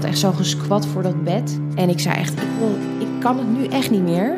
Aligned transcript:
zat 0.00 0.10
echt 0.10 0.18
zo 0.18 0.32
gesquat 0.32 0.86
voor 0.86 1.02
dat 1.02 1.24
bed. 1.24 1.60
En 1.74 1.88
ik 1.88 2.00
zei 2.00 2.14
echt, 2.14 2.32
ik, 2.32 2.48
wil, 2.58 2.76
ik 2.98 3.20
kan 3.20 3.38
het 3.38 3.58
nu 3.58 3.66
echt 3.66 3.90
niet 3.90 4.02
meer. 4.02 4.36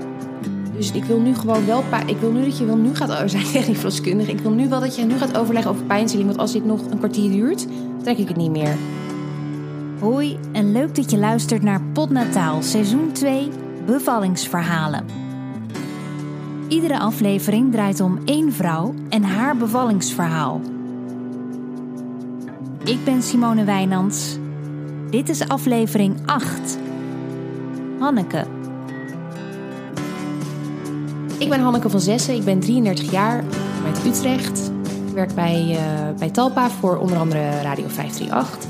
Dus 0.77 0.93
ik 0.93 1.05
wil 1.05 1.21
nu 1.21 1.35
gewoon 1.35 1.67
wel... 1.67 1.85
Ik 2.07 2.17
wil 2.21 2.33
nu 2.33 2.45
dat 2.45 2.59
je 2.59 2.65
wel 2.65 2.77
nu 2.77 2.95
gaat... 2.95 3.11
Oh, 3.11 3.23
zijn 3.27 3.45
echt 3.55 3.69
niet 3.69 3.77
verloskundig. 3.77 4.29
Ik 4.29 4.41
wil 4.41 4.51
nu 4.51 4.69
wel 4.69 4.81
dat 4.81 4.97
je 4.97 5.05
nu 5.05 5.19
gaat 5.19 5.37
overleggen 5.37 5.71
over 5.71 5.85
pijnstilling. 5.85 6.29
Want 6.29 6.41
als 6.41 6.53
dit 6.53 6.65
nog 6.65 6.81
een 6.91 6.99
kwartier 6.99 7.31
duurt, 7.31 7.67
trek 8.03 8.19
ik 8.19 8.29
het 8.29 8.37
niet 8.37 8.51
meer. 8.51 8.77
Hoi 10.01 10.39
en 10.53 10.73
leuk 10.73 10.95
dat 10.95 11.11
je 11.11 11.19
luistert 11.19 11.63
naar 11.63 11.83
Podnataal 11.93 12.63
seizoen 12.63 13.13
2 13.13 13.49
Bevallingsverhalen. 13.87 15.05
Iedere 16.69 16.99
aflevering 16.99 17.73
draait 17.73 18.01
om 18.01 18.19
één 18.25 18.53
vrouw 18.53 18.95
en 19.09 19.23
haar 19.23 19.57
bevallingsverhaal. 19.57 20.61
Ik 22.85 23.05
ben 23.05 23.23
Simone 23.23 23.65
Wijnands. 23.65 24.39
Dit 25.11 25.29
is 25.29 25.49
aflevering 25.49 26.17
8. 26.27 26.79
Hanneke. 27.99 28.45
Ik 31.39 31.49
ben 31.49 31.61
Hanneke 31.61 31.91
van 31.91 32.01
Zessen. 32.01 32.35
Ik 32.35 32.45
ben 32.45 32.61
33 32.61 33.11
jaar. 33.11 33.45
Uit 33.87 34.07
Utrecht. 34.07 34.73
Ik 35.07 35.15
werk 35.15 35.35
bij, 35.35 35.77
eh, 35.77 36.19
bij 36.19 36.31
Talpa 36.31 36.71
voor 36.71 36.97
onder 36.97 37.19
andere 37.19 37.61
Radio 37.63 37.89
538. 37.89 38.69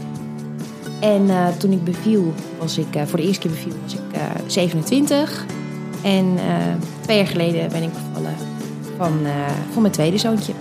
En 1.01 1.31
eh, 1.31 1.49
toen 1.49 1.73
ik 1.73 1.85
beviel, 1.85 2.35
was 2.59 2.79
ik, 2.79 2.95
eh, 2.95 3.07
voor 3.07 3.19
de 3.19 3.25
eerste 3.25 3.41
keer 3.41 3.51
beviel, 3.51 3.75
was 3.83 3.95
ik 3.95 4.13
eh, 4.13 4.21
27. 4.47 5.45
En 6.03 6.39
twee 7.01 7.17
jaar 7.17 7.27
geleden 7.27 7.69
ben 7.71 7.83
ik 7.83 7.91
bevallen 7.93 8.35
van, 8.97 9.13
van 9.73 9.83
mijn 9.83 9.95
tweede 9.95 10.19
zoontje. 10.19 10.53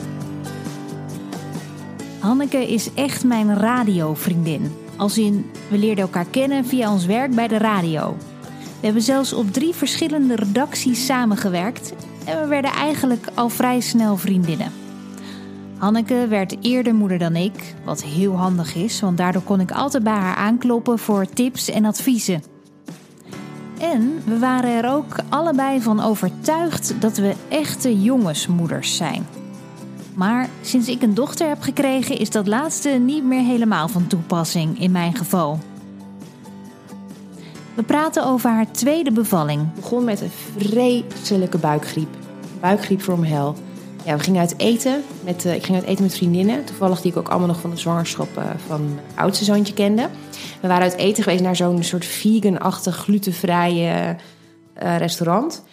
Hanneke 2.19 2.71
is 2.71 2.93
echt 2.93 3.23
mijn 3.23 3.57
radiovriendin. 3.57 4.71
Als 4.99 5.17
in, 5.17 5.51
we 5.69 5.77
leerden 5.77 6.03
elkaar 6.03 6.25
kennen 6.25 6.65
via 6.65 6.91
ons 6.91 7.05
werk 7.05 7.35
bij 7.35 7.47
de 7.47 7.57
radio. 7.57 8.17
We 8.51 8.85
hebben 8.85 9.01
zelfs 9.01 9.33
op 9.33 9.53
drie 9.53 9.73
verschillende 9.73 10.35
redacties 10.35 11.05
samengewerkt 11.05 11.93
en 12.25 12.41
we 12.41 12.47
werden 12.47 12.71
eigenlijk 12.71 13.27
al 13.33 13.49
vrij 13.49 13.79
snel 13.79 14.17
vriendinnen. 14.17 14.71
Hanneke 15.77 16.27
werd 16.27 16.55
eerder 16.61 16.95
moeder 16.95 17.17
dan 17.17 17.35
ik, 17.35 17.75
wat 17.85 18.03
heel 18.03 18.35
handig 18.35 18.75
is, 18.75 18.99
want 18.99 19.17
daardoor 19.17 19.41
kon 19.41 19.59
ik 19.59 19.71
altijd 19.71 20.03
bij 20.03 20.13
haar 20.13 20.35
aankloppen 20.35 20.99
voor 20.99 21.25
tips 21.25 21.69
en 21.69 21.85
adviezen. 21.85 22.43
En 23.79 24.21
we 24.25 24.39
waren 24.39 24.83
er 24.83 24.91
ook 24.91 25.15
allebei 25.29 25.81
van 25.81 26.03
overtuigd 26.03 26.93
dat 26.99 27.17
we 27.17 27.33
echte 27.49 28.01
jongensmoeders 28.01 28.95
zijn. 28.95 29.25
Maar 30.19 30.49
sinds 30.61 30.87
ik 30.87 31.01
een 31.01 31.13
dochter 31.13 31.47
heb 31.47 31.61
gekregen, 31.61 32.17
is 32.17 32.29
dat 32.29 32.47
laatste 32.47 32.89
niet 32.89 33.23
meer 33.23 33.43
helemaal 33.43 33.87
van 33.87 34.07
toepassing 34.07 34.79
in 34.79 34.91
mijn 34.91 35.15
geval. 35.15 35.59
We 37.73 37.83
praten 37.83 38.25
over 38.25 38.49
haar 38.49 38.71
tweede 38.71 39.11
bevalling. 39.11 39.61
Het 39.61 39.75
begon 39.75 40.03
met 40.03 40.21
een 40.21 40.31
vreselijke 40.57 41.57
buikgriep. 41.57 42.09
Buikgriep 42.59 43.01
from 43.01 43.23
hell. 43.23 43.53
Ja, 44.05 44.17
we 44.17 44.23
gingen 44.23 44.39
uit 44.39 44.57
eten. 44.57 45.03
Met, 45.23 45.45
eh, 45.45 45.55
ik 45.55 45.65
ging 45.65 45.77
uit 45.77 45.87
eten 45.87 46.03
met 46.03 46.15
vriendinnen. 46.15 46.65
Toevallig 46.65 47.01
die 47.01 47.11
ik 47.11 47.17
ook 47.17 47.29
allemaal 47.29 47.47
nog 47.47 47.59
van 47.59 47.69
de 47.69 47.77
zwangerschap 47.77 48.37
eh, 48.37 48.43
van 48.67 48.83
mijn 48.83 48.99
oudste 49.15 49.43
zoontje 49.43 49.73
kende. 49.73 50.09
We 50.61 50.67
waren 50.67 50.83
uit 50.83 50.97
eten 50.97 51.23
geweest 51.23 51.43
naar 51.43 51.55
zo'n 51.55 51.83
soort 51.83 52.05
vegan-achtig, 52.05 52.95
glutenvrije 52.95 54.15
eh, 54.73 54.97
restaurant. 54.97 55.63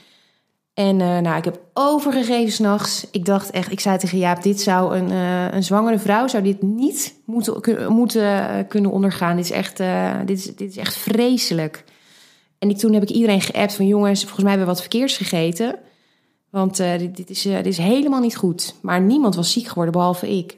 En 0.77 1.01
eh, 1.01 1.19
nou, 1.19 1.37
ik 1.37 1.45
heb 1.45 1.61
overgegeven 1.73 2.53
s'nachts. 2.53 3.07
Ik 3.11 3.25
dacht 3.25 3.51
echt, 3.51 3.73
ik 3.73 3.81
zei 3.81 3.99
tegen 3.99 4.19
Jaap, 4.19 4.43
dit 4.43 4.61
zou 4.61 4.97
een, 4.97 5.11
eh, 5.11 5.53
een 5.53 5.63
zwangere 5.63 5.99
vrouw 5.99 6.29
zou 6.29 6.43
dit 6.43 6.63
niet 6.63 7.15
moeten, 7.25 7.93
moeten 7.93 8.49
eh, 8.49 8.69
kunnen 8.69 8.91
ondergaan. 8.91 9.37
Dit 9.37 9.45
is 9.45 9.51
echt, 9.51 9.77
dit 10.27 10.39
is, 10.39 10.45
dit 10.45 10.71
is 10.71 10.77
echt 10.77 10.97
vreselijk. 10.97 11.85
En 12.59 12.77
toen 12.77 12.93
heb 12.93 13.03
ik 13.03 13.11
iedereen 13.11 13.41
geappt 13.41 13.75
van 13.75 13.87
jongens, 13.87 14.21
volgens 14.21 14.43
mij 14.43 14.51
hebben 14.51 14.69
we 14.69 14.73
wat 14.73 14.81
verkeers 14.81 15.17
gegeten. 15.17 15.79
Want 16.51 16.77
dit, 16.77 17.17
dit, 17.17 17.31
is, 17.31 17.43
dit 17.43 17.67
is 17.67 17.79
helemaal 17.79 18.21
niet 18.21 18.37
goed. 18.37 18.75
Maar 18.83 19.01
niemand 19.01 19.35
was 19.35 19.53
ziek 19.53 19.67
geworden, 19.67 19.93
behalve 19.93 20.37
ik. 20.37 20.57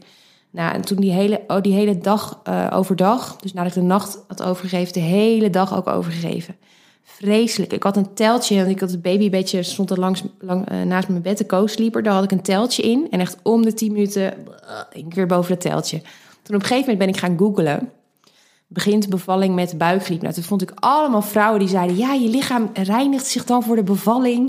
Nou, 0.51 0.75
en 0.75 0.81
toen 0.81 1.01
die 1.01 1.13
hele, 1.13 1.41
oh, 1.47 1.61
die 1.61 1.73
hele 1.73 1.99
dag 1.99 2.43
overdag, 2.73 3.37
dus 3.37 3.53
nadat 3.53 3.77
ik 3.77 3.81
de 3.81 3.87
nacht 3.87 4.25
had 4.29 4.43
overgegeven, 4.43 4.93
de 4.93 5.01
hele 5.01 5.51
dag 5.51 5.77
ook 5.77 5.87
overgegeven. 5.87 6.57
Vreselijk. 7.11 7.73
Ik 7.73 7.83
had 7.83 7.97
een 7.97 8.15
teltje 8.15 8.59
en 8.59 8.69
ik 8.69 8.81
had 8.81 8.91
het 8.91 9.03
baby 9.03 9.25
een 9.25 9.31
beetje, 9.31 9.63
stond 9.63 9.91
er 9.91 9.99
langs, 9.99 10.23
lang, 10.41 10.69
eh, 10.69 10.83
naast 10.83 11.09
mijn 11.09 11.23
bed, 11.23 11.39
de 11.39 11.47
co-sleeper. 11.47 12.03
Daar 12.03 12.15
had 12.15 12.25
ik 12.25 12.31
een 12.31 12.43
teltje 12.43 12.83
in. 12.83 13.07
En 13.11 13.21
echt 13.21 13.37
om 13.43 13.63
de 13.63 13.75
10 13.75 13.93
minuten 13.93 14.35
ging 14.91 15.07
ik 15.07 15.15
weer 15.15 15.27
boven 15.27 15.53
het 15.53 15.61
teltje. 15.61 15.99
Toen 16.43 16.57
op 16.57 16.63
een 16.63 16.69
gegeven 16.69 16.81
moment 16.81 16.99
ben 16.99 17.09
ik 17.09 17.17
gaan 17.17 17.39
googlen 17.39 17.93
begint 18.69 19.09
bevalling 19.09 19.55
met 19.55 19.79
buikgriep. 19.79 20.23
Nou, 20.23 20.35
toen 20.35 20.43
vond 20.43 20.63
ik 20.63 20.73
allemaal 20.75 21.23
vrouwen 21.23 21.59
die 21.59 21.69
zeiden... 21.69 21.97
ja, 21.97 22.13
je 22.13 22.29
lichaam 22.29 22.71
reinigt 22.73 23.27
zich 23.27 23.45
dan 23.45 23.63
voor 23.63 23.77
de 23.77 23.83
bevalling. 23.83 24.47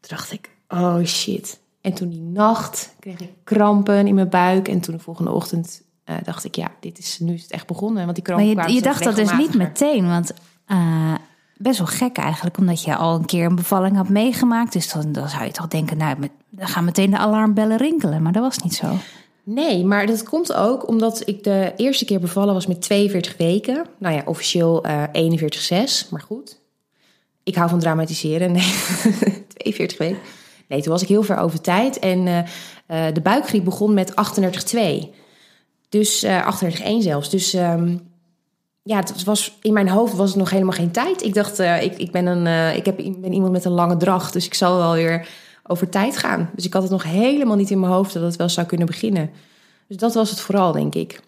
Toen 0.00 0.08
dacht 0.08 0.32
ik, 0.32 0.50
oh 0.68 1.04
shit. 1.04 1.60
En 1.80 1.94
toen 1.94 2.08
die 2.08 2.20
nacht 2.20 2.94
kreeg 3.00 3.20
ik 3.20 3.30
krampen 3.44 4.06
in 4.06 4.14
mijn 4.14 4.28
buik. 4.28 4.68
En 4.68 4.80
toen 4.80 4.94
de 4.94 5.02
volgende 5.02 5.30
ochtend 5.30 5.82
eh, 6.04 6.16
dacht 6.22 6.44
ik... 6.44 6.54
ja, 6.54 6.70
dit 6.80 6.98
is, 6.98 7.18
nu 7.18 7.34
is 7.34 7.42
het 7.42 7.50
echt 7.50 7.66
begonnen. 7.66 8.04
Want 8.04 8.14
die 8.14 8.24
Maar 8.24 8.36
krampen 8.36 8.48
je, 8.48 8.54
kwamen 8.54 8.74
je 8.74 8.82
dacht 8.82 9.04
dat 9.04 9.16
dus 9.16 9.36
niet 9.36 9.54
meteen, 9.54 10.06
want 10.06 10.32
eh, 10.66 11.14
best 11.62 11.78
wel 11.78 11.86
gek 11.86 12.16
eigenlijk, 12.16 12.58
omdat 12.58 12.82
je 12.82 12.96
al 12.96 13.14
een 13.14 13.24
keer 13.24 13.44
een 13.44 13.54
bevalling 13.54 13.96
had 13.96 14.08
meegemaakt. 14.08 14.72
Dus 14.72 14.92
dan, 14.92 15.12
dan 15.12 15.28
zou 15.28 15.44
je 15.44 15.50
toch 15.50 15.68
denken, 15.68 15.96
nou, 15.96 16.18
met, 16.18 16.30
dan 16.50 16.68
gaan 16.68 16.84
meteen 16.84 17.10
de 17.10 17.18
alarmbellen 17.18 17.76
rinkelen. 17.76 18.22
Maar 18.22 18.32
dat 18.32 18.42
was 18.42 18.58
niet 18.58 18.74
zo. 18.74 18.86
Nee, 19.42 19.84
maar 19.84 20.06
dat 20.06 20.22
komt 20.22 20.52
ook 20.52 20.88
omdat 20.88 21.22
ik 21.24 21.44
de 21.44 21.72
eerste 21.76 22.04
keer 22.04 22.20
bevallen 22.20 22.54
was 22.54 22.66
met 22.66 22.82
42 22.82 23.36
weken. 23.36 23.86
Nou 23.98 24.14
ja, 24.14 24.22
officieel 24.24 24.84
eh 24.84 25.02
41,6, 25.12 26.08
maar 26.10 26.20
goed. 26.20 26.60
Ik 27.42 27.54
hou 27.54 27.68
van 27.68 27.78
dramatiseren. 27.78 28.52
Nee, 28.52 28.74
42 29.54 29.98
weken. 29.98 30.18
Nee, 30.68 30.82
toen 30.82 30.92
was 30.92 31.02
ik 31.02 31.08
heel 31.08 31.22
ver 31.22 31.36
over 31.36 31.60
tijd. 31.60 31.98
En 31.98 32.26
eh, 32.26 32.38
eh, 33.06 33.14
de 33.14 33.20
buikgriep 33.20 33.64
begon 33.64 33.94
met 33.94 34.14
38,2. 34.14 35.08
Dus 35.88 36.22
eh 36.22 36.60
38,1 36.62 36.96
zelfs. 36.98 37.30
Dus 37.30 37.54
ehm, 37.54 37.96
ja, 38.82 38.96
het 38.96 39.24
was, 39.24 39.58
in 39.62 39.72
mijn 39.72 39.88
hoofd 39.88 40.14
was 40.14 40.28
het 40.28 40.38
nog 40.38 40.50
helemaal 40.50 40.72
geen 40.72 40.90
tijd. 40.90 41.22
Ik 41.22 41.34
dacht, 41.34 41.58
eh, 41.58 41.82
ik, 41.82 41.98
ik, 41.98 42.12
ben 42.12 42.26
een, 42.26 42.46
eh, 42.46 42.76
ik 42.76 42.84
heb, 42.84 42.96
ben 42.96 43.32
iemand 43.32 43.52
met 43.52 43.64
een 43.64 43.72
lange 43.72 43.96
dracht. 43.96 44.32
Dus 44.32 44.46
ik 44.46 44.54
zal 44.54 44.76
wel 44.76 44.92
weer 44.92 45.28
over 45.66 45.88
tijd 45.88 46.16
gaan. 46.16 46.50
Dus 46.54 46.64
ik 46.64 46.72
had 46.72 46.82
het 46.82 46.90
nog 46.90 47.02
helemaal 47.02 47.56
niet 47.56 47.70
in 47.70 47.80
mijn 47.80 47.92
hoofd 47.92 48.12
dat 48.12 48.22
het 48.22 48.36
wel 48.36 48.48
zou 48.48 48.66
kunnen 48.66 48.86
beginnen. 48.86 49.30
Dus 49.88 49.96
dat 49.96 50.14
was 50.14 50.30
het 50.30 50.40
vooral, 50.40 50.72
denk 50.72 50.94
ik. 50.94 51.20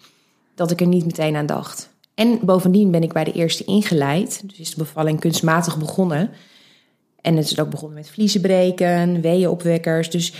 Dat 0.55 0.71
ik 0.71 0.81
er 0.81 0.87
niet 0.87 1.05
meteen 1.05 1.35
aan 1.35 1.45
dacht. 1.45 1.89
En 2.15 2.39
bovendien 2.41 2.91
ben 2.91 3.03
ik 3.03 3.13
bij 3.13 3.23
de 3.23 3.31
eerste 3.31 3.63
ingeleid. 3.63 4.41
Dus 4.45 4.59
is 4.59 4.69
de 4.69 4.77
bevalling 4.77 5.19
kunstmatig 5.19 5.77
begonnen. 5.77 6.29
En 7.21 7.35
het 7.35 7.51
is 7.51 7.59
ook 7.59 7.69
begonnen 7.69 7.97
met 7.97 8.09
vliezen 8.09 8.41
breken, 8.41 9.21
weeënopwekkers. 9.21 10.09
Dus 10.09 10.33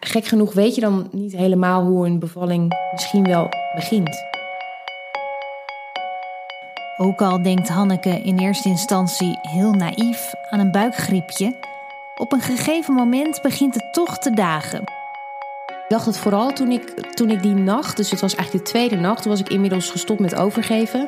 gek 0.00 0.24
genoeg 0.24 0.52
weet 0.52 0.74
je 0.74 0.80
dan 0.80 1.08
niet 1.12 1.36
helemaal 1.36 1.84
hoe 1.84 2.06
een 2.06 2.18
bevalling 2.18 2.72
misschien 2.92 3.24
wel 3.24 3.48
begint. 3.74 4.33
Ook 6.96 7.22
al 7.22 7.42
denkt 7.42 7.68
Hanneke 7.68 8.20
in 8.22 8.38
eerste 8.38 8.68
instantie 8.68 9.38
heel 9.42 9.72
naïef 9.72 10.34
aan 10.50 10.58
een 10.58 10.70
buikgriepje, 10.70 11.56
op 12.16 12.32
een 12.32 12.40
gegeven 12.40 12.94
moment 12.94 13.42
begint 13.42 13.74
het 13.74 13.92
toch 13.92 14.18
te 14.18 14.30
dagen. 14.30 14.80
Ik 15.66 15.84
dacht 15.88 16.06
het 16.06 16.18
vooral 16.18 16.52
toen 16.52 16.70
ik, 16.70 17.14
toen 17.14 17.30
ik 17.30 17.42
die 17.42 17.54
nacht, 17.54 17.96
dus 17.96 18.10
het 18.10 18.20
was 18.20 18.34
eigenlijk 18.34 18.64
de 18.64 18.70
tweede 18.70 18.96
nacht, 18.96 19.22
toen 19.22 19.30
was 19.30 19.40
ik 19.40 19.48
inmiddels 19.48 19.90
gestopt 19.90 20.20
met 20.20 20.34
overgeven. 20.34 21.06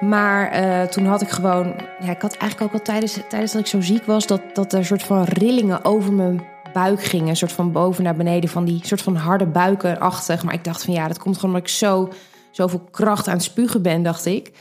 Maar 0.00 0.50
eh, 0.50 0.82
toen 0.82 1.06
had 1.06 1.22
ik 1.22 1.28
gewoon, 1.28 1.74
ja, 2.00 2.10
ik 2.10 2.22
had 2.22 2.36
eigenlijk 2.36 2.72
ook 2.72 2.78
al 2.78 2.84
tijdens, 2.84 3.18
tijdens 3.28 3.52
dat 3.52 3.60
ik 3.60 3.66
zo 3.66 3.80
ziek 3.80 4.04
was, 4.04 4.26
dat, 4.26 4.40
dat 4.52 4.72
er 4.72 4.78
een 4.78 4.84
soort 4.84 5.02
van 5.02 5.22
rillingen 5.22 5.84
over 5.84 6.12
mijn 6.12 6.42
buik 6.72 7.02
gingen. 7.02 7.28
Een 7.28 7.36
soort 7.36 7.52
van 7.52 7.72
boven 7.72 8.04
naar 8.04 8.16
beneden, 8.16 8.50
van 8.50 8.64
die 8.64 8.80
soort 8.82 9.02
van 9.02 9.16
harde 9.16 9.46
buikenachtig. 9.46 10.42
Maar 10.42 10.54
ik 10.54 10.64
dacht 10.64 10.84
van 10.84 10.94
ja, 10.94 11.08
dat 11.08 11.18
komt 11.18 11.34
gewoon 11.34 11.54
omdat 11.54 11.68
ik 11.68 11.74
zo, 11.76 12.08
zoveel 12.54 12.80
kracht 12.90 13.28
aan 13.28 13.34
het 13.34 13.42
spugen 13.42 13.82
ben, 13.82 14.02
dacht 14.02 14.26
ik. 14.26 14.52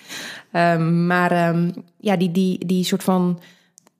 Ehm, 0.51 1.07
maar 1.07 1.31
ehm, 1.31 1.71
ja, 1.97 2.15
die, 2.15 2.31
die, 2.31 2.65
die 2.65 2.83
soort 2.83 3.03
van, 3.03 3.39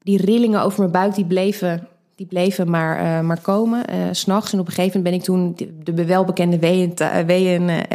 die 0.01 0.25
rillingen 0.25 0.61
over 0.61 0.79
mijn 0.79 0.91
buik, 0.91 1.15
die 1.15 1.25
bleven, 1.25 1.87
die 2.15 2.25
bleven 2.25 2.69
maar, 2.69 2.97
eh, 2.99 3.25
maar 3.25 3.41
komen, 3.41 3.87
eh, 3.87 3.97
s 4.11 4.19
s'nachts. 4.19 4.53
En 4.53 4.59
op 4.59 4.67
een 4.67 4.73
gegeven 4.73 5.01
moment 5.01 5.15
ben 5.15 5.19
ik 5.19 5.25
toen 5.25 5.69
de, 5.83 5.93
de 5.93 6.05
welbekende 6.05 6.59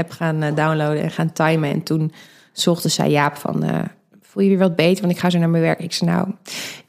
gaan 0.09 0.43
eh, 0.43 0.55
downloaden 0.55 1.03
en 1.03 1.11
gaan 1.11 1.33
timen. 1.33 1.71
En 1.71 1.83
toen 1.83 2.13
s 2.59 2.67
ochtends 2.67 2.95
zei 2.95 3.11
Jaap 3.11 3.37
van, 3.37 3.63
eh, 3.63 3.85
voel 4.21 4.43
je 4.43 4.49
weer 4.49 4.59
wat 4.59 4.77
beter? 4.77 5.01
Want 5.01 5.13
ik 5.13 5.19
ga 5.19 5.31
zo 5.31 5.39
naar 5.39 5.51
mijn 5.51 5.63
werk. 5.63 5.81
Ik 5.81 5.93
zei, 5.93 6.11
nou, 6.11 6.29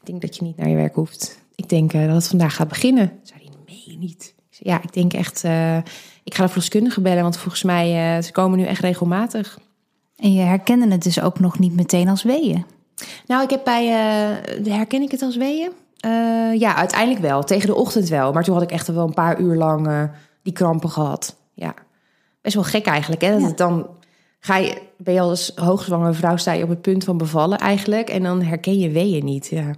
denk 0.04 0.20
dat 0.20 0.36
je 0.36 0.42
niet 0.42 0.56
naar 0.56 0.68
je 0.68 0.76
werk 0.76 0.94
hoeft. 0.94 1.38
Ik 1.54 1.68
denk 1.68 1.92
eh, 1.92 2.06
dat 2.06 2.14
het 2.14 2.28
vandaag 2.28 2.54
gaat 2.54 2.68
beginnen. 2.68 3.12
Zei 3.22 3.40
hij, 3.42 3.82
je 3.84 3.98
niet? 3.98 4.34
Ik 4.50 4.56
zei, 4.56 4.74
ja, 4.74 4.82
ik 4.82 4.92
denk 4.92 5.12
echt, 5.12 5.44
eh, 5.44 5.78
ik 6.30 6.36
ga 6.36 6.42
de 6.42 6.48
verloskundige 6.48 7.00
bellen. 7.00 7.22
Want 7.22 7.36
volgens 7.36 7.62
mij, 7.62 8.16
uh, 8.16 8.22
ze 8.22 8.32
komen 8.32 8.58
nu 8.58 8.64
echt 8.64 8.80
regelmatig. 8.80 9.58
En 10.16 10.32
je 10.32 10.40
herkende 10.42 10.88
het 10.88 11.02
dus 11.02 11.20
ook 11.20 11.40
nog 11.40 11.58
niet 11.58 11.74
meteen 11.76 12.08
als 12.08 12.22
weeën. 12.22 12.64
Nou, 13.26 13.42
ik 13.42 13.50
heb 13.50 13.64
bij, 13.64 13.84
uh, 13.86 14.72
herken 14.72 15.02
ik 15.02 15.10
het 15.10 15.22
als 15.22 15.36
weeën? 15.36 15.70
Uh, 16.06 16.60
ja, 16.60 16.74
uiteindelijk 16.76 17.20
wel. 17.20 17.42
Tegen 17.42 17.66
de 17.66 17.74
ochtend 17.74 18.08
wel. 18.08 18.32
Maar 18.32 18.44
toen 18.44 18.54
had 18.54 18.62
ik 18.62 18.70
echt 18.70 18.86
wel 18.86 19.06
een 19.06 19.14
paar 19.14 19.40
uur 19.40 19.56
lang 19.56 19.88
uh, 19.88 20.02
die 20.42 20.52
krampen 20.52 20.90
gehad. 20.90 21.36
Ja, 21.54 21.74
best 22.40 22.54
wel 22.54 22.64
gek 22.64 22.86
eigenlijk. 22.86 23.22
Hè? 23.22 23.30
Dat 23.30 23.40
Ja. 23.40 23.56
dan 23.56 23.86
ga 24.40 24.56
je, 24.56 24.82
ben 24.96 25.14
je 25.14 25.20
als 25.20 25.52
hoogzwangere 25.54 26.12
vrouw 26.12 26.36
sta 26.36 26.52
je 26.52 26.62
op 26.62 26.68
het 26.68 26.80
punt 26.82 27.04
van 27.04 27.16
bevallen 27.18 27.58
eigenlijk. 27.58 28.08
En 28.10 28.22
dan 28.22 28.42
herken 28.42 28.78
je 28.78 28.90
weeën 28.90 29.24
niet. 29.24 29.46
Ja. 29.46 29.70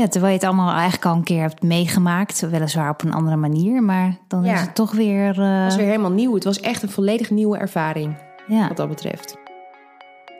Ja, 0.00 0.08
terwijl 0.08 0.32
je 0.32 0.38
het 0.38 0.48
allemaal 0.48 0.72
eigenlijk 0.72 1.04
al 1.04 1.14
een 1.14 1.22
keer 1.24 1.40
hebt 1.40 1.62
meegemaakt. 1.62 2.40
Weliswaar 2.50 2.90
op 2.90 3.02
een 3.04 3.12
andere 3.12 3.36
manier, 3.36 3.82
maar 3.82 4.16
dan 4.28 4.44
Ja. 4.44 4.54
is 4.54 4.60
het 4.60 4.74
toch 4.74 4.92
weer... 4.92 5.40
eh, 5.40 5.54
Het 5.54 5.64
was 5.64 5.76
weer 5.76 5.86
helemaal 5.86 6.10
nieuw. 6.10 6.34
Het 6.34 6.44
was 6.44 6.60
echt 6.60 6.82
een 6.82 6.90
volledig 6.90 7.30
nieuwe 7.30 7.58
ervaring 7.58 8.16
ja. 8.46 8.68
wat 8.68 8.76
dat 8.76 8.88
betreft. 8.88 9.36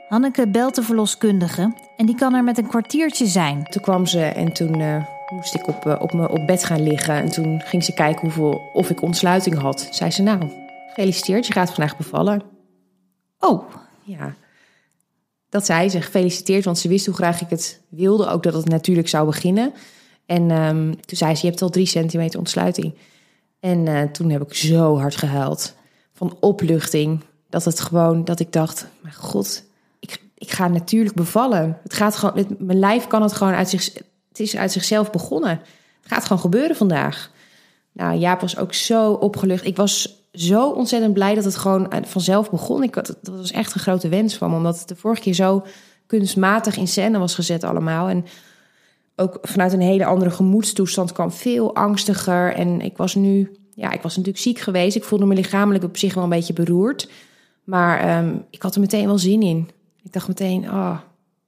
Hanneke 0.08 0.48
belt 0.48 0.74
de 0.74 0.82
verloskundige 0.82 1.72
en 1.96 2.06
die 2.06 2.14
kan 2.14 2.34
er 2.34 2.44
met 2.44 2.58
een 2.58 2.66
kwartiertje 2.66 3.26
zijn. 3.26 3.64
Toen 3.64 3.82
kwam 3.82 4.06
ze 4.06 4.24
en 4.24 4.52
toen 4.52 4.80
eh, 4.80 5.04
moest 5.32 5.54
ik 5.54 5.66
op, 5.68 5.86
eh, 5.86 5.96
op, 6.00 6.12
me, 6.12 6.28
op 6.28 6.46
bed 6.46 6.64
gaan 6.64 6.82
liggen. 6.82 7.14
En 7.14 7.28
toen 7.30 7.60
ging 7.64 7.84
ze 7.84 7.92
kijken 7.94 8.20
hoeveel, 8.22 8.60
of 8.72 8.90
ik 8.90 9.02
ontsluiting 9.02 9.58
had. 9.58 9.88
Zei 9.90 10.10
ze, 10.10 10.22
nou, 10.22 10.50
gefeliciteerd, 10.88 11.46
je 11.46 11.52
gaat 11.52 11.72
vandaag 11.74 11.96
bevallen. 11.96 12.42
Oh, 13.38 13.62
Ja, 14.02 14.34
dat 15.50 15.66
zei 15.66 15.88
ze. 15.88 16.00
Gefeliciteerd, 16.00 16.64
want 16.64 16.78
ze 16.78 16.88
wist 16.88 17.06
hoe 17.06 17.14
graag 17.14 17.40
ik 17.40 17.50
het 17.50 17.80
wilde. 17.88 18.28
Ook 18.28 18.42
dat 18.42 18.54
het 18.54 18.68
natuurlijk 18.68 19.08
zou 19.08 19.26
beginnen. 19.26 19.72
En 20.26 20.50
ehm, 20.50 20.90
toen 20.90 21.16
zei 21.16 21.34
ze, 21.34 21.40
je 21.44 21.50
hebt 21.50 21.62
al 21.62 21.70
drie 21.70 21.86
centimeter 21.86 22.38
ontsluiting. 22.38 22.94
En 23.60 23.86
eh, 23.86 24.02
toen 24.02 24.30
heb 24.30 24.42
ik 24.42 24.54
zo 24.54 24.98
hard 24.98 25.16
gehuild. 25.16 25.74
Van 26.12 26.36
opluchting. 26.40 27.20
Dat 27.48 27.64
het 27.64 27.80
gewoon, 27.80 28.24
dat 28.24 28.40
ik 28.40 28.52
dacht, 28.52 28.86
mijn 29.00 29.14
god, 29.14 29.64
ik, 30.00 30.22
ik 30.34 30.50
ga 30.50 30.68
natuurlijk 30.68 31.14
bevallen. 31.14 31.78
Het 31.82 31.94
gaat 31.94 32.16
gewoon, 32.16 32.56
mijn 32.58 32.78
lijf 32.78 33.06
kan 33.06 33.22
het 33.22 33.32
gewoon 33.32 33.52
uit 33.52 33.68
zich, 33.68 33.94
het 34.28 34.40
is 34.40 34.56
uit 34.56 34.72
zichzelf 34.72 35.10
begonnen. 35.10 35.60
Het 36.00 36.12
gaat 36.12 36.22
gewoon 36.22 36.42
gebeuren 36.42 36.76
vandaag. 36.76 37.30
Nou, 37.92 38.18
Jaap 38.18 38.40
was 38.40 38.56
ook 38.56 38.74
zo 38.74 39.12
opgelucht. 39.12 39.64
Ik 39.64 39.76
was 39.76 40.19
zo 40.32 40.70
ontzettend 40.70 41.14
blij 41.14 41.34
dat 41.34 41.44
het 41.44 41.56
gewoon 41.56 41.92
vanzelf 42.04 42.50
begon. 42.50 42.82
Ik 42.82 42.94
had, 42.94 43.06
dat 43.22 43.36
was 43.36 43.50
echt 43.50 43.74
een 43.74 43.80
grote 43.80 44.08
wens 44.08 44.34
van 44.36 44.50
me, 44.50 44.56
omdat 44.56 44.78
het 44.78 44.88
de 44.88 44.96
vorige 44.96 45.22
keer 45.22 45.34
zo 45.34 45.64
kunstmatig 46.06 46.76
in 46.76 46.88
scène 46.88 47.18
was 47.18 47.34
gezet 47.34 47.64
allemaal. 47.64 48.08
En 48.08 48.24
ook 49.16 49.38
vanuit 49.42 49.72
een 49.72 49.80
hele 49.80 50.04
andere 50.04 50.30
gemoedstoestand 50.30 51.12
kwam 51.12 51.32
veel 51.32 51.74
angstiger. 51.74 52.54
En 52.54 52.80
ik 52.80 52.96
was 52.96 53.14
nu, 53.14 53.56
ja, 53.74 53.90
ik 53.90 54.02
was 54.02 54.16
natuurlijk 54.16 54.44
ziek 54.44 54.58
geweest. 54.58 54.96
Ik 54.96 55.04
voelde 55.04 55.26
me 55.26 55.34
lichamelijk 55.34 55.84
op 55.84 55.96
zich 55.96 56.14
wel 56.14 56.24
een 56.24 56.30
beetje 56.30 56.52
beroerd. 56.52 57.08
Maar 57.64 57.98
ehm, 58.00 58.36
ik 58.50 58.62
had 58.62 58.74
er 58.74 58.80
meteen 58.80 59.06
wel 59.06 59.18
zin 59.18 59.42
in. 59.42 59.70
Ik 60.02 60.12
dacht 60.12 60.28
meteen, 60.28 60.64
oh, 60.64 60.90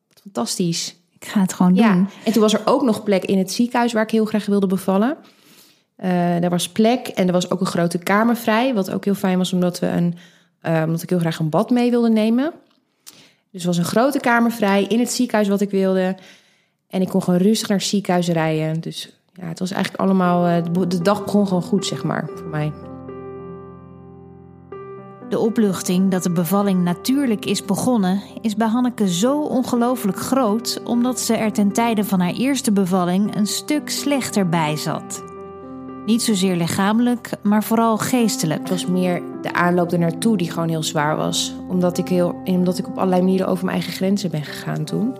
wat 0.08 0.20
fantastisch. 0.22 0.96
ik 1.18 1.24
ga 1.24 1.40
het 1.40 1.52
gewoon 1.52 1.74
Ja, 1.74 1.92
doen. 1.94 2.08
en 2.24 2.32
toen 2.32 2.42
was 2.42 2.52
er 2.54 2.62
ook 2.64 2.82
nog 2.82 3.02
plek 3.02 3.24
in 3.24 3.38
het 3.38 3.52
ziekenhuis 3.52 3.92
waar 3.92 4.02
ik 4.02 4.10
heel 4.10 4.24
graag 4.24 4.46
wilde 4.46 4.66
bevallen. 4.66 5.16
Eh 5.96 6.10
daar 6.40 6.50
was 6.50 6.68
plek 6.68 7.06
en 7.06 7.26
er 7.26 7.32
was 7.32 7.50
ook 7.50 7.60
een 7.60 7.66
grote 7.66 7.98
kamer 7.98 8.36
vrij. 8.36 8.74
Wat 8.74 8.90
ook 8.90 9.04
heel 9.04 9.14
fijn 9.14 9.38
was, 9.38 9.52
omdat, 9.52 9.78
we 9.78 9.86
een, 9.86 10.14
eh, 10.60 10.82
omdat 10.84 11.02
ik 11.02 11.10
heel 11.10 11.18
graag 11.18 11.38
een 11.38 11.48
bad 11.48 11.70
mee 11.70 11.90
wilde 11.90 12.10
nemen. 12.10 12.52
Dus 13.50 13.60
er 13.60 13.66
was 13.66 13.78
een 13.78 13.84
grote 13.84 14.20
kamer 14.20 14.50
vrij 14.50 14.84
in 14.84 14.98
het 14.98 15.12
ziekenhuis 15.12 15.48
wat 15.48 15.60
ik 15.60 15.70
wilde. 15.70 16.16
En 16.88 17.00
ik 17.00 17.08
kon 17.08 17.22
gewoon 17.22 17.40
rustig 17.40 17.68
naar 17.68 17.78
het 17.78 17.86
ziekenhuis 17.86 18.28
rijden. 18.28 18.80
Dus 18.80 19.22
ja, 19.32 19.46
het 19.46 19.58
was 19.58 19.70
eigenlijk 19.70 20.02
allemaal... 20.02 20.46
eh, 20.46 20.88
de 20.88 21.02
dag 21.02 21.24
begon 21.24 21.46
gewoon 21.46 21.62
goed, 21.62 21.86
zeg 21.86 22.04
maar, 22.04 22.28
voor 22.34 22.48
mij. 22.48 22.72
De 25.28 25.38
opluchting 25.38 26.10
dat 26.10 26.22
de 26.22 26.30
bevalling 26.30 26.82
natuurlijk 26.82 27.44
is 27.44 27.64
begonnen, 27.64 28.20
is 28.40 28.56
bij 28.56 28.68
Hanneke 28.68 29.08
zo 29.08 29.42
ongelooflijk 29.42 30.18
groot, 30.18 30.80
omdat 30.84 31.20
ze 31.20 31.34
er 31.34 31.52
ten 31.52 31.72
tijde 31.72 32.04
van 32.04 32.20
haar 32.20 32.32
eerste 32.32 32.72
bevalling 32.72 33.36
een 33.36 33.46
stuk 33.46 33.90
slechter 33.90 34.48
bij 34.48 34.76
zat. 34.76 35.31
Niet 36.06 36.22
zozeer 36.22 36.56
lichamelijk, 36.56 37.30
maar 37.42 37.64
vooral 37.64 37.98
geestelijk. 37.98 38.60
Het 38.60 38.70
was 38.70 38.86
meer 38.86 39.22
de 39.42 39.52
aanloop 39.52 39.92
ernaartoe 39.92 40.36
die 40.36 40.50
gewoon 40.50 40.68
heel 40.68 40.82
zwaar 40.82 41.16
was. 41.16 41.54
Omdat 41.68 41.98
ik, 41.98 42.08
heel, 42.08 42.42
omdat 42.44 42.78
ik 42.78 42.86
op 42.86 42.96
allerlei 42.96 43.22
manieren 43.22 43.48
over 43.48 43.64
mijn 43.64 43.76
eigen 43.76 43.96
grenzen 43.96 44.30
ben 44.30 44.44
gegaan 44.44 44.84
toen. 44.84 45.16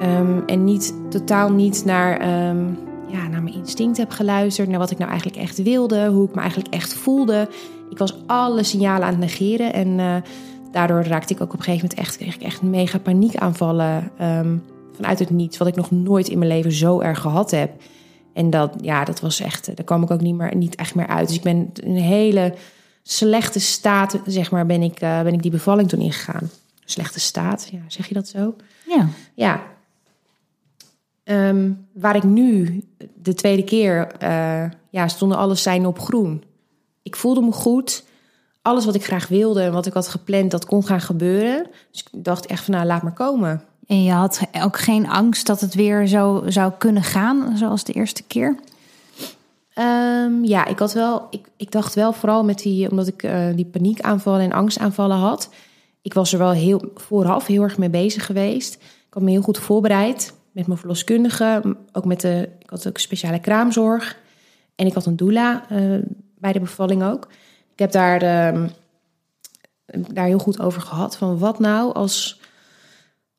Ehm, 0.00 0.40
en 0.46 0.64
niet, 0.64 0.94
totaal 1.10 1.52
niet 1.52 1.84
naar, 1.84 2.16
ehm, 2.18 2.64
ja, 3.06 3.28
naar 3.28 3.42
mijn 3.42 3.54
instinct 3.54 3.96
heb 3.96 4.10
geluisterd. 4.10 4.68
Naar 4.68 4.78
wat 4.78 4.90
ik 4.90 4.98
nou 4.98 5.10
eigenlijk 5.10 5.40
echt 5.40 5.62
wilde. 5.62 6.06
Hoe 6.06 6.28
ik 6.28 6.34
me 6.34 6.40
eigenlijk 6.40 6.74
echt 6.74 6.94
voelde. 6.94 7.48
Ik 7.90 7.98
was 7.98 8.16
alle 8.26 8.62
signalen 8.62 9.04
aan 9.06 9.12
het 9.12 9.20
negeren. 9.20 9.72
En 9.72 9.98
eh, 10.00 10.16
daardoor 10.72 11.02
raakte 11.02 11.34
ik 11.34 11.40
ook 11.40 11.52
op 11.52 11.58
een 11.58 11.64
gegeven 11.64 11.88
moment 11.88 12.06
echt, 12.06 12.16
kreeg 12.16 12.34
ik 12.34 12.42
echt 12.42 12.62
mega 12.62 12.98
paniekaanvallen. 12.98 14.10
ehm, 14.18 14.56
vanuit 14.94 15.18
het 15.18 15.30
niets. 15.30 15.58
Wat 15.58 15.68
ik 15.68 15.76
nog 15.76 15.90
nooit 15.90 16.28
in 16.28 16.38
mijn 16.38 16.50
leven 16.50 16.72
zo 16.72 17.00
erg 17.00 17.20
gehad 17.20 17.50
heb. 17.50 17.70
En 18.34 18.50
dat, 18.50 18.74
ja, 18.80 19.04
dat 19.04 19.20
was 19.20 19.40
echt, 19.40 19.76
daar 19.76 19.84
kwam 19.84 20.02
ik 20.02 20.10
ook 20.10 20.20
niet, 20.20 20.34
meer, 20.34 20.56
niet 20.56 20.74
echt 20.74 20.94
meer 20.94 21.06
uit. 21.06 21.26
Dus 21.26 21.36
ik 21.36 21.42
ben 21.42 21.70
in 21.74 21.90
een 21.90 22.02
hele 22.02 22.54
slechte 23.02 23.60
staat, 23.60 24.18
zeg 24.26 24.50
maar, 24.50 24.66
ben 24.66 24.82
ik, 24.82 25.00
eh, 25.00 25.22
ben 25.22 25.32
ik 25.32 25.42
die 25.42 25.50
bevalling 25.50 25.88
toen 25.88 26.00
ingegaan. 26.00 26.50
Slechte 26.84 27.20
staat, 27.20 27.68
ja, 27.72 27.80
zeg 27.86 28.06
je 28.06 28.14
dat 28.14 28.28
zo? 28.28 28.54
Ja, 28.86 29.08
Ja. 29.34 29.72
Ehm, 31.24 31.72
waar 31.92 32.16
ik 32.16 32.22
nu 32.22 32.84
de 33.14 33.34
tweede 33.34 33.64
keer, 33.64 34.06
eh, 34.06 34.64
ja, 34.90 35.08
stonden 35.08 35.38
alle 35.38 35.54
seinen 35.54 35.88
op 35.88 35.98
groen. 35.98 36.44
Ik 37.02 37.16
voelde 37.16 37.40
me 37.40 37.52
goed. 37.52 38.04
Alles 38.62 38.84
wat 38.84 38.94
ik 38.94 39.04
graag 39.04 39.28
wilde 39.28 39.62
en 39.62 39.72
wat 39.72 39.86
ik 39.86 39.92
had 39.92 40.08
gepland, 40.08 40.50
dat 40.50 40.64
kon 40.64 40.86
gaan 40.86 41.00
gebeuren. 41.00 41.66
Dus 41.90 42.00
ik 42.00 42.24
dacht 42.24 42.46
echt 42.46 42.64
van, 42.64 42.74
nou, 42.74 42.86
laat 42.86 43.02
maar 43.02 43.12
komen. 43.12 43.62
En 43.86 44.02
je 44.02 44.12
had 44.12 44.40
ook 44.62 44.78
geen 44.78 45.08
angst 45.08 45.46
dat 45.46 45.60
het 45.60 45.74
weer 45.74 46.06
zo 46.06 46.42
zou 46.46 46.72
kunnen 46.78 47.02
gaan, 47.02 47.56
zoals 47.56 47.84
de 47.84 47.92
eerste 47.92 48.22
keer. 48.22 48.58
Ehm, 49.74 50.44
ja, 50.44 50.66
ik 50.66 50.78
had 50.78 50.92
wel. 50.92 51.26
Ik, 51.30 51.46
ik 51.56 51.70
dacht 51.70 51.94
wel 51.94 52.12
vooral 52.12 52.44
met 52.44 52.58
die, 52.58 52.90
omdat 52.90 53.06
ik 53.06 53.22
eh, 53.22 53.46
die 53.54 53.64
paniekaanvallen 53.64 54.40
en 54.40 54.52
angstaanvallen 54.52 55.16
had. 55.16 55.50
Ik 56.02 56.14
was 56.14 56.32
er 56.32 56.38
wel 56.38 56.50
heel 56.50 56.92
vooraf 56.94 57.46
heel 57.46 57.62
erg 57.62 57.78
mee 57.78 57.90
bezig 57.90 58.26
geweest. 58.26 58.74
Ik 58.74 59.14
had 59.14 59.22
me 59.22 59.30
heel 59.30 59.42
goed 59.42 59.58
voorbereid 59.58 60.34
met 60.52 60.66
mijn 60.66 60.78
verloskundige, 60.78 61.76
ook 61.92 62.04
met 62.04 62.20
de. 62.20 62.48
Ik 62.58 62.70
had 62.70 62.88
ook 62.88 62.98
speciale 62.98 63.40
kraamzorg 63.40 64.16
en 64.74 64.86
ik 64.86 64.94
had 64.94 65.06
een 65.06 65.16
doula 65.16 65.68
eh, 65.68 65.98
bij 66.38 66.52
de 66.52 66.60
bevalling 66.60 67.04
ook. 67.04 67.28
Ik 67.72 67.78
heb 67.78 67.92
daar 67.92 68.22
ehm, 68.22 68.68
daar 70.12 70.26
heel 70.26 70.38
goed 70.38 70.60
over 70.60 70.80
gehad 70.80 71.16
van 71.16 71.38
wat 71.38 71.58
nou 71.58 71.94
als 71.94 72.40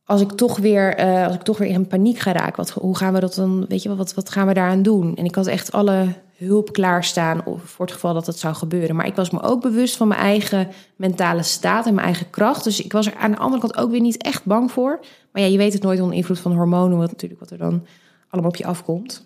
als 0.05 0.21
ik 0.21 0.31
toch 0.31 0.57
weer, 0.57 0.95
eh, 0.95 1.25
als 1.25 1.35
ik 1.35 1.41
toch 1.41 1.57
weer 1.57 1.69
in 1.69 1.87
paniek 1.87 2.19
ga 2.19 2.31
raken, 2.31 2.55
wat, 2.55 2.69
hoe 2.69 2.97
gaan 2.97 3.13
we 3.13 3.19
dat 3.19 3.33
dan, 3.33 3.65
weet 3.67 3.81
je 3.81 3.89
wel, 3.89 3.97
wat, 3.97 4.13
wat 4.13 4.29
gaan 4.29 4.47
we 4.47 4.53
daaraan 4.53 4.81
doen? 4.81 5.15
En 5.15 5.25
ik 5.25 5.35
had 5.35 5.47
echt 5.47 5.71
alle 5.71 6.07
hulp 6.35 6.73
klaarstaan 6.73 7.41
voor 7.63 7.85
het 7.85 7.93
geval 7.93 8.13
dat 8.13 8.25
het 8.25 8.39
zou 8.39 8.55
gebeuren. 8.55 8.95
Maar 8.95 9.05
ik 9.05 9.15
was 9.15 9.29
me 9.29 9.41
ook 9.41 9.61
bewust 9.61 9.97
van 9.97 10.07
mijn 10.07 10.19
eigen 10.19 10.67
mentale 10.95 11.43
staat 11.43 11.85
en 11.85 11.93
mijn 11.93 12.05
eigen 12.05 12.29
kracht. 12.29 12.63
Dus 12.63 12.81
ik 12.81 12.91
was 12.91 13.05
er 13.05 13.15
aan 13.15 13.31
de 13.31 13.37
andere 13.37 13.61
kant 13.61 13.77
ook 13.77 13.91
weer 13.91 14.01
niet 14.01 14.21
echt 14.23 14.45
bang 14.45 14.71
voor. 14.71 14.99
Maar 15.31 15.41
ja, 15.41 15.47
je 15.47 15.57
weet 15.57 15.73
het 15.73 15.83
nooit 15.83 16.01
onder 16.01 16.15
invloed 16.15 16.39
van 16.39 16.53
hormonen, 16.53 16.97
wat 16.97 17.11
natuurlijk 17.11 17.39
wat 17.39 17.51
er 17.51 17.57
dan 17.57 17.85
allemaal 18.29 18.51
op 18.51 18.57
je 18.57 18.65
afkomt. 18.65 19.25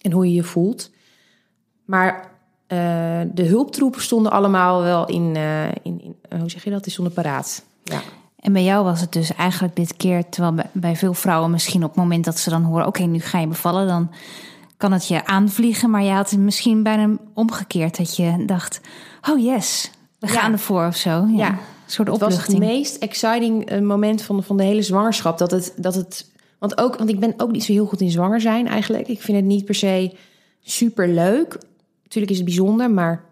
En 0.00 0.12
hoe 0.12 0.26
je 0.26 0.34
je 0.34 0.42
voelt. 0.44 0.90
Maar 1.84 2.30
eh, 2.66 3.20
de 3.34 3.44
hulptroepen 3.44 4.02
stonden 4.02 4.32
allemaal 4.32 4.82
wel 4.82 5.06
in, 5.06 5.36
eh, 5.36 5.68
in, 5.68 6.00
in 6.00 6.16
hoe 6.38 6.50
zeg 6.50 6.64
je 6.64 6.70
dat? 6.70 6.82
Die 6.82 6.92
stonden 6.92 7.14
paraat. 7.14 7.64
Ja. 7.84 8.00
En 8.38 8.52
bij 8.52 8.64
jou 8.64 8.84
was 8.84 9.00
het 9.00 9.12
dus 9.12 9.34
eigenlijk 9.34 9.76
dit 9.76 9.96
keer, 9.96 10.28
terwijl 10.28 10.66
bij, 10.72 10.96
veel 10.96 11.14
vrouwen 11.14 11.50
misschien 11.50 11.82
op 11.84 11.88
het 11.88 11.98
moment 11.98 12.24
dat 12.24 12.38
ze 12.38 12.50
dan 12.50 12.62
horen, 12.62 12.86
oké, 12.86 13.02
nu 13.02 13.20
ga 13.20 13.38
je 13.38 13.46
bevallen, 13.46 13.86
dan 13.86 14.10
kan 14.76 14.92
het 14.92 15.08
je 15.08 15.26
aanvliegen. 15.26 15.90
Maar 15.90 16.02
je 16.02 16.10
had 16.10 16.30
het 16.30 16.38
misschien 16.40 16.82
bijna 16.82 17.16
omgekeerd, 17.34 17.96
dat 17.96 18.16
je 18.16 18.44
dacht, 18.46 18.80
oh 19.30 19.42
yes, 19.42 19.90
we 20.18 20.26
Ja. 20.26 20.32
gaan 20.32 20.52
ervoor 20.52 20.86
of 20.86 20.96
zo. 20.96 21.10
Ja, 21.10 21.26
Ja. 21.36 21.48
Een 21.50 21.94
soort 21.94 22.08
Het 22.08 22.20
was 22.20 22.46
het 22.46 22.58
meest 22.58 22.96
exciting 22.96 23.64
eh, 23.64 23.80
moment 23.80 24.22
van, 24.22 24.42
van 24.42 24.56
de 24.56 24.62
hele 24.62 24.82
zwangerschap. 24.82 25.38
Dat 25.38 25.50
het, 25.50 25.74
dat 25.76 25.94
het, 25.94 26.30
want, 26.58 26.78
ook, 26.78 26.96
want 26.96 27.10
ik 27.10 27.20
ben 27.20 27.34
ook 27.36 27.50
niet 27.52 27.64
zo 27.64 27.72
heel 27.72 27.86
goed 27.86 28.00
in 28.00 28.10
zwanger 28.10 28.40
zijn 28.40 28.66
eigenlijk. 28.68 29.08
Ik 29.08 29.22
vind 29.22 29.36
het 29.36 29.46
niet 29.46 29.64
per 29.64 29.74
se 29.74 30.14
super 30.62 31.08
leuk. 31.08 31.58
Natuurlijk 32.02 32.32
is 32.32 32.36
het 32.38 32.46
bijzonder, 32.46 32.90
maar 32.90 33.24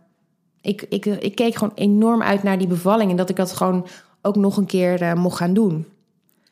ik, 0.60 0.86
ik, 0.88 1.06
ik 1.06 1.34
keek 1.34 1.54
gewoon 1.54 1.72
enorm 1.74 2.22
uit 2.22 2.42
naar 2.42 2.58
die 2.58 2.66
bevalling. 2.66 3.10
En 3.10 3.16
dat 3.16 3.30
ik 3.30 3.36
dat 3.36 3.52
gewoon 3.52 3.86
ook 4.26 4.36
nog 4.36 4.56
een 4.56 4.66
keer 4.66 5.02
eh, 5.02 5.14
mocht 5.14 5.36
gaan 5.36 5.54
doen. 5.54 5.86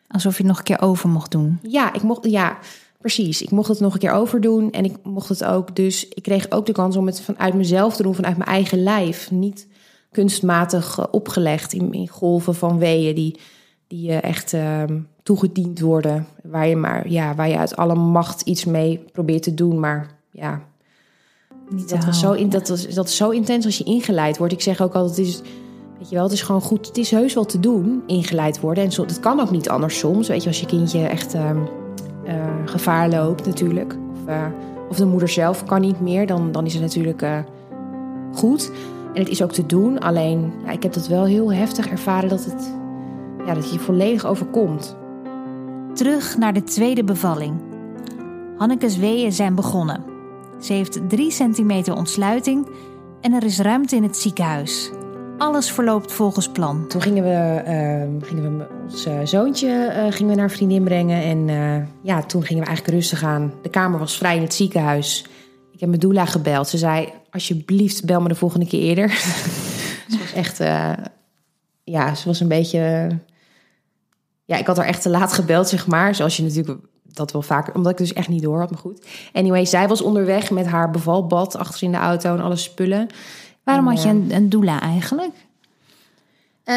Alsof 0.09 0.33
je 0.33 0.38
het 0.38 0.47
nog 0.47 0.59
een 0.59 0.64
keer 0.64 0.81
over 0.81 1.09
mocht 1.09 1.31
doen. 1.31 1.59
Ja, 1.62 1.93
ik 1.93 2.02
mocht, 2.02 2.31
ja, 2.31 2.59
precies. 2.99 3.43
Ik 3.43 3.50
mocht 3.50 3.69
het 3.69 3.81
nog 3.81 3.93
een 3.93 3.99
keer 3.99 4.12
overdoen. 4.12 4.71
En 4.71 4.85
ik 4.85 4.97
mocht 5.02 5.28
het 5.28 5.45
ook. 5.45 5.76
Dus 5.76 6.09
ik 6.09 6.23
kreeg 6.23 6.50
ook 6.50 6.66
de 6.66 6.73
kans 6.73 6.97
om 6.97 7.07
het 7.07 7.21
vanuit 7.21 7.54
mezelf 7.54 7.97
te 7.97 8.02
doen, 8.02 8.14
vanuit 8.14 8.37
mijn 8.37 8.50
eigen 8.50 8.83
lijf. 8.83 9.31
Niet 9.31 9.66
kunstmatig 10.11 10.99
eh, 10.99 11.04
opgelegd 11.11 11.73
in, 11.73 11.93
in 11.93 12.09
golven 12.09 12.54
van 12.54 12.78
weeën 12.78 13.14
die, 13.14 13.38
die 13.87 14.02
je 14.02 14.16
echt 14.16 14.52
ehm, 14.52 15.00
toegediend 15.23 15.81
worden. 15.81 16.26
Waar 16.43 16.69
je 16.69 16.76
maar, 16.76 17.09
ja, 17.09 17.35
waar 17.35 17.49
je 17.49 17.59
uit 17.59 17.76
alle 17.76 17.95
macht 17.95 18.40
iets 18.40 18.64
mee 18.64 19.04
probeert 19.12 19.43
te 19.43 19.54
doen. 19.54 19.81
Maar 19.81 20.11
ja, 20.31 20.62
Niet 21.69 21.88
dat, 21.88 22.04
was 22.04 22.21
zo, 22.21 22.33
in, 22.33 22.49
dat, 22.49 22.69
was, 22.69 22.87
dat 22.87 23.09
is 23.09 23.16
zo 23.16 23.31
intens 23.31 23.64
als 23.64 23.78
je 23.78 23.85
ingeleid 23.85 24.38
wordt. 24.38 24.52
Ik 24.52 24.61
zeg 24.61 24.81
ook 24.81 24.95
altijd, 24.95 25.16
het 25.16 25.26
is, 25.26 25.43
je 26.09 26.15
wel, 26.15 26.25
het 26.25 26.33
is 26.33 26.43
gewoon 26.43 26.61
goed. 26.61 26.87
Het 26.87 26.97
is 26.97 27.11
heus 27.11 27.35
wel 27.35 27.45
te 27.45 27.61
doen, 27.61 28.03
ingeleid 28.07 28.61
worden. 28.61 28.85
En 28.85 28.93
zo, 28.93 29.03
het 29.03 29.21
kan 29.21 29.41
ook 29.41 29.51
niet 29.51 29.69
anders 29.69 29.99
soms. 29.99 30.29
Weet 30.29 30.43
je, 30.43 30.49
als 30.49 30.61
je 30.61 30.67
kindje 30.67 31.07
echt 31.07 31.35
ehm, 31.35 31.59
eh, 32.25 32.35
gevaar 32.65 33.09
loopt 33.09 33.47
natuurlijk. 33.47 33.97
Of, 34.13 34.27
eh, 34.27 34.47
of 34.89 34.97
de 34.97 35.07
moeder 35.07 35.29
zelf 35.29 35.65
kan 35.65 35.81
niet 35.81 36.01
meer, 36.01 36.27
dan, 36.27 36.53
dan 36.53 36.67
is 36.67 36.73
het 36.73 36.83
natuurlijk 36.83 37.23
eh, 37.23 37.39
goed. 38.33 38.71
En 39.15 39.21
het 39.21 39.29
is 39.29 39.43
ook 39.43 39.53
te 39.53 39.67
doen, 39.67 39.99
alleen 39.99 40.53
ja, 40.65 40.71
ik 40.71 40.83
heb 40.83 40.93
dat 40.93 41.09
wel 41.09 41.25
heel 41.25 41.53
heftig 41.53 41.89
ervaren 41.89 42.29
dat 42.29 42.45
het 42.45 42.75
ja, 43.47 43.55
dat 43.55 43.73
je 43.73 43.79
volledig 43.79 44.27
overkomt. 44.27 44.97
Terug 45.95 46.39
naar 46.39 46.53
de 46.53 46.63
tweede 46.63 47.05
bevalling. 47.05 47.55
Hanneke's 48.57 48.97
weeën 48.97 49.33
zijn 49.33 49.55
begonnen. 49.55 50.05
Ze 50.61 50.73
heeft 50.73 51.01
3 51.09 51.31
centimeter 51.31 51.97
ontsluiting 51.97 52.67
en 53.21 53.33
er 53.33 53.45
is 53.45 53.59
ruimte 53.59 53.97
in 53.97 54.03
het 54.03 54.17
ziekenhuis. 54.17 54.91
Alles 55.38 55.71
verloopt 55.71 56.12
volgens 56.12 56.49
plan. 56.49 56.88
Toen 56.88 57.03
gingen 57.03 57.25
we, 57.25 57.62
uh, 57.67 58.29
gingen 58.29 58.59
we 58.59 58.67
ons 58.83 59.07
uh, 59.07 59.21
zoontje 59.25 59.93
uh, 59.97 60.12
gingen 60.12 60.35
we 60.35 60.41
naar 60.41 60.50
vriendin 60.50 60.85
brengen. 60.85 61.23
En 61.23 61.49
uh, 61.49 61.87
ja, 62.03 62.23
toen 62.23 62.45
gingen 62.45 62.62
we 62.62 62.69
eigenlijk 62.69 62.99
rustig 62.99 63.23
aan. 63.23 63.53
De 63.62 63.69
kamer 63.69 63.99
was 63.99 64.17
vrij 64.17 64.37
in 64.37 64.43
het 64.43 64.55
ziekenhuis. 64.55 65.26
Ik 65.73 65.81
heb 65.81 65.88
mijn 65.88 66.00
doula 66.00 66.25
gebeld. 66.25 66.69
Ze 66.69 66.79
zei, 66.79 67.12
alsjeblieft, 67.31 68.05
bel 68.05 68.21
me 68.21 68.29
de 68.29 68.35
volgende 68.35 68.67
keer 68.67 68.81
eerder. 68.81 69.11
ze 70.11 70.19
was 70.19 70.33
echt... 70.33 70.59
ja, 71.85 72.14
ze 72.14 72.26
was 72.26 72.41
een 72.41 72.49
beetje... 72.49 73.09
Ja, 74.45 74.57
ik 74.57 74.67
had 74.67 74.76
haar 74.76 74.87
echt 74.87 75.03
te 75.03 75.09
laat 75.09 75.33
gebeld, 75.33 75.69
zeg 75.69 75.87
maar. 75.87 76.14
Zoals 76.14 76.37
je 76.37 76.43
natuurlijk 76.43 76.79
dat 77.03 77.33
wel 77.33 77.43
vaker... 77.43 77.75
Omdat 77.75 77.93
ik 77.93 77.99
dus 77.99 78.12
echt 78.12 78.29
niet 78.29 78.43
door 78.43 78.59
had, 78.59 78.71
maar 78.71 78.81
goed. 78.81 79.07
Anyway, 79.33 79.64
zij 79.64 79.88
was 79.88 80.03
onderweg 80.03 80.50
met 80.50 80.67
haar 80.67 80.91
bevalbad 80.91 81.57
achter 81.57 81.83
in 81.83 81.93
de 81.93 81.99
auto 81.99 82.35
en 82.35 82.43
alle 82.43 82.57
spullen... 82.57 83.09
Waarom 83.64 83.87
had 83.87 84.02
je 84.02 84.09
een, 84.09 84.30
een 84.35 84.49
doula 84.49 84.80
eigenlijk? 84.80 85.33
Uh, 86.64 86.75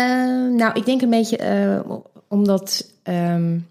nou, 0.56 0.72
ik 0.74 0.86
denk 0.86 1.02
een 1.02 1.10
beetje 1.10 1.84
uh, 1.88 1.96
omdat. 2.28 2.92
Um, 3.04 3.68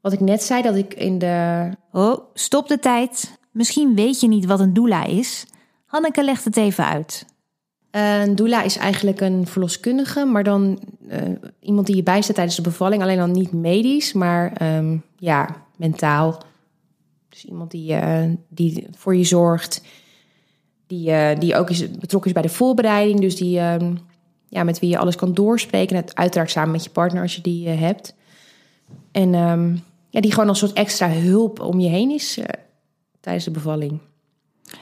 wat 0.00 0.12
ik 0.12 0.20
net 0.20 0.42
zei, 0.42 0.62
dat 0.62 0.74
ik 0.74 0.94
in 0.94 1.18
de. 1.18 1.68
Oh, 1.92 2.18
stop 2.34 2.68
de 2.68 2.78
tijd. 2.78 3.38
Misschien 3.50 3.94
weet 3.94 4.20
je 4.20 4.28
niet 4.28 4.44
wat 4.44 4.60
een 4.60 4.72
doula 4.72 5.04
is. 5.04 5.46
Hanneke 5.86 6.24
legt 6.24 6.44
het 6.44 6.56
even 6.56 6.84
uit. 6.84 7.26
Uh, 7.92 8.20
een 8.20 8.36
doula 8.36 8.62
is 8.62 8.76
eigenlijk 8.76 9.20
een 9.20 9.46
verloskundige, 9.46 10.24
maar 10.24 10.44
dan 10.44 10.80
iemand 11.60 11.86
die 11.86 11.96
je 11.96 12.02
bijstaat 12.02 12.34
tijdens 12.34 12.56
de 12.56 12.62
bevalling. 12.62 13.02
Alleen 13.02 13.16
dan 13.16 13.30
niet 13.30 13.52
medisch, 13.52 14.12
maar 14.12 14.76
um, 14.76 15.02
ja, 15.16 15.48
mentaal. 15.76 16.42
Dus 17.28 17.44
iemand 17.44 17.70
die, 17.70 17.96
die 18.48 18.86
voor 18.96 19.16
je 19.16 19.24
zorgt 19.24 19.82
die, 20.92 21.10
uh, 21.10 21.38
die 21.38 21.56
ook 21.56 21.70
is, 21.70 21.90
betrokken 21.90 22.30
is 22.30 22.40
bij 22.40 22.50
de 22.50 22.56
voorbereiding. 22.56 23.20
Dus 23.20 23.36
die, 23.36 23.58
uh, 23.58 23.76
ja, 24.48 24.64
met 24.64 24.78
wie 24.78 24.90
je 24.90 24.98
alles 24.98 25.16
kan 25.16 25.34
doorspreken. 25.34 25.96
Het, 25.96 26.14
uiteraard 26.14 26.50
samen 26.50 26.70
met 26.70 26.84
je 26.84 26.90
partner 26.90 27.22
als 27.22 27.34
je 27.34 27.42
die 27.42 27.68
uh, 27.68 27.80
hebt. 27.80 28.14
En 29.12 29.34
um, 29.34 29.82
ja, 30.10 30.20
die 30.20 30.32
gewoon 30.32 30.48
als 30.48 30.58
soort 30.58 30.72
extra 30.72 31.10
hulp 31.10 31.60
om 31.60 31.80
je 31.80 31.88
heen 31.88 32.10
is 32.10 32.38
eh, 32.38 32.44
tijdens 33.20 33.44
de 33.44 33.50
bevalling. 33.50 33.98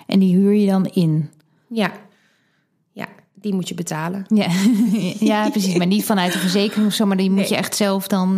En 0.06 0.18
die 0.18 0.36
huur 0.36 0.52
je 0.52 0.66
dan 0.66 0.86
in? 0.86 1.30
Ja 1.68 1.92
die 3.40 3.54
moet 3.54 3.68
je 3.68 3.74
betalen. 3.74 4.26
Ja, 4.28 4.46
ja 5.32 5.50
precies. 5.50 5.76
Maar 5.76 5.86
niet 5.86 6.04
vanuit 6.04 6.32
de 6.32 6.38
verzekering 6.38 6.86
of 6.86 6.92
zo, 6.92 7.06
maar 7.06 7.16
die 7.16 7.30
moet 7.30 7.48
je 7.48 7.56
echt 7.56 7.76
zelf 7.76 8.06
dan 8.06 8.36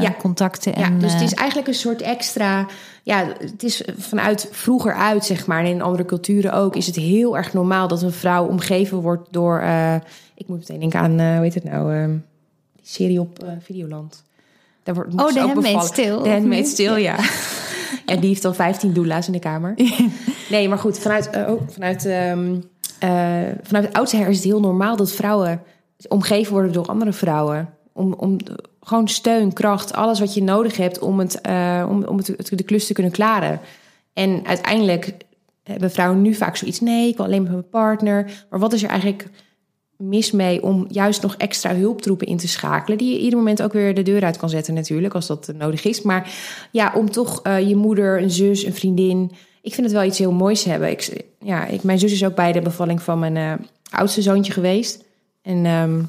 ja. 0.00 0.14
contacten. 0.18 0.74
En, 0.74 0.94
ja, 0.94 0.98
dus 0.98 1.12
het 1.12 1.22
is 1.22 1.34
eigenlijk 1.34 1.68
een 1.68 1.74
soort 1.74 2.02
extra 2.02 2.66
ja, 3.08 3.26
het 3.38 3.62
is 3.62 3.82
vanuit 3.98 4.48
vroeger 4.50 4.94
uit, 4.94 5.24
zeg 5.24 5.46
maar, 5.46 5.60
en 5.64 5.70
in 5.70 5.82
andere 5.82 6.04
culturen 6.04 6.52
ook, 6.52 6.76
is 6.76 6.86
het 6.86 6.96
heel 6.96 7.36
erg 7.36 7.52
normaal 7.52 7.88
dat 7.88 8.02
een 8.02 8.12
vrouw 8.12 8.46
omgeven 8.46 8.98
wordt 8.98 9.28
door. 9.30 9.60
Uh, 9.62 9.94
ik 10.34 10.48
moet 10.48 10.58
meteen 10.58 10.80
denken 10.80 11.00
aan, 11.00 11.20
uh, 11.20 11.34
hoe 11.34 11.42
heet 11.42 11.54
het 11.54 11.64
nou? 11.64 11.94
Uh, 11.94 12.06
die 12.06 12.82
serie 12.82 13.20
op 13.20 13.44
Videoland. 13.60 14.22
Daar 14.82 14.94
wordt, 14.94 15.14
oh, 15.14 15.32
de 15.32 15.40
Handmaid's 15.40 15.86
Stil. 15.86 16.22
De 16.22 16.30
Handmaid's 16.30 16.70
Stil, 16.70 16.96
ja. 16.96 17.16
ja. 18.06 18.16
Die 18.16 18.28
heeft 18.28 18.42
dan 18.42 18.54
15 18.54 18.92
doula's 18.92 19.26
in 19.26 19.32
de 19.32 19.38
kamer. 19.38 19.74
nee, 20.50 20.68
maar 20.68 20.78
goed, 20.78 20.98
vanuit, 20.98 21.30
oh, 21.36 21.60
vanuit, 21.68 22.04
um, 22.04 22.64
vanuit 23.62 23.84
het 23.84 23.92
oudsher 23.92 24.28
is 24.28 24.36
het 24.36 24.44
heel 24.44 24.60
normaal 24.60 24.96
dat 24.96 25.12
vrouwen 25.12 25.62
omgeven 26.08 26.52
worden 26.52 26.72
door 26.72 26.86
andere 26.86 27.12
vrouwen. 27.12 27.68
Om, 27.92 28.12
om 28.12 28.36
gewoon 28.80 29.08
steun, 29.08 29.52
kracht, 29.52 29.92
alles 29.92 30.20
wat 30.20 30.34
je 30.34 30.42
nodig 30.42 30.76
hebt 30.76 30.98
om, 30.98 31.18
het, 31.18 31.40
uh, 31.48 31.86
om, 31.88 32.04
om 32.04 32.16
het, 32.16 32.50
de 32.54 32.62
klus 32.62 32.86
te 32.86 32.92
kunnen 32.92 33.12
klaren. 33.12 33.60
En 34.12 34.46
uiteindelijk 34.46 35.16
hebben 35.62 35.90
vrouwen 35.90 36.22
nu 36.22 36.34
vaak 36.34 36.56
zoiets: 36.56 36.80
nee, 36.80 37.08
ik 37.08 37.16
wil 37.16 37.26
alleen 37.26 37.42
met 37.42 37.50
mijn 37.50 37.68
partner. 37.68 38.46
Maar 38.50 38.60
wat 38.60 38.72
is 38.72 38.82
er 38.82 38.88
eigenlijk 38.88 39.28
mis 39.96 40.30
mee 40.30 40.62
om 40.62 40.86
juist 40.88 41.22
nog 41.22 41.34
extra 41.36 41.74
hulptroepen 41.74 42.26
in 42.26 42.36
te 42.36 42.48
schakelen? 42.48 42.98
Die 42.98 43.12
je 43.12 43.18
ieder 43.18 43.38
moment 43.38 43.62
ook 43.62 43.72
weer 43.72 43.94
de 43.94 44.02
deur 44.02 44.24
uit 44.24 44.36
kan 44.36 44.48
zetten, 44.50 44.74
natuurlijk, 44.74 45.14
als 45.14 45.26
dat 45.26 45.52
nodig 45.56 45.84
is. 45.84 46.02
Maar 46.02 46.32
ja, 46.70 46.92
om 46.94 47.10
toch 47.10 47.46
uh, 47.46 47.68
je 47.68 47.76
moeder, 47.76 48.22
een 48.22 48.30
zus, 48.30 48.64
een 48.64 48.74
vriendin. 48.74 49.32
Ik 49.62 49.74
vind 49.74 49.86
het 49.86 49.96
wel 49.96 50.04
iets 50.04 50.18
heel 50.18 50.32
moois 50.32 50.64
hebben. 50.64 50.90
Ik, 50.90 51.24
ja, 51.40 51.66
ik, 51.66 51.82
mijn 51.82 51.98
zus 51.98 52.12
is 52.12 52.24
ook 52.24 52.34
bij 52.34 52.52
de 52.52 52.62
bevalling 52.62 53.02
van 53.02 53.18
mijn 53.18 53.36
uh, 53.36 53.52
oudste 53.90 54.22
zoontje 54.22 54.52
geweest. 54.52 55.04
En. 55.42 55.66
Um, 55.66 56.08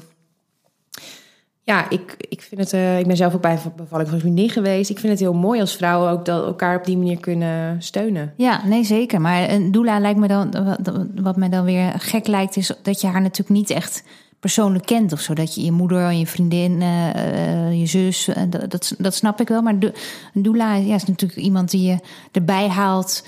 ja, 1.70 1.90
ik, 1.90 2.14
ik, 2.18 2.42
vind 2.42 2.60
het, 2.60 2.72
uh, 2.72 2.98
ik 2.98 3.06
ben 3.06 3.16
zelf 3.16 3.34
ook 3.34 3.40
bij 3.40 3.52
een 3.52 3.72
bevalling 3.76 4.08
van 4.08 4.18
vriendin 4.18 4.48
geweest. 4.48 4.90
Ik 4.90 4.98
vind 4.98 5.12
het 5.12 5.20
heel 5.20 5.34
mooi 5.34 5.60
als 5.60 5.76
vrouwen 5.76 6.10
ook 6.10 6.24
dat 6.24 6.46
elkaar 6.46 6.78
op 6.78 6.84
die 6.84 6.96
manier 6.96 7.20
kunnen 7.20 7.82
steunen. 7.82 8.32
Ja, 8.36 8.66
nee, 8.66 8.84
zeker. 8.84 9.20
Maar 9.20 9.50
een 9.50 9.72
doula 9.72 10.00
lijkt 10.00 10.18
me 10.18 10.28
dan, 10.28 10.50
wat, 10.64 11.06
wat 11.14 11.36
mij 11.36 11.48
dan 11.48 11.64
weer 11.64 11.92
gek 11.96 12.26
lijkt, 12.26 12.56
is 12.56 12.72
dat 12.82 13.00
je 13.00 13.06
haar 13.06 13.20
natuurlijk 13.20 13.58
niet 13.58 13.70
echt 13.70 14.02
persoonlijk 14.40 14.86
kent 14.86 15.12
of 15.12 15.20
zo. 15.20 15.34
Dat 15.34 15.54
je 15.54 15.64
je 15.64 15.72
moeder, 15.72 16.12
je 16.12 16.26
vriendin, 16.26 16.80
uh, 16.80 17.14
uh, 17.14 17.80
je 17.80 17.86
zus, 17.86 18.28
uh, 18.28 18.36
dat, 18.68 18.94
dat 18.98 19.14
snap 19.14 19.40
ik 19.40 19.48
wel. 19.48 19.62
Maar 19.62 19.78
de, 19.78 19.92
een 20.34 20.42
doula 20.42 20.74
ja, 20.74 20.94
is 20.94 21.04
natuurlijk 21.04 21.40
iemand 21.40 21.70
die 21.70 21.82
je 21.82 21.98
erbij 22.32 22.68
haalt, 22.68 23.26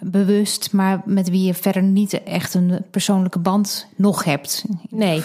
bewust, 0.00 0.72
maar 0.72 1.02
met 1.04 1.30
wie 1.30 1.46
je 1.46 1.54
verder 1.54 1.82
niet 1.82 2.22
echt 2.22 2.54
een 2.54 2.84
persoonlijke 2.90 3.38
band 3.38 3.86
nog 3.96 4.24
hebt. 4.24 4.64
Nee, 4.88 5.22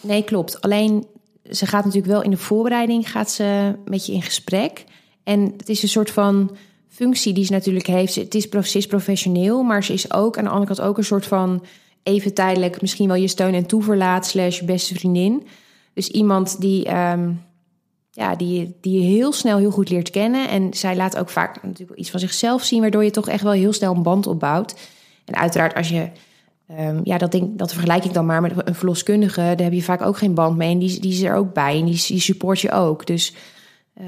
nee, 0.00 0.24
klopt. 0.24 0.60
Alleen 0.60 1.06
ze 1.50 1.66
gaat 1.66 1.84
natuurlijk 1.84 2.12
wel 2.12 2.22
in 2.22 2.30
de 2.30 2.36
voorbereiding 2.36 3.10
gaat 3.10 3.30
ze 3.30 3.74
met 3.84 4.06
je 4.06 4.12
in 4.12 4.22
gesprek. 4.22 4.84
En 5.24 5.54
het 5.56 5.68
is 5.68 5.82
een 5.82 5.88
soort 5.88 6.10
van 6.10 6.56
functie 6.88 7.32
die 7.32 7.44
ze 7.44 7.52
natuurlijk 7.52 7.86
heeft. 7.86 8.14
Het 8.14 8.34
is, 8.34 8.48
precies 8.48 8.86
professioneel, 8.86 9.62
maar 9.62 9.84
ze 9.84 9.92
is 9.92 10.12
ook 10.12 10.38
aan 10.38 10.44
de 10.44 10.50
andere 10.50 10.74
kant 10.74 10.88
ook 10.88 10.98
een 10.98 11.04
soort 11.04 11.26
van 11.26 11.64
even 12.04 12.34
tijdelijk 12.34 12.80
misschien 12.80 13.06
wel 13.08 13.16
je 13.16 13.28
steun 13.28 13.54
en 13.54 13.66
toeverlaat 13.66 14.26
slash 14.26 14.60
beste 14.60 14.94
vriendin. 14.94 15.46
Dus 15.92 16.08
iemand 16.08 16.60
die, 16.60 16.96
um, 16.96 17.42
ja, 18.10 18.36
die, 18.36 18.76
die 18.80 19.00
je 19.00 19.06
heel 19.06 19.32
snel 19.32 19.58
heel 19.58 19.70
goed 19.70 19.88
leert 19.88 20.10
kennen. 20.10 20.48
En 20.48 20.74
zij 20.74 20.96
laat 20.96 21.16
ook 21.16 21.30
vaak 21.30 21.62
natuurlijk 21.62 21.98
iets 21.98 22.10
van 22.10 22.20
zichzelf 22.20 22.64
zien, 22.64 22.80
waardoor 22.80 23.04
je 23.04 23.10
toch 23.10 23.28
echt 23.28 23.42
wel 23.42 23.52
heel 23.52 23.72
snel 23.72 23.94
een 23.94 24.02
band 24.02 24.26
opbouwt. 24.26 24.74
En 25.24 25.34
uiteraard 25.34 25.74
als 25.74 25.88
je 25.88 26.10
Um, 26.70 27.00
ja, 27.02 27.18
dat, 27.18 27.32
denk, 27.32 27.58
dat 27.58 27.72
vergelijk 27.72 28.04
ik 28.04 28.12
dan 28.12 28.26
maar 28.26 28.40
met 28.40 28.52
een 28.68 28.74
verloskundige. 28.74 29.40
Daar 29.40 29.62
heb 29.62 29.72
je 29.72 29.82
vaak 29.82 30.02
ook 30.02 30.16
geen 30.16 30.34
band 30.34 30.56
mee. 30.56 30.72
En 30.72 30.78
die, 30.78 31.00
die 31.00 31.12
is 31.12 31.22
er 31.22 31.34
ook 31.34 31.52
bij. 31.52 31.78
En 31.78 31.84
die, 31.84 32.04
die 32.06 32.20
support 32.20 32.60
je 32.60 32.70
ook. 32.70 33.06
Dus 33.06 33.34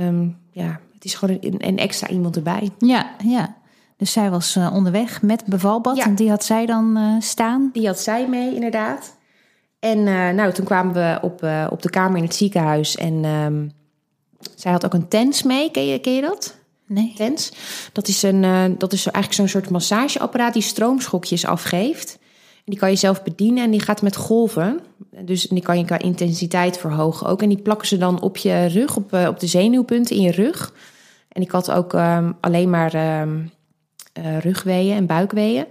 um, 0.00 0.36
ja, 0.50 0.80
het 0.94 1.04
is 1.04 1.14
gewoon 1.14 1.38
een, 1.40 1.66
een, 1.66 1.78
extra 1.78 2.08
iemand 2.08 2.36
erbij. 2.36 2.70
Ja, 2.78 3.16
ja. 3.24 3.55
Dus 3.96 4.12
zij 4.12 4.30
was 4.30 4.56
uh, 4.56 4.72
onderweg 4.72 5.22
met 5.22 5.44
bevalbad. 5.44 5.96
Ja. 5.96 6.04
En 6.04 6.14
die 6.14 6.30
had 6.30 6.44
zij 6.44 6.66
dan 6.66 6.96
uh, 6.96 7.20
staan? 7.20 7.70
Die 7.72 7.86
had 7.86 8.00
zij 8.00 8.28
mee, 8.28 8.54
inderdaad. 8.54 9.16
En 9.78 9.98
uh, 9.98 10.30
nou, 10.30 10.52
toen 10.52 10.64
kwamen 10.64 10.94
we 10.94 11.18
op, 11.22 11.46
op 11.70 11.82
de 11.82 11.90
kamer 11.90 12.16
in 12.16 12.22
het 12.22 12.34
ziekenhuis. 12.34 12.96
En 12.96 13.24
um, 13.24 13.72
zij 14.54 14.72
had 14.72 14.84
ook 14.84 14.94
een 14.94 15.08
tens 15.08 15.42
mee. 15.42 15.70
Ken 15.70 15.86
je, 15.86 15.98
ken 15.98 16.14
je 16.14 16.20
dat? 16.20 16.56
Nee. 16.86 17.12
Tens. 17.16 17.52
Dat 17.92 18.08
is, 18.08 18.22
een, 18.22 18.74
dat 18.78 18.92
is 18.92 19.06
eigenlijk 19.06 19.34
zo'n 19.34 19.60
soort 19.60 19.70
massageapparaat 19.70 20.52
die 20.52 20.62
stroomschokjes 20.62 21.46
afgeeft. 21.46 22.18
Die 22.66 22.78
kan 22.78 22.90
je 22.90 22.96
zelf 22.96 23.22
bedienen 23.22 23.64
en 23.64 23.70
die 23.70 23.80
gaat 23.80 24.02
met 24.02 24.16
golven. 24.16 24.80
Dus 25.24 25.42
die 25.42 25.62
kan 25.62 25.78
je 25.78 25.84
qua 25.84 25.98
intensiteit 25.98 26.78
verhogen 26.78 27.26
ook. 27.26 27.42
En 27.42 27.48
die 27.48 27.62
plakken 27.62 27.88
ze 27.88 27.96
dan 27.96 28.20
op 28.20 28.36
je 28.36 28.66
rug, 28.66 28.96
op, 28.96 29.12
eh, 29.12 29.26
op 29.28 29.40
de 29.40 29.46
zenuwpunten 29.46 30.16
in 30.16 30.22
je 30.22 30.30
rug. 30.30 30.74
En 31.28 31.42
ik 31.42 31.50
had 31.50 31.70
ook 31.70 31.92
um, 31.92 32.36
alleen 32.40 32.70
maar 32.70 33.20
um, 33.20 33.50
uh, 34.18 34.38
rugweeën 34.38 34.96
en 34.96 35.06
buikweeën. 35.06 35.66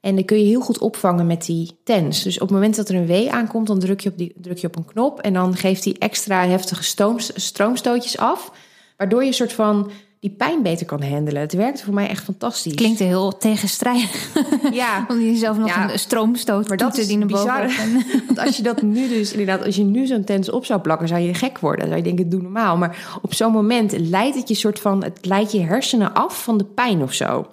En 0.00 0.14
die 0.14 0.24
kun 0.24 0.38
je 0.38 0.44
heel 0.44 0.60
goed 0.60 0.78
opvangen 0.78 1.26
met 1.26 1.44
die 1.46 1.80
tens. 1.84 2.22
Dus 2.22 2.34
op 2.34 2.40
het 2.40 2.50
moment 2.50 2.76
dat 2.76 2.88
er 2.88 2.94
een 2.94 3.06
wee 3.06 3.32
aankomt, 3.32 3.66
dan 3.66 3.78
druk 3.78 4.00
je 4.00 4.08
op, 4.08 4.18
die, 4.18 4.34
druk 4.36 4.58
je 4.58 4.66
op 4.66 4.76
een 4.76 4.84
knop. 4.84 5.20
En 5.20 5.32
dan 5.32 5.56
geeft 5.56 5.82
die 5.82 5.98
extra 5.98 6.46
heftige 6.46 6.82
stoom, 6.82 7.18
stroomstootjes 7.18 8.18
af. 8.18 8.52
Waardoor 8.96 9.20
je 9.20 9.26
een 9.26 9.34
soort 9.34 9.52
van 9.52 9.90
die 10.20 10.30
pijn 10.30 10.62
beter 10.62 10.86
kan 10.86 11.02
handelen. 11.02 11.40
Het 11.40 11.52
werkte 11.52 11.84
voor 11.84 11.94
mij 11.94 12.08
echt 12.08 12.24
fantastisch. 12.24 12.74
Klinkt 12.74 12.98
heel 12.98 13.36
tegenstrijdig. 13.36 14.28
Ja. 14.72 15.04
Om 15.10 15.20
jezelf 15.20 15.58
nog 15.58 15.76
een 15.76 15.98
stroomstoot 15.98 16.68
maar 16.68 16.76
dat 16.76 16.98
is 16.98 17.06
die 17.06 17.26
bizar. 17.26 17.70
Want 18.26 18.38
als 18.38 18.56
je 18.56 18.62
dat 18.62 18.82
nu 18.82 19.08
dus 19.08 19.30
inderdaad, 19.30 19.64
als 19.64 19.76
je 19.76 19.84
nu 19.84 20.06
zo'n 20.06 20.24
tens 20.24 20.50
op 20.50 20.64
zou 20.64 20.80
plakken, 20.80 21.08
zou 21.08 21.20
je 21.20 21.34
gek 21.34 21.58
worden. 21.58 21.80
Dan 21.80 21.88
zou 21.88 21.98
je 21.98 22.14
denken, 22.14 22.28
doe 22.30 22.42
normaal. 22.42 22.76
Maar 22.76 23.18
op 23.22 23.34
zo'n 23.34 23.52
moment 23.52 23.98
leidt 23.98 24.36
het 24.36 24.48
je 24.48 24.54
soort 24.54 24.80
van, 24.80 25.04
het 25.04 25.26
leidt 25.26 25.52
je 25.52 25.60
hersenen 25.60 26.14
af 26.14 26.42
van 26.42 26.58
de 26.58 26.64
pijn 26.64 27.02
of 27.02 27.12
zo. 27.12 27.46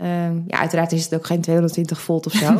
Um, 0.00 0.44
ja, 0.46 0.58
uiteraard 0.58 0.92
is 0.92 1.04
het 1.04 1.14
ook 1.14 1.26
geen 1.26 1.40
220 1.40 2.00
volt 2.00 2.26
of 2.26 2.32
zo. 2.32 2.56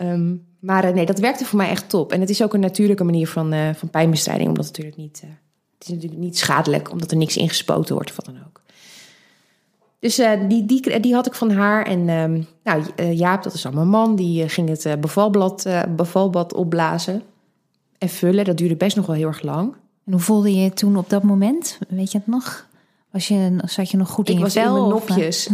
um, 0.00 0.46
maar 0.58 0.88
uh, 0.88 0.94
nee, 0.94 1.06
dat 1.06 1.18
werkte 1.18 1.44
voor 1.44 1.58
mij 1.58 1.68
echt 1.68 1.88
top. 1.88 2.12
En 2.12 2.20
het 2.20 2.30
is 2.30 2.42
ook 2.42 2.54
een 2.54 2.60
natuurlijke 2.60 3.04
manier 3.04 3.28
van, 3.28 3.54
uh, 3.54 3.74
van 3.74 3.90
pijnbestrijding, 3.90 4.48
omdat 4.48 4.66
het 4.66 4.76
natuurlijk 4.76 5.02
niet... 5.02 5.20
Uh, 5.24 5.30
het 5.78 5.88
is 5.88 5.94
natuurlijk 5.94 6.20
niet 6.20 6.38
schadelijk, 6.38 6.90
omdat 6.90 7.10
er 7.10 7.16
niks 7.16 7.36
ingespoten 7.36 7.94
wordt 7.94 8.10
of 8.10 8.16
wat 8.16 8.24
dan 8.24 8.38
ook. 8.46 8.60
Dus 9.98 10.18
uh, 10.18 10.30
die, 10.48 10.66
die, 10.66 11.00
die 11.00 11.14
had 11.14 11.26
ik 11.26 11.34
van 11.34 11.50
haar. 11.50 11.86
En 11.86 12.08
um, 12.08 12.46
nou, 12.64 12.82
Jaap, 13.14 13.42
dat 13.42 13.54
is 13.54 13.66
al 13.66 13.72
mijn 13.72 13.88
man, 13.88 14.16
die 14.16 14.48
ging 14.48 14.68
het 14.68 15.00
bevalblad, 15.00 15.68
bevalbad 15.96 16.54
opblazen 16.54 17.22
en 17.98 18.08
vullen. 18.08 18.44
Dat 18.44 18.56
duurde 18.56 18.76
best 18.76 18.96
nog 18.96 19.06
wel 19.06 19.16
heel 19.16 19.26
erg 19.26 19.42
lang. 19.42 19.74
En 20.06 20.12
hoe 20.12 20.20
voelde 20.20 20.54
je 20.54 20.62
je 20.62 20.72
toen 20.72 20.96
op 20.96 21.10
dat 21.10 21.22
moment? 21.22 21.78
Weet 21.88 22.12
je 22.12 22.18
het 22.18 22.26
nog? 22.26 22.68
Was 23.10 23.28
je, 23.28 23.56
zat 23.64 23.90
je 23.90 23.96
nog 23.96 24.08
goed 24.08 24.28
in 24.28 24.32
ik 24.32 24.38
je 24.38 24.44
was 24.44 24.52
vel? 24.52 24.64
in 24.64 24.72
mijn 24.72 24.88
nopjes. 24.88 25.48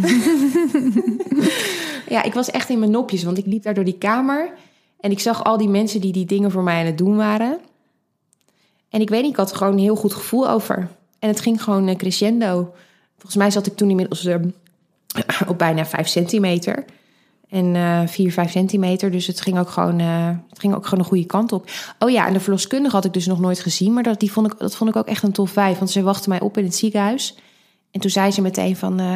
ja, 2.14 2.22
ik 2.22 2.34
was 2.34 2.50
echt 2.50 2.68
in 2.68 2.78
mijn 2.78 2.90
nopjes, 2.90 3.24
want 3.24 3.38
ik 3.38 3.46
liep 3.46 3.62
daar 3.62 3.74
door 3.74 3.84
die 3.84 3.98
kamer. 3.98 4.52
En 5.00 5.10
ik 5.10 5.20
zag 5.20 5.44
al 5.44 5.56
die 5.56 5.68
mensen 5.68 6.00
die 6.00 6.12
die 6.12 6.26
dingen 6.26 6.50
voor 6.50 6.62
mij 6.62 6.80
aan 6.80 6.86
het 6.86 6.98
doen 6.98 7.16
waren. 7.16 7.58
En 8.90 9.00
ik 9.00 9.08
weet 9.08 9.22
niet, 9.22 9.30
ik 9.30 9.36
had 9.36 9.50
er 9.50 9.56
gewoon 9.56 9.72
een 9.72 9.78
heel 9.78 9.96
goed 9.96 10.14
gevoel 10.14 10.48
over. 10.48 10.88
En 11.18 11.28
het 11.28 11.40
ging 11.40 11.62
gewoon 11.62 11.96
crescendo. 11.96 12.74
Volgens 13.14 13.36
mij 13.36 13.50
zat 13.50 13.66
ik 13.66 13.76
toen 13.76 13.90
inmiddels 13.90 14.24
uh, 14.24 14.36
op 15.48 15.58
bijna 15.58 15.86
5 15.86 16.08
centimeter. 16.08 16.84
En 17.48 17.74
uh, 17.74 18.06
4, 18.06 18.32
5 18.32 18.50
centimeter. 18.50 19.10
Dus 19.10 19.26
het 19.26 19.40
ging, 19.40 19.58
ook 19.58 19.68
gewoon, 19.68 20.00
uh, 20.00 20.28
het 20.48 20.58
ging 20.58 20.74
ook 20.74 20.84
gewoon 20.84 20.98
een 20.98 21.10
goede 21.10 21.26
kant 21.26 21.52
op. 21.52 21.70
Oh 21.98 22.10
ja, 22.10 22.26
en 22.26 22.32
de 22.32 22.40
verloskundige 22.40 22.94
had 22.94 23.04
ik 23.04 23.12
dus 23.12 23.26
nog 23.26 23.40
nooit 23.40 23.60
gezien. 23.60 23.92
Maar 23.92 24.02
dat, 24.02 24.20
die 24.20 24.32
vond 24.32 24.52
ik, 24.52 24.58
dat 24.58 24.76
vond 24.76 24.90
ik 24.90 24.96
ook 24.96 25.06
echt 25.06 25.22
een 25.22 25.32
tof 25.32 25.50
vijf. 25.50 25.78
Want 25.78 25.90
ze 25.90 26.02
wachtte 26.02 26.28
mij 26.28 26.40
op 26.40 26.58
in 26.58 26.64
het 26.64 26.74
ziekenhuis. 26.74 27.36
En 27.96 28.02
toen 28.02 28.10
zei 28.10 28.30
ze 28.30 28.40
meteen 28.40 28.76
van... 28.76 29.00
Uh, 29.00 29.12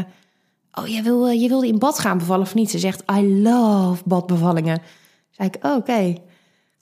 oh, 0.73 0.87
jij, 0.87 1.03
wil, 1.03 1.27
je 1.27 1.49
wilde 1.49 1.67
in 1.67 1.79
bad 1.79 1.99
gaan 1.99 2.19
bevallen 2.19 2.43
of 2.43 2.55
niet? 2.55 2.71
Ze 2.71 2.79
zegt, 2.79 3.03
I 3.13 3.43
love 3.43 4.03
badbevallingen. 4.05 4.83
Zei 5.31 5.49
ik, 5.49 5.65
oh, 5.65 5.77
oké. 5.77 6.15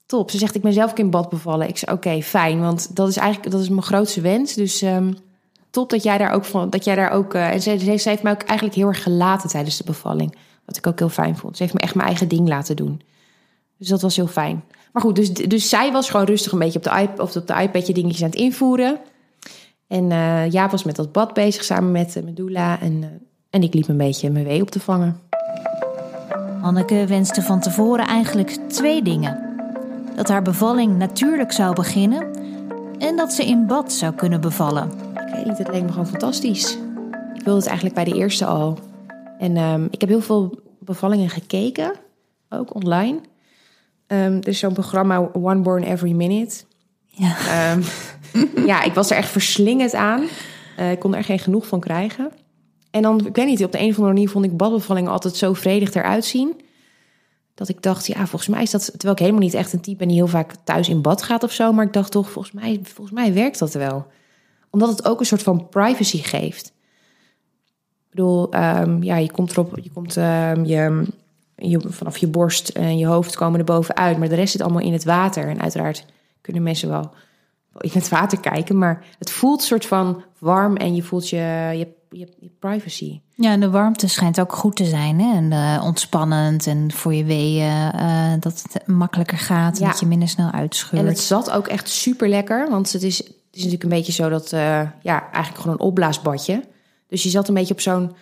Top. 0.07 0.31
Ze 0.31 0.39
zegt, 0.39 0.55
ik 0.55 0.63
ben 0.63 0.73
zelf 0.73 0.91
ook 0.91 0.99
in 0.99 1.11
bad 1.11 1.29
bevallen. 1.29 1.69
Ik 1.69 1.79
zei, 1.79 1.97
oké, 1.97 2.23
fijn. 2.23 2.61
Want 2.61 2.97
dat 2.97 3.09
is 3.09 3.17
eigenlijk 3.17 3.53
dat 3.53 3.61
is 3.61 3.69
mijn 3.69 3.83
grootste 3.83 4.21
wens. 4.21 4.55
Dus... 4.55 4.83
Um, 4.83 5.17
top 5.71 5.91
dat 5.91 6.03
jij 6.03 6.19
daar 6.19 6.33
ook 6.33 6.45
van, 6.45 6.71
dat 6.71 6.85
jij 6.85 6.95
daar 6.95 7.11
ook. 7.11 7.35
Uh, 7.35 7.51
en 7.51 7.63
ze, 7.63 7.71
heeft 7.71 8.23
mij 8.23 8.33
ook 8.33 8.43
eigenlijk 8.43 8.75
heel 8.79 8.89
erg 8.89 9.03
gelaten 9.03 9.49
tijdens 9.49 9.77
de 9.77 9.85
bevalling. 9.85 10.37
Wat 10.65 10.77
ik 10.77 10.87
ook 10.87 10.99
heel 10.99 11.09
fijn 11.09 11.37
vond. 11.37 11.57
Ze 11.57 11.63
heeft 11.63 11.75
me 11.75 11.81
echt 11.81 11.95
mijn 11.95 12.09
eigen 12.09 12.29
ding 12.29 12.49
laten 12.49 12.77
doen. 12.77 13.01
Dus 13.79 13.89
dat 13.89 14.03
was 14.03 14.17
heel 14.17 14.27
fijn. 14.27 14.65
Maar 14.93 15.03
goed, 15.03 15.17
dus, 15.17 15.33
dus 15.33 15.69
zij 15.69 15.93
was 15.93 16.11
gewoon 16.11 16.27
rustig 16.27 16.53
een 16.53 16.59
beetje 16.59 16.79
op 16.79 16.85
de, 16.85 17.01
iP 17.01 17.21
of 17.21 17.37
op 17.37 17.47
de 17.47 17.63
iPadje 17.63 17.93
dingetjes 17.93 18.23
aan 18.23 18.31
het 18.31 18.39
invoeren. 18.39 18.99
En 19.89 20.11
uh, 20.11 20.51
Jaap 20.51 20.71
was 20.71 20.85
met 20.85 20.97
dat 20.97 21.13
bad 21.13 21.35
bezig 21.35 21.65
samen 21.65 21.93
met 21.93 22.17
uh, 22.17 22.23
Medulla. 22.23 22.81
En, 22.81 22.93
uh, 22.93 23.07
en 23.51 23.63
ik 23.63 23.75
liep 23.75 23.89
een 23.89 23.97
beetje 23.97 24.31
mijn 24.31 24.45
wee 24.45 24.63
op 24.63 24.71
te 24.71 24.81
vangen. 24.81 25.21
Anneke 26.63 27.07
wenste 27.07 27.43
van 27.43 27.61
tevoren 27.61 28.07
eigenlijk 28.07 28.51
twee 28.51 29.03
dingen. 29.03 29.39
Dat 30.17 30.29
haar 30.29 30.43
bevalling 30.43 30.97
natuurlijk 30.97 31.53
zou 31.53 31.75
beginnen 31.75 32.27
en 32.99 33.17
dat 33.17 33.33
ze 33.33 33.47
in 33.47 33.67
bad 33.67 33.93
zou 33.93 34.15
kunnen 34.15 34.41
bevallen 34.41 35.09
weet 35.39 35.47
niet, 35.47 35.67
het 35.67 35.77
leek 35.77 35.83
me 35.83 35.91
gewoon 35.91 36.07
fantastisch. 36.07 36.79
Ik 37.35 37.45
wilde 37.45 37.59
het 37.59 37.67
eigenlijk 37.67 37.95
bij 37.95 38.05
de 38.05 38.15
eerste 38.15 38.45
al. 38.45 38.79
En 39.39 39.57
um, 39.57 39.89
ik 39.91 40.01
heb 40.01 40.09
heel 40.09 40.21
veel 40.21 40.61
bevallingen 40.79 41.31
gekeken, 41.31 41.93
ook 42.49 42.75
online. 42.75 43.21
Um, 44.07 44.37
er 44.37 44.49
is 44.49 44.59
zo'n 44.59 44.73
programma 44.73 45.31
One 45.33 45.61
Born 45.61 45.83
Every 45.83 46.13
Minute. 46.13 46.65
Ja. 47.07 47.73
Um, 47.73 47.83
ja, 48.67 48.83
ik 48.83 48.95
was 48.95 49.11
er 49.11 49.17
echt 49.17 49.31
verslingend 49.31 49.95
aan. 49.95 50.23
Uh, 50.79 50.91
ik 50.91 50.99
kon 50.99 51.15
er 51.15 51.25
geen 51.25 51.39
genoeg 51.39 51.67
van 51.67 51.81
krijgen. 51.81 52.33
En 52.91 53.03
dan, 53.03 53.27
ik 53.27 53.37
weet 53.37 53.47
niet, 53.47 53.65
op 53.65 53.73
de 53.73 53.79
een 53.79 53.91
of 53.91 53.97
andere 53.97 54.13
manier 54.13 54.29
vond 54.29 54.45
ik 54.45 54.57
badbevallingen 54.57 55.11
altijd 55.11 55.37
zo 55.37 55.53
vredig 55.53 55.95
eruit 55.95 56.25
zien. 56.25 56.61
Dat 57.55 57.69
ik 57.69 57.83
dacht, 57.83 58.07
ja, 58.07 58.27
volgens 58.27 58.49
mij 58.49 58.63
is 58.63 58.71
dat... 58.71 58.85
Terwijl 58.85 59.13
ik 59.13 59.19
helemaal 59.19 59.43
niet 59.43 59.55
echt 59.55 59.73
een 59.73 59.81
type 59.81 59.97
ben 59.97 60.09
die 60.09 60.17
heel 60.17 60.27
vaak 60.27 60.55
thuis 60.65 60.89
in 60.89 61.03
bad 61.03 61.23
gaat 61.23 61.43
of 61.43 61.53
zo. 61.53 61.73
Maar 61.73 61.85
ik 61.85 61.93
dacht 61.93 62.11
toch, 62.11 62.31
volgens 62.31 62.55
mij, 62.55 62.81
volgens 62.83 63.17
mij 63.17 63.33
werkt 63.33 63.59
dat 63.59 63.75
wel 63.75 64.07
omdat 64.71 64.89
het 64.89 65.05
ook 65.05 65.21
een 65.21 65.27
soort 65.27 65.43
van 65.43 65.69
privacy 65.69 66.23
geeft. 66.23 66.67
Ik 66.67 68.15
bedoel, 68.15 68.55
um, 68.55 69.03
ja, 69.03 69.17
je 69.17 69.31
komt 69.31 69.51
erop, 69.51 69.79
je 69.83 69.91
komt 69.91 70.17
um, 70.17 70.65
je, 70.65 71.07
je, 71.57 71.81
vanaf 71.87 72.17
je 72.17 72.27
borst 72.27 72.69
en 72.69 72.99
je 72.99 73.07
hoofd 73.07 73.37
komen 73.37 73.59
er 73.59 73.65
bovenuit, 73.65 74.19
maar 74.19 74.29
de 74.29 74.35
rest 74.35 74.53
zit 74.53 74.61
allemaal 74.61 74.83
in 74.83 74.93
het 74.93 75.05
water. 75.05 75.49
En 75.49 75.61
uiteraard 75.61 76.05
kunnen 76.41 76.63
mensen 76.63 76.89
wel 76.89 77.11
in 77.79 77.91
het 77.93 78.09
water 78.09 78.41
kijken, 78.41 78.79
maar 78.79 79.05
het 79.19 79.31
voelt 79.31 79.63
soort 79.63 79.87
van 79.87 80.23
warm 80.39 80.77
en 80.77 80.95
je 80.95 81.03
voelt 81.03 81.29
je, 81.29 81.37
je, 81.73 81.89
je, 82.11 82.29
je 82.41 82.51
privacy. 82.59 83.21
Ja, 83.35 83.51
en 83.51 83.61
de 83.61 83.71
warmte 83.71 84.09
schijnt 84.09 84.41
ook 84.41 84.53
goed 84.53 84.77
te 84.77 84.85
zijn 84.85 85.21
hè? 85.21 85.37
en 85.37 85.53
uh, 85.53 85.85
ontspannend 85.85 86.67
en 86.67 86.93
voor 86.93 87.15
je 87.15 87.25
weeën 87.25 87.93
uh, 87.95 88.33
dat 88.41 88.63
het 88.63 88.87
makkelijker 88.87 89.39
gaat, 89.39 89.79
ja. 89.79 89.87
dat 89.87 90.01
je 90.01 90.07
minder 90.07 90.29
snel 90.29 90.51
uitscheurt. 90.51 91.03
En 91.03 91.09
het 91.09 91.21
zat 91.21 91.51
ook 91.51 91.67
echt 91.67 91.89
super 91.89 92.29
lekker, 92.29 92.71
want 92.71 92.93
het 92.93 93.03
is 93.03 93.23
is 93.59 93.65
natuurlijk 93.65 93.83
een 93.83 93.99
beetje 93.99 94.13
zo 94.23 94.29
dat, 94.29 94.53
uh, 94.53 94.81
ja, 95.03 95.31
eigenlijk 95.33 95.63
gewoon 95.63 95.77
een 95.79 95.87
opblaasbadje. 95.87 96.63
Dus 97.07 97.23
je 97.23 97.29
zat 97.29 97.49
een 97.49 97.55
beetje 97.55 97.75
op 97.75 97.81
zo'n, 97.81 98.13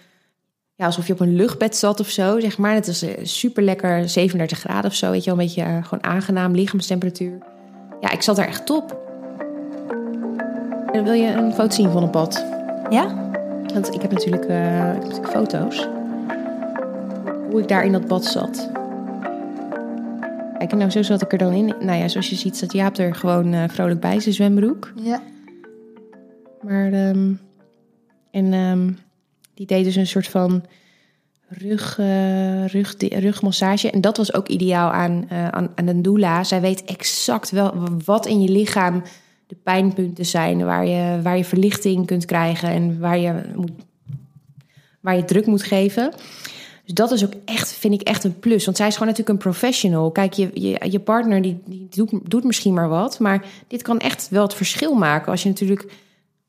ja, 0.74 0.86
alsof 0.86 1.06
je 1.06 1.12
op 1.12 1.20
een 1.20 1.36
luchtbed 1.36 1.76
zat 1.76 2.00
of 2.00 2.08
zo, 2.08 2.40
zeg 2.40 2.58
maar. 2.58 2.74
Het 2.74 2.86
was 2.86 3.04
super 3.22 3.62
lekker, 3.62 4.08
37 4.08 4.58
graden 4.58 4.90
of 4.90 4.96
zo, 4.96 5.10
weet 5.10 5.24
je 5.24 5.30
wel, 5.30 5.38
een 5.38 5.46
beetje 5.46 5.80
gewoon 5.82 6.04
aangenaam 6.04 6.54
lichaamstemperatuur. 6.54 7.38
Ja, 8.00 8.10
ik 8.10 8.22
zat 8.22 8.38
er 8.38 8.46
echt 8.46 8.66
top. 8.66 9.05
Wil 11.04 11.12
je 11.12 11.32
een 11.32 11.52
foto 11.52 11.74
zien 11.74 11.90
van 11.90 12.02
het 12.02 12.10
bad? 12.10 12.44
Ja? 12.90 13.30
Want 13.74 13.94
ik 13.94 14.02
heb 14.02 14.12
natuurlijk, 14.12 14.42
ik 14.42 14.50
heb 14.50 15.02
natuurlijk 15.02 15.28
foto's. 15.28 15.88
Hoe 17.50 17.60
ik 17.60 17.68
daar 17.68 17.84
in 17.84 17.92
dat 17.92 18.06
bad 18.06 18.24
zat. 18.24 18.70
Kijk, 20.58 20.74
nou 20.74 20.90
zo 20.90 21.02
zat 21.02 21.22
ik 21.22 21.32
er 21.32 21.38
dan 21.38 21.52
in. 21.52 21.74
Nou 21.80 21.98
ja, 21.98 22.08
zoals 22.08 22.30
je 22.30 22.36
ziet 22.36 22.56
zat 22.56 22.72
Jaap 22.72 22.96
er 22.96 23.14
gewoon 23.14 23.52
uh, 23.52 23.64
vrolijk 23.68 24.00
bij, 24.00 24.20
zijn 24.20 24.34
zwembroek. 24.34 24.92
Ja. 25.02 25.22
Maar, 26.62 26.92
um, 26.92 27.40
en 28.30 28.52
um, 28.52 28.98
die 29.54 29.66
deed 29.66 29.84
dus 29.84 29.96
een 29.96 30.06
soort 30.06 30.28
van 30.28 30.64
rug, 31.48 31.98
uh, 31.98 32.66
rug, 32.66 32.94
rugmassage. 32.98 33.90
En 33.90 34.00
dat 34.00 34.16
was 34.16 34.34
ook 34.34 34.48
ideaal 34.48 34.90
aan, 34.90 35.28
uh, 35.32 35.48
aan, 35.48 35.68
aan 35.74 35.86
een 35.86 36.02
doula. 36.02 36.44
Zij 36.44 36.60
weet 36.60 36.84
exact 36.84 37.50
wel 37.50 37.74
wat 38.04 38.26
in 38.26 38.40
je 38.40 38.50
lichaam 38.50 39.02
de 39.46 39.56
pijnpunten 39.62 40.26
zijn. 40.26 40.64
Waar 40.64 40.86
je, 40.86 41.22
waar 41.22 41.36
je 41.36 41.44
verlichting 41.44 42.06
kunt 42.06 42.24
krijgen 42.24 42.68
en 42.68 43.00
waar 43.00 43.18
je, 43.18 43.32
moet, 43.54 43.70
waar 45.00 45.16
je 45.16 45.24
druk 45.24 45.46
moet 45.46 45.62
geven. 45.62 46.12
Dus 46.84 46.94
dat 46.94 47.10
is 47.12 47.24
ook 47.24 47.32
echt, 47.44 47.72
vind 47.72 47.94
ik 47.94 48.02
echt 48.02 48.24
een 48.24 48.38
plus. 48.38 48.64
Want 48.64 48.76
zij 48.76 48.86
is 48.86 48.92
gewoon 48.92 49.08
natuurlijk 49.08 49.38
een 49.38 49.50
professional. 49.50 50.10
Kijk, 50.10 50.32
je, 50.32 50.50
je, 50.54 50.90
je 50.90 51.00
partner 51.00 51.42
die, 51.42 51.62
die 51.64 51.86
doet, 51.90 52.30
doet 52.30 52.44
misschien 52.44 52.74
maar 52.74 52.88
wat. 52.88 53.18
Maar 53.18 53.44
dit 53.68 53.82
kan 53.82 53.98
echt 53.98 54.28
wel 54.30 54.42
het 54.42 54.54
verschil 54.54 54.94
maken. 54.94 55.30
Als 55.30 55.42
je 55.42 55.48
natuurlijk, 55.48 55.92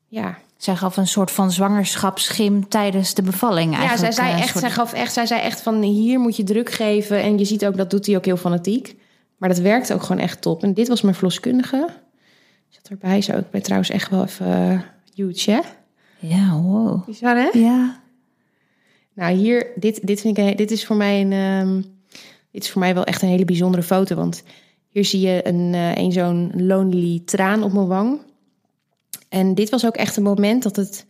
ja, 0.06 0.38
zij 0.56 0.76
gaf 0.76 0.96
een 0.96 1.06
soort 1.06 1.30
van 1.30 1.50
zwangerschapsschim 1.50 2.68
tijdens 2.68 3.14
de 3.14 3.22
bevalling. 3.22 3.76
Eigenlijk. 3.76 4.00
Ja, 4.00 4.12
zij 4.12 4.24
zei, 4.24 4.40
echt, 4.40 4.48
soort... 4.48 4.60
zij, 4.60 4.70
gaf 4.70 4.92
echt, 4.92 5.12
zij 5.12 5.26
zei 5.26 5.40
echt 5.40 5.60
van 5.62 5.82
hier 5.82 6.20
moet 6.20 6.36
je 6.36 6.44
druk 6.44 6.70
geven. 6.70 7.22
En 7.22 7.38
je 7.38 7.44
ziet 7.44 7.66
ook, 7.66 7.76
dat 7.76 7.90
doet 7.90 8.06
hij 8.06 8.16
ook 8.16 8.24
heel 8.24 8.36
fanatiek. 8.36 8.96
Maar 9.36 9.48
dat 9.48 9.58
werkt 9.58 9.92
ook 9.92 10.02
gewoon 10.02 10.22
echt 10.22 10.42
top. 10.42 10.62
En 10.62 10.74
dit 10.74 10.88
was 10.88 11.02
mijn 11.02 11.14
verloskundige. 11.14 11.88
Zat 12.68 12.88
erbij, 12.88 13.20
zo. 13.20 13.36
Ik 13.36 13.50
ben 13.50 13.62
trouwens 13.62 13.90
echt 13.90 14.10
wel 14.10 14.24
even 14.24 14.72
uh, 14.72 14.80
huge, 15.14 15.50
hè? 15.50 15.60
Ja, 16.18 16.60
wow. 16.60 17.08
Is 17.08 17.18
dat, 17.18 17.36
hè? 17.36 17.58
Ja. 17.58 18.00
Nou, 19.14 19.34
hier, 19.34 19.66
dit, 19.76 20.06
dit, 20.06 20.20
vind 20.20 20.38
ik, 20.38 20.58
dit 20.58 20.70
is 20.70 20.86
voor 20.86 20.96
mij 20.96 21.20
een, 21.20 21.32
um, 21.32 21.84
dit 22.50 22.64
is 22.64 22.70
voor 22.70 22.80
mij 22.80 22.94
wel 22.94 23.04
echt 23.04 23.22
een 23.22 23.28
hele 23.28 23.44
bijzondere 23.44 23.82
foto. 23.82 24.16
Want 24.16 24.42
hier 24.88 25.04
zie 25.04 25.20
je 25.20 25.46
een, 25.46 25.72
uh, 25.72 25.96
een 25.96 26.12
zo'n 26.12 26.52
lonely 26.54 27.22
traan 27.24 27.62
op 27.62 27.72
mijn 27.72 27.86
wang. 27.86 28.20
En 29.28 29.54
dit 29.54 29.70
was 29.70 29.86
ook 29.86 29.96
echt 29.96 30.16
een 30.16 30.22
moment 30.22 30.62
dat, 30.62 30.76
het, 30.76 31.06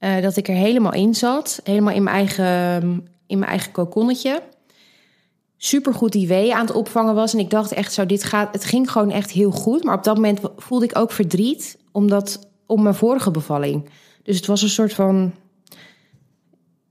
uh, 0.00 0.22
dat 0.22 0.36
ik 0.36 0.48
er 0.48 0.54
helemaal 0.54 0.92
in 0.92 1.14
zat. 1.14 1.60
Helemaal 1.64 1.94
in 1.94 2.02
mijn 2.02 2.16
eigen, 2.16 2.82
in 3.26 3.38
mijn 3.38 3.50
eigen 3.50 3.72
kokonnetje. 3.72 4.42
Supergoed 5.64 6.12
die 6.12 6.28
wee 6.28 6.54
aan 6.54 6.66
het 6.66 6.74
opvangen 6.74 7.14
was. 7.14 7.32
En 7.32 7.38
ik 7.38 7.50
dacht 7.50 7.72
echt 7.72 7.92
zo, 7.92 8.06
dit 8.06 8.24
gaat, 8.24 8.52
het 8.52 8.64
ging 8.64 8.90
gewoon 8.90 9.10
echt 9.10 9.30
heel 9.30 9.50
goed. 9.50 9.84
Maar 9.84 9.96
op 9.96 10.04
dat 10.04 10.14
moment 10.14 10.40
voelde 10.56 10.84
ik 10.84 10.98
ook 10.98 11.12
verdriet. 11.12 11.78
Omdat, 11.92 12.48
om 12.66 12.82
mijn 12.82 12.94
vorige 12.94 13.30
bevalling. 13.30 13.88
Dus 14.22 14.36
het 14.36 14.46
was 14.46 14.62
een 14.62 14.68
soort 14.68 14.94
van 14.94 15.32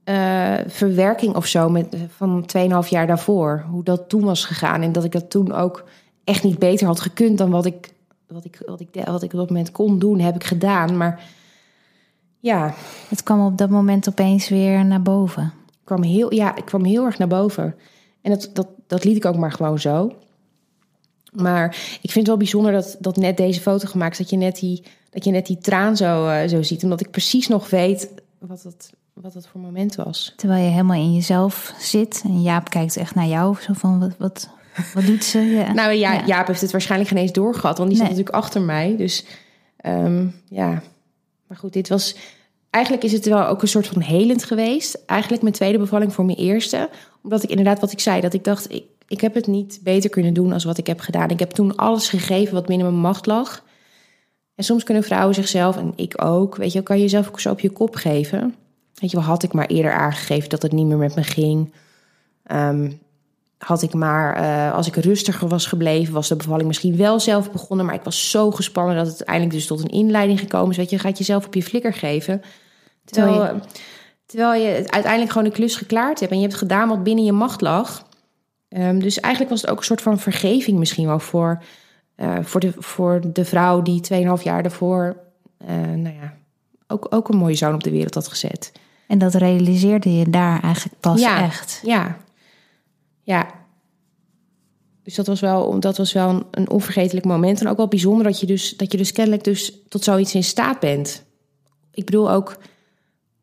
uh, 0.04 0.54
verwerking 0.66 1.34
of 1.34 1.46
zo 1.46 1.68
met, 1.68 1.96
van 2.08 2.46
2,5 2.84 2.88
jaar 2.88 3.06
daarvoor. 3.06 3.64
Hoe 3.70 3.82
dat 3.82 4.08
toen 4.08 4.24
was 4.24 4.44
gegaan. 4.44 4.82
En 4.82 4.92
dat 4.92 5.04
ik 5.04 5.12
dat 5.12 5.30
toen 5.30 5.52
ook 5.52 5.84
echt 6.24 6.42
niet 6.42 6.58
beter 6.58 6.86
had 6.86 7.00
gekund 7.00 7.38
dan 7.38 7.50
wat 7.50 7.66
ik, 7.66 7.92
wat 8.26 8.44
ik, 8.44 8.62
wat 8.66 8.80
ik, 8.80 8.88
wat 9.04 9.22
ik 9.22 9.32
op 9.32 9.38
dat 9.38 9.48
moment 9.48 9.72
kon 9.72 9.98
doen, 9.98 10.18
heb 10.18 10.34
ik 10.34 10.44
gedaan. 10.44 10.96
Maar 10.96 11.20
ja. 12.40 12.74
Het 13.08 13.22
kwam 13.22 13.46
op 13.46 13.58
dat 13.58 13.70
moment 13.70 14.08
opeens 14.08 14.48
weer 14.48 14.84
naar 14.84 15.02
boven. 15.02 15.52
Ik 15.66 15.84
kwam 15.84 16.02
heel, 16.02 16.34
ja, 16.34 16.56
ik 16.56 16.64
kwam 16.64 16.84
heel 16.84 17.04
erg 17.04 17.18
naar 17.18 17.28
boven. 17.28 17.74
En 18.24 18.30
dat, 18.30 18.50
dat, 18.52 18.68
dat 18.86 19.04
liet 19.04 19.16
ik 19.16 19.24
ook 19.24 19.36
maar 19.36 19.52
gewoon 19.52 19.78
zo. 19.78 20.12
Maar 21.32 21.66
ik 22.02 22.10
vind 22.10 22.14
het 22.14 22.26
wel 22.26 22.36
bijzonder 22.36 22.72
dat, 22.72 22.96
dat 22.98 23.16
net 23.16 23.36
deze 23.36 23.60
foto 23.60 23.88
gemaakt 23.88 24.12
is. 24.12 24.18
Dat 24.18 24.30
je 24.30 24.36
net 24.36 24.58
die, 24.58 24.82
dat 25.10 25.24
je 25.24 25.30
net 25.30 25.46
die 25.46 25.58
traan 25.58 25.96
zo, 25.96 26.28
uh, 26.28 26.48
zo 26.48 26.62
ziet. 26.62 26.82
Omdat 26.82 27.00
ik 27.00 27.10
precies 27.10 27.48
nog 27.48 27.70
weet 27.70 28.10
wat 28.38 28.62
het, 28.62 28.92
wat 29.12 29.34
het 29.34 29.46
voor 29.46 29.60
moment 29.60 29.94
was. 29.94 30.32
Terwijl 30.36 30.64
je 30.64 30.70
helemaal 30.70 30.96
in 30.96 31.14
jezelf 31.14 31.74
zit 31.78 32.22
en 32.24 32.42
Jaap 32.42 32.70
kijkt 32.70 32.96
echt 32.96 33.14
naar 33.14 33.26
jou. 33.26 33.56
Zo 33.60 33.72
van, 33.72 34.00
wat, 34.00 34.14
wat, 34.18 34.48
wat 34.94 35.06
doet 35.06 35.24
ze? 35.24 35.38
Ja. 35.38 35.72
nou 35.82 35.92
ja, 35.92 36.12
ja, 36.12 36.26
Jaap 36.26 36.46
heeft 36.46 36.60
het 36.60 36.72
waarschijnlijk 36.72 37.10
geen 37.10 37.20
eens 37.20 37.32
doorgehad. 37.32 37.78
Want 37.78 37.90
die 37.90 37.98
nee. 37.98 38.08
zit 38.08 38.16
natuurlijk 38.16 38.44
achter 38.44 38.60
mij. 38.60 38.96
Dus 38.96 39.24
um, 39.86 40.34
ja, 40.48 40.82
maar 41.46 41.58
goed, 41.58 41.72
dit 41.72 41.88
was... 41.88 42.16
eigenlijk 42.74 43.04
is 43.04 43.12
het 43.12 43.26
wel 43.26 43.46
ook 43.46 43.62
een 43.62 43.68
soort 43.68 43.86
van 43.86 44.02
helend 44.02 44.44
geweest. 44.44 45.02
Eigenlijk 45.06 45.42
mijn 45.42 45.54
tweede 45.54 45.78
bevalling 45.78 46.12
voor 46.12 46.24
mijn 46.24 46.38
eerste. 46.38 46.88
Omdat 47.22 47.42
ik 47.42 47.50
inderdaad, 47.50 47.80
wat 47.80 47.92
ik 47.92 48.00
zei, 48.00 48.20
dat 48.20 48.34
ik 48.34 48.44
dacht, 48.44 48.72
ik, 48.72 48.84
ik 49.08 49.20
heb 49.20 49.34
het 49.34 49.46
niet 49.46 49.80
beter 49.82 50.10
kunnen 50.10 50.34
doen 50.34 50.52
als 50.52 50.64
wat 50.64 50.78
ik 50.78 50.86
heb 50.86 51.00
gedaan. 51.00 51.28
Ik 51.28 51.38
heb 51.38 51.50
toen 51.50 51.76
alles 51.76 52.08
gegeven 52.08 52.54
wat 52.54 52.66
binnen 52.66 52.86
mijn 52.86 53.00
macht 53.00 53.26
lag. 53.26 53.64
En 54.54 54.64
soms 54.64 54.84
kunnen 54.84 55.02
vrouwen 55.02 55.34
zichzelf, 55.34 55.76
en 55.76 55.92
ik 55.96 56.24
ook, 56.24 56.56
weet 56.56 56.72
je, 56.72 56.82
kan 56.82 56.96
je 56.96 57.02
jezelf 57.02 57.28
ook 57.28 57.40
zo 57.40 57.50
op 57.50 57.60
je 57.60 57.70
kop 57.70 57.94
geven. 57.94 58.54
Weet 58.94 59.10
je, 59.10 59.18
had 59.18 59.42
ik 59.42 59.52
maar 59.52 59.66
eerder 59.66 59.92
aangegeven 59.92 60.48
dat 60.48 60.62
het 60.62 60.72
niet 60.72 60.86
meer 60.86 60.96
met 60.96 61.14
me 61.14 61.22
ging. 61.22 61.72
Ehm, 62.44 62.90
had 63.58 63.82
ik 63.82 63.94
maar, 63.94 64.42
uh, 64.42 64.74
als 64.74 64.86
ik 64.86 64.96
rustiger 64.96 65.48
was 65.48 65.66
gebleven, 65.66 66.14
was 66.14 66.28
de 66.28 66.36
bevalling 66.36 66.66
misschien 66.66 66.96
wel 66.96 67.20
zelf 67.20 67.52
begonnen. 67.52 67.86
Maar 67.86 67.94
ik 67.94 68.04
was 68.04 68.30
zo 68.30 68.50
gespannen 68.50 68.96
dat 68.96 69.06
het 69.06 69.16
uiteindelijk 69.16 69.56
dus 69.56 69.66
tot 69.66 69.80
een 69.80 69.98
inleiding 69.98 70.40
gekomen 70.40 70.70
is. 70.70 70.76
Weet 70.76 70.90
je, 70.90 70.98
gaat 70.98 71.18
jezelf 71.18 71.46
op 71.46 71.54
je 71.54 71.62
flikker 71.62 71.92
geven. 71.92 72.42
Terwijl, 73.04 73.42
je, 73.42 73.60
terwijl 74.26 74.62
je 74.62 74.74
uiteindelijk 74.74 75.32
gewoon 75.32 75.48
de 75.48 75.54
klus 75.54 75.76
geklaard 75.76 76.20
hebt 76.20 76.32
en 76.32 76.38
je 76.38 76.46
hebt 76.46 76.58
gedaan 76.58 76.88
wat 76.88 77.02
binnen 77.02 77.24
je 77.24 77.32
macht 77.32 77.60
lag. 77.60 78.06
Um, 78.68 79.00
dus 79.00 79.20
eigenlijk 79.20 79.52
was 79.52 79.60
het 79.60 79.70
ook 79.70 79.78
een 79.78 79.84
soort 79.84 80.02
van 80.02 80.18
vergeving 80.18 80.78
misschien 80.78 81.06
wel 81.06 81.18
voor, 81.18 81.62
uh, 82.16 82.38
voor, 82.42 82.60
de, 82.60 82.72
voor 82.78 83.20
de 83.32 83.44
vrouw 83.44 83.82
die 83.82 84.00
2,5 84.38 84.42
jaar 84.42 84.62
daarvoor, 84.62 85.16
uh, 85.62 85.68
nou 85.76 86.14
ja, 86.14 86.34
ook, 86.86 87.06
ook 87.10 87.28
een 87.28 87.36
mooie 87.36 87.54
zoon 87.54 87.74
op 87.74 87.82
de 87.82 87.90
wereld 87.90 88.14
had 88.14 88.28
gezet. 88.28 88.72
En 89.06 89.18
dat 89.18 89.34
realiseerde 89.34 90.16
je 90.16 90.30
daar 90.30 90.62
eigenlijk 90.62 91.00
pas 91.00 91.20
ja, 91.20 91.42
echt. 91.42 91.80
Ja, 91.82 92.16
ja. 93.22 93.46
Dus 95.02 95.14
dat 95.14 95.26
was 95.26 95.40
wel, 95.40 95.80
dat 95.80 95.96
was 95.96 96.12
wel 96.12 96.28
een, 96.28 96.44
een 96.50 96.70
onvergetelijk 96.70 97.26
moment. 97.26 97.60
En 97.60 97.68
ook 97.68 97.76
wel 97.76 97.88
bijzonder 97.88 98.24
dat 98.24 98.40
je, 98.40 98.46
dus, 98.46 98.76
dat 98.76 98.92
je 98.92 98.98
dus 98.98 99.12
kennelijk 99.12 99.44
dus 99.44 99.78
tot 99.88 100.04
zoiets 100.04 100.34
in 100.34 100.44
staat 100.44 100.80
bent. 100.80 101.24
Ik 101.90 102.04
bedoel 102.04 102.30
ook 102.30 102.56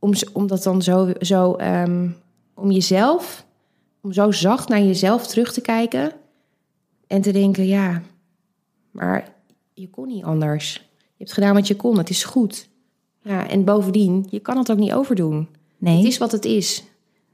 om, 0.01 0.13
om 0.33 0.47
dat 0.47 0.63
dan 0.63 0.81
zo, 0.81 1.11
zo 1.19 1.55
um, 1.59 2.15
om 2.53 2.71
jezelf, 2.71 3.45
om 4.01 4.13
zo 4.13 4.31
zacht 4.31 4.69
naar 4.69 4.81
jezelf 4.81 5.27
terug 5.27 5.53
te 5.53 5.61
kijken. 5.61 6.11
En 7.07 7.21
te 7.21 7.31
denken, 7.31 7.67
ja, 7.67 8.01
maar 8.91 9.33
je 9.73 9.89
kon 9.89 10.07
niet 10.07 10.23
anders. 10.23 10.73
Je 10.93 11.23
hebt 11.23 11.33
gedaan 11.33 11.53
wat 11.53 11.67
je 11.67 11.75
kon, 11.75 11.97
het 11.97 12.09
is 12.09 12.23
goed. 12.23 12.69
Ja, 13.21 13.49
en 13.49 13.63
bovendien, 13.63 14.27
je 14.29 14.39
kan 14.39 14.57
het 14.57 14.71
ook 14.71 14.77
niet 14.77 14.93
overdoen. 14.93 15.47
Nee. 15.77 15.97
Het 15.97 16.05
is 16.05 16.17
wat 16.17 16.31
het 16.31 16.45
is. 16.45 16.83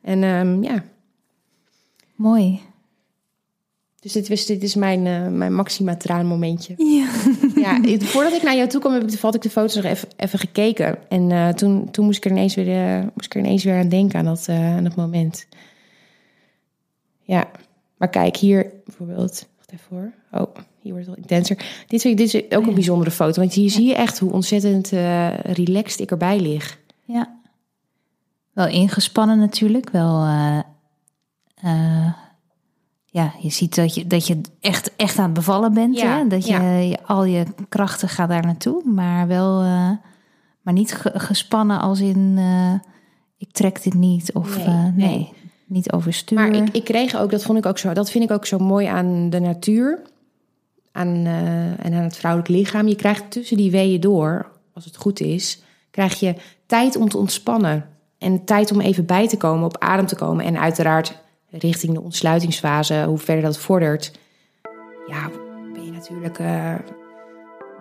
En 0.02 0.24
um, 0.24 0.64
ja. 0.64 0.84
Mooi. 2.16 2.62
Dus 4.00 4.12
dit, 4.12 4.30
was, 4.30 4.46
dit 4.46 4.64
is 4.64 4.76
mijn, 4.76 5.06
uh, 5.06 5.28
mijn 5.28 5.54
maxima 5.54 5.96
traan 5.96 6.26
momentje. 6.26 6.74
Ja. 6.78 7.10
Ja. 7.68 8.00
Voordat 8.14 8.34
ik 8.34 8.44
naar 8.44 8.56
jou 8.56 8.68
toe 8.68 8.80
kwam, 8.80 8.94
heb 8.94 9.04
ik, 9.04 9.20
had 9.20 9.36
ik 9.36 9.42
de 9.42 9.50
foto's 9.50 9.76
nog 9.76 9.84
even, 9.84 10.08
even 10.18 10.40
gekeken. 10.40 10.98
En 11.10 11.30
uh, 11.30 11.50
toen, 11.50 11.92
toen 11.92 12.06
moest, 12.06 12.18
ik 12.18 12.26
er 12.26 12.32
ineens 12.32 12.56
weer, 12.56 12.98
uh, 12.98 13.02
moest 13.14 13.26
ik 13.26 13.34
er 13.34 13.40
ineens 13.40 13.64
weer 13.64 13.80
aan 13.80 13.90
denken, 13.90 14.20
aan 14.20 14.26
dat, 14.26 14.50
aan 14.50 14.84
dat 14.84 14.96
moment. 14.96 15.48
Ja, 17.22 17.50
maar 17.98 18.10
kijk, 18.10 18.38
hier 18.38 18.72
bijvoorbeeld... 18.86 19.48
Wacht 19.58 19.72
even 19.72 19.98
hoor. 19.98 20.42
Oh, 20.42 20.56
hier 20.80 20.92
wordt 20.92 21.08
het 21.08 21.16
wel 21.16 21.26
intenser. 21.26 21.58
Dit, 21.88 22.02
dit 22.02 22.20
is 22.20 22.52
ook 22.52 22.68
een 22.68 22.74
bijzondere 22.74 23.12
foto. 23.12 23.40
Want 23.40 23.54
hier 23.54 23.66
ja. 23.66 23.72
zie 23.72 23.88
je 23.88 23.96
echt 23.96 24.20
hoe 24.20 24.32
ontzettend 24.32 24.90
relaxed 25.44 26.00
ik 26.00 26.12
erbij 26.12 26.40
lig. 26.40 26.80
Ja. 27.06 27.36
Wel 28.54 28.68
ingespannen 28.68 29.40
natuurlijk. 29.40 29.90
Wel 29.90 30.26
ja, 33.10 33.34
je 33.40 33.50
ziet 33.50 33.76
dat 33.76 33.96
je, 33.96 34.08
dat 34.08 34.28
je 34.28 34.42
echt, 34.60 34.96
echt 34.96 35.18
aan 35.18 35.26
het 35.26 35.34
bevallen 35.34 35.74
bent. 35.74 36.00
Ja, 36.00 36.18
hè? 36.18 36.28
Dat 36.28 36.46
je, 36.48 36.54
ja. 36.54 36.78
je, 36.78 36.98
al 37.06 37.24
je 37.24 37.46
krachten 37.70 38.10
gaat 38.10 38.30
daar 38.30 38.46
naartoe. 38.46 38.84
Maar 38.86 39.28
wel, 39.28 39.64
uh, 39.64 39.90
maar 40.62 40.74
niet 40.74 41.00
gespannen 41.04 41.80
als 41.80 42.00
in 42.00 42.36
uh, 42.38 42.74
ik 43.38 43.52
trek 43.52 43.84
dit 43.84 43.94
niet. 43.94 44.34
Of 44.34 44.58
nee, 44.58 44.68
uh, 44.68 44.84
nee, 44.84 44.92
nee. 44.94 45.34
niet 45.66 45.92
overstuur. 45.92 46.40
Maar 46.40 46.50
ik, 46.50 46.70
ik 46.70 46.84
kreeg 46.84 47.16
ook, 47.16 47.32
dat 47.32 47.44
vond 47.44 47.58
ik 47.58 47.66
ook 47.66 47.78
zo, 47.78 47.94
dat 47.94 48.12
vind 48.12 48.24
ik 48.24 48.32
ook 48.32 48.46
zo 48.46 48.58
mooi 48.58 48.86
aan 48.86 49.30
de 49.30 49.40
natuur. 49.40 50.02
Aan, 50.92 51.26
en 51.82 51.94
aan 51.94 52.04
het 52.04 52.18
vrouwelijk 52.18 52.52
lichaam. 52.52 52.88
Je 52.88 52.96
krijgt 52.96 53.32
tussen 53.32 53.58
die 53.58 53.72
weeën 53.72 54.00
door, 54.00 54.52
als 54.74 54.86
het 54.86 54.98
goed 54.98 55.20
is, 55.20 55.62
krijg 55.92 56.20
je 56.20 56.36
tijd 56.66 56.96
om 56.96 57.10
te 57.10 57.18
ontspannen. 57.18 57.86
En 58.18 58.46
tijd 58.46 58.72
om 58.72 58.82
even 58.82 59.06
bij 59.06 59.28
te 59.28 59.38
komen, 59.38 59.66
op 59.66 59.78
adem 59.78 60.06
te 60.06 60.16
komen. 60.16 60.46
En 60.46 60.60
uiteraard 60.60 61.18
richting 61.50 61.94
de 61.94 62.02
ontsluitingsfase, 62.02 63.04
hoe 63.08 63.18
verder 63.18 63.44
dat 63.44 63.58
vordert, 63.58 64.12
ja, 65.08 65.30
ben 65.74 65.86
je 65.86 65.92
natuurlijk. 65.92 66.40
Uh, 66.40 66.74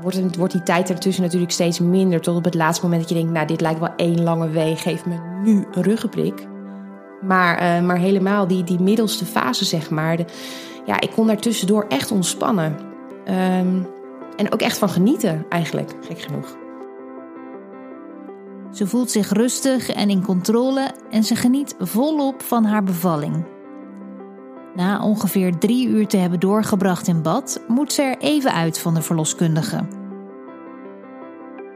wordt, 0.00 0.16
het, 0.16 0.37
wordt 0.37 0.52
die 0.52 0.62
tijd 0.62 0.90
ertussen 0.90 1.22
natuurlijk 1.22 1.52
steeds 1.52 1.79
minder. 1.81 2.20
Tot 2.20 2.37
op 2.37 2.44
het 2.44 2.55
laatste 2.55 2.85
moment 2.85 3.00
dat 3.00 3.11
je 3.11 3.16
denkt: 3.16 3.33
Nou, 3.33 3.46
dit 3.46 3.61
lijkt 3.61 3.81
wel 3.81 3.94
één 3.96 4.22
lange 4.22 4.48
week, 4.48 4.79
geef 4.79 5.07
me 5.07 5.40
nu 5.42 5.66
een 5.72 5.83
ruggenprik. 5.83 6.46
Maar, 7.20 7.62
uh, 7.62 7.87
maar 7.87 7.98
helemaal 7.98 8.46
die, 8.46 8.64
die 8.64 8.81
middelste 8.81 9.24
fase, 9.24 9.64
zeg 9.64 9.90
maar. 9.90 10.16
De, 10.16 10.24
ja, 10.87 11.00
ik 11.00 11.11
kon 11.11 11.26
daar 11.26 11.37
tussendoor 11.37 11.87
echt 11.88 12.11
ontspannen. 12.11 12.76
Um, 13.29 13.87
en 14.37 14.52
ook 14.52 14.61
echt 14.61 14.79
van 14.79 14.88
genieten, 14.88 15.46
eigenlijk, 15.48 15.92
gek 16.07 16.20
genoeg. 16.20 16.57
Ze 18.72 18.87
voelt 18.87 19.11
zich 19.11 19.33
rustig 19.33 19.90
en 19.90 20.11
in 20.11 20.24
controle 20.24 20.90
en 21.11 21.24
ze 21.24 21.35
geniet 21.35 21.74
volop 21.79 22.42
van 22.42 22.64
haar 22.64 22.83
bevalling. 22.83 23.44
Na 24.76 25.02
ongeveer 25.02 25.58
drie 25.58 25.88
uur 25.88 26.06
te 26.06 26.16
hebben 26.16 26.40
doorgebracht 26.40 27.06
in 27.06 27.22
bad, 27.22 27.60
moet 27.68 27.92
ze 27.92 28.02
er 28.02 28.18
even 28.18 28.52
uit 28.52 28.78
van 28.78 28.94
de 28.94 29.02
verloskundige. 29.02 29.84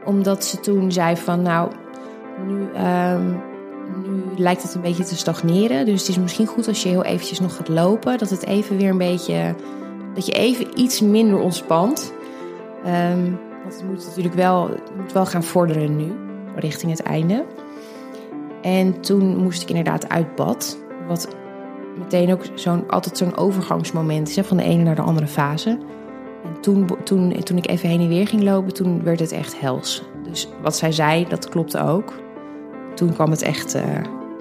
Omdat 0.05 0.45
ze 0.45 0.59
toen 0.59 0.91
zei 0.91 1.17
van 1.17 1.41
nou, 1.41 1.71
nu, 2.47 2.81
um, 2.85 3.41
nu 4.05 4.23
lijkt 4.35 4.63
het 4.63 4.73
een 4.75 4.81
beetje 4.81 5.03
te 5.03 5.17
stagneren. 5.17 5.85
Dus 5.85 5.99
het 5.99 6.09
is 6.09 6.17
misschien 6.17 6.45
goed 6.45 6.67
als 6.67 6.83
je 6.83 6.89
heel 6.89 7.03
eventjes 7.03 7.39
nog 7.39 7.55
gaat 7.55 7.67
lopen. 7.67 8.17
Dat 8.17 8.29
het 8.29 8.45
even 8.45 8.77
weer 8.77 8.89
een 8.89 8.97
beetje, 8.97 9.55
dat 10.13 10.25
je 10.25 10.31
even 10.31 10.79
iets 10.79 11.01
minder 11.01 11.39
ontspant. 11.39 12.13
Um, 12.85 13.39
want 13.61 13.73
het 13.73 13.83
moet 13.83 14.05
natuurlijk 14.05 14.35
wel, 14.35 14.69
moet 14.97 15.13
wel 15.13 15.25
gaan 15.25 15.43
vorderen 15.43 15.95
nu, 15.95 16.11
richting 16.55 16.91
het 16.91 17.03
einde. 17.03 17.45
En 18.61 18.99
toen 18.99 19.37
moest 19.37 19.61
ik 19.61 19.69
inderdaad 19.69 20.09
uit 20.09 20.35
bad. 20.35 20.77
Wat 21.07 21.35
meteen 21.97 22.31
ook 22.31 22.41
zo'n, 22.55 22.89
altijd 22.89 23.17
zo'n 23.17 23.37
overgangsmoment 23.37 24.29
is, 24.29 24.35
hè, 24.35 24.43
van 24.43 24.57
de 24.57 24.63
ene 24.63 24.83
naar 24.83 24.95
de 24.95 25.01
andere 25.01 25.27
fase. 25.27 25.69
En 26.43 26.61
toen, 26.61 26.89
toen, 27.03 27.43
toen 27.43 27.57
ik 27.57 27.67
even 27.67 27.89
heen 27.89 27.99
en 27.99 28.07
weer 28.07 28.27
ging 28.27 28.43
lopen, 28.43 28.73
toen 28.73 29.03
werd 29.03 29.19
het 29.19 29.31
echt 29.31 29.59
hels. 29.59 30.03
Dus 30.23 30.47
wat 30.61 30.77
zij 30.77 30.91
zei, 30.91 31.25
dat 31.29 31.49
klopte 31.49 31.81
ook. 31.83 32.13
Toen 32.95 33.13
kwam 33.13 33.31
het 33.31 33.41
echt, 33.41 33.75
uh, 33.75 33.83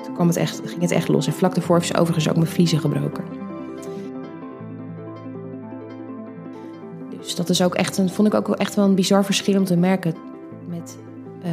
toen 0.05 0.15
kwam 0.15 0.27
het 0.27 0.37
echt, 0.37 0.61
ging 0.65 0.81
het 0.81 0.91
echt 0.91 1.09
los. 1.09 1.27
En 1.27 1.33
vlak 1.33 1.55
daarvoor 1.55 1.77
heeft 1.77 1.97
overigens 1.97 2.29
ook 2.29 2.37
mijn 2.37 2.47
vliezen 2.47 2.79
gebroken. 2.79 3.25
Dus 7.21 7.35
dat 7.35 7.49
is 7.49 7.63
ook 7.63 7.75
echt 7.75 7.99
een, 7.99 8.11
vond 8.11 8.29
ik 8.29 8.35
ook 8.35 8.49
echt 8.49 8.75
wel 8.75 8.85
een 8.85 8.95
bizar 8.95 9.25
verschil 9.25 9.59
om 9.59 9.65
te 9.65 9.77
merken 9.77 10.15
met 10.69 10.99
uh, 11.45 11.51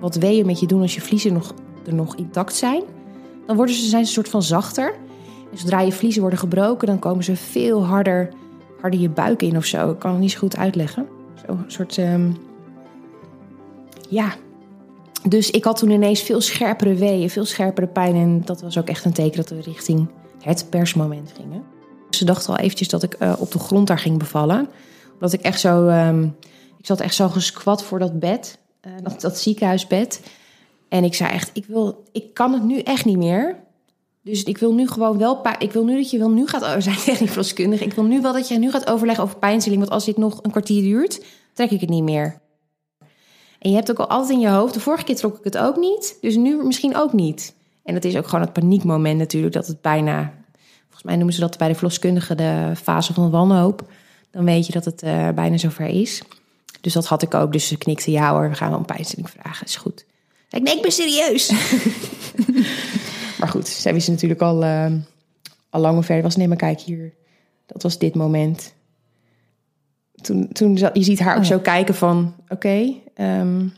wat 0.00 0.14
weeën 0.14 0.46
met 0.46 0.60
je 0.60 0.66
doen 0.66 0.80
als 0.80 0.94
je 0.94 1.00
vliezen 1.00 1.32
nog, 1.32 1.54
er 1.86 1.94
nog 1.94 2.16
intact 2.16 2.54
zijn. 2.54 2.82
Dan 3.46 3.56
worden 3.56 3.74
ze, 3.74 3.80
zijn 3.80 3.90
ze 3.90 4.08
een 4.08 4.14
soort 4.14 4.28
van 4.28 4.42
zachter. 4.42 4.94
Zodra 5.52 5.80
je 5.80 5.92
vliezen 5.92 6.20
worden 6.20 6.38
gebroken, 6.38 6.86
dan 6.86 6.98
komen 6.98 7.24
ze 7.24 7.36
veel 7.36 7.84
harder, 7.84 8.28
harder 8.80 9.00
je 9.00 9.08
buik 9.08 9.42
in 9.42 9.56
of 9.56 9.64
zo. 9.64 9.90
Ik 9.90 9.98
kan 9.98 10.10
het 10.10 10.20
niet 10.20 10.30
zo 10.30 10.38
goed 10.38 10.56
uitleggen. 10.56 11.06
Zo'n 11.46 11.64
soort. 11.66 11.96
Um... 11.96 12.36
Ja. 14.08 14.34
Dus 15.28 15.50
ik 15.50 15.64
had 15.64 15.76
toen 15.78 15.90
ineens 15.90 16.20
veel 16.20 16.40
scherpere 16.40 16.94
weeën, 16.94 17.30
veel 17.30 17.44
scherpere 17.44 17.86
pijn. 17.86 18.14
En 18.14 18.42
dat 18.44 18.62
was 18.62 18.78
ook 18.78 18.88
echt 18.88 19.04
een 19.04 19.12
teken 19.12 19.36
dat 19.36 19.48
we 19.48 19.60
richting 19.60 20.08
het 20.42 20.66
persmoment 20.70 21.32
gingen. 21.36 21.62
Ze 22.10 22.24
dachten 22.24 22.52
al 22.52 22.58
eventjes 22.58 22.88
dat 22.88 23.02
ik 23.02 23.16
uh, 23.18 23.32
op 23.38 23.50
de 23.50 23.58
grond 23.58 23.86
daar 23.86 23.98
ging 23.98 24.18
bevallen. 24.18 24.68
Omdat 25.14 25.32
ik 25.32 25.40
echt 25.40 25.60
zo. 25.60 25.88
Um, 25.88 26.36
ik 26.78 26.86
zat 26.86 27.00
echt 27.00 27.14
zo 27.14 27.28
gesquat 27.28 27.84
voor 27.84 27.98
dat 27.98 28.18
bed, 28.18 28.58
uh, 28.86 28.92
dat, 29.02 29.20
dat 29.20 29.38
ziekenhuisbed. 29.38 30.20
En 30.88 31.04
ik 31.04 31.14
zei 31.14 31.30
echt: 31.30 31.50
ik, 31.52 31.66
wil, 31.66 32.02
ik 32.12 32.34
kan 32.34 32.52
het 32.52 32.62
nu 32.62 32.78
echt 32.78 33.04
niet 33.04 33.16
meer. 33.16 33.56
Dus 34.22 34.42
ik 34.42 34.58
wil 34.58 34.74
nu 34.74 34.88
gewoon 34.88 35.18
wel. 35.18 35.42
Ik 35.58 35.72
wil 35.72 35.84
nu 35.84 35.96
dat 35.96 36.10
je 36.10 36.18
wel 36.18 36.30
nu 36.30 36.46
gaat. 36.46 36.62
Oh, 36.62 36.94
verloskundige. 37.28 37.84
Ik 37.84 37.92
wil 37.92 38.04
nu 38.04 38.20
wel 38.20 38.32
dat 38.32 38.48
je 38.48 38.58
nu 38.58 38.70
gaat 38.70 38.90
overleggen 38.90 39.24
over 39.24 39.38
pijnstilling. 39.38 39.80
Want 39.80 39.92
als 39.92 40.04
dit 40.04 40.16
nog 40.16 40.38
een 40.42 40.50
kwartier 40.50 40.82
duurt, 40.82 41.24
trek 41.52 41.70
ik 41.70 41.80
het 41.80 41.90
niet 41.90 42.02
meer. 42.02 42.40
En 43.58 43.70
je 43.70 43.76
hebt 43.76 43.90
ook 43.90 43.98
al 43.98 44.08
altijd 44.08 44.30
in 44.30 44.40
je 44.40 44.48
hoofd. 44.48 44.74
De 44.74 44.80
vorige 44.80 45.04
keer 45.04 45.16
trok 45.16 45.38
ik 45.38 45.44
het 45.44 45.58
ook 45.58 45.76
niet. 45.76 46.18
Dus 46.20 46.36
nu 46.36 46.64
misschien 46.64 46.96
ook 46.96 47.12
niet. 47.12 47.54
En 47.84 47.94
dat 47.94 48.04
is 48.04 48.16
ook 48.16 48.26
gewoon 48.26 48.40
het 48.40 48.52
paniekmoment 48.52 49.18
natuurlijk. 49.18 49.54
Dat 49.54 49.66
het 49.66 49.80
bijna. 49.80 50.34
Volgens 50.82 51.02
mij 51.02 51.16
noemen 51.16 51.34
ze 51.34 51.40
dat 51.40 51.58
bij 51.58 51.68
de 51.68 51.74
verloskundige 51.74 52.34
de 52.34 52.72
fase 52.82 53.12
van 53.12 53.30
wanhoop. 53.30 53.84
Dan 54.30 54.44
weet 54.44 54.66
je 54.66 54.72
dat 54.72 54.84
het 54.84 55.02
uh, 55.02 55.28
bijna 55.28 55.56
zover 55.56 55.86
is. 55.86 56.22
Dus 56.80 56.92
dat 56.92 57.06
had 57.06 57.22
ik 57.22 57.34
ook. 57.34 57.52
Dus 57.52 57.66
ze 57.66 57.76
knikte 57.76 58.10
ja 58.10 58.32
hoor. 58.32 58.48
We 58.48 58.54
gaan 58.54 58.72
een 58.72 58.84
pijnstilling 58.84 59.30
vragen. 59.30 59.66
Is 59.66 59.76
goed. 59.76 60.04
Ik 60.50 60.62
nee, 60.62 60.76
ik 60.76 60.82
ben 60.82 60.92
serieus. 60.92 61.52
Maar 63.42 63.50
goed, 63.50 63.68
zij 63.68 63.92
wisten 63.92 64.12
natuurlijk 64.12 64.40
al, 64.40 64.62
uh, 64.62 64.92
al 65.70 65.80
lang 65.80 65.94
hoe 65.94 66.02
ver 66.02 66.22
was. 66.22 66.36
Nee, 66.36 66.48
maar 66.48 66.56
kijk 66.56 66.80
hier. 66.80 67.12
Dat 67.66 67.82
was 67.82 67.98
dit 67.98 68.14
moment. 68.14 68.74
Toen, 70.14 70.48
toen 70.52 70.76
je 70.76 71.02
ziet 71.02 71.18
haar 71.18 71.32
ook 71.32 71.42
oh, 71.42 71.48
ja. 71.48 71.54
zo 71.56 71.58
kijken 71.58 71.94
van... 71.94 72.34
Oké, 72.42 72.52
okay, 72.52 73.02
um, 73.40 73.72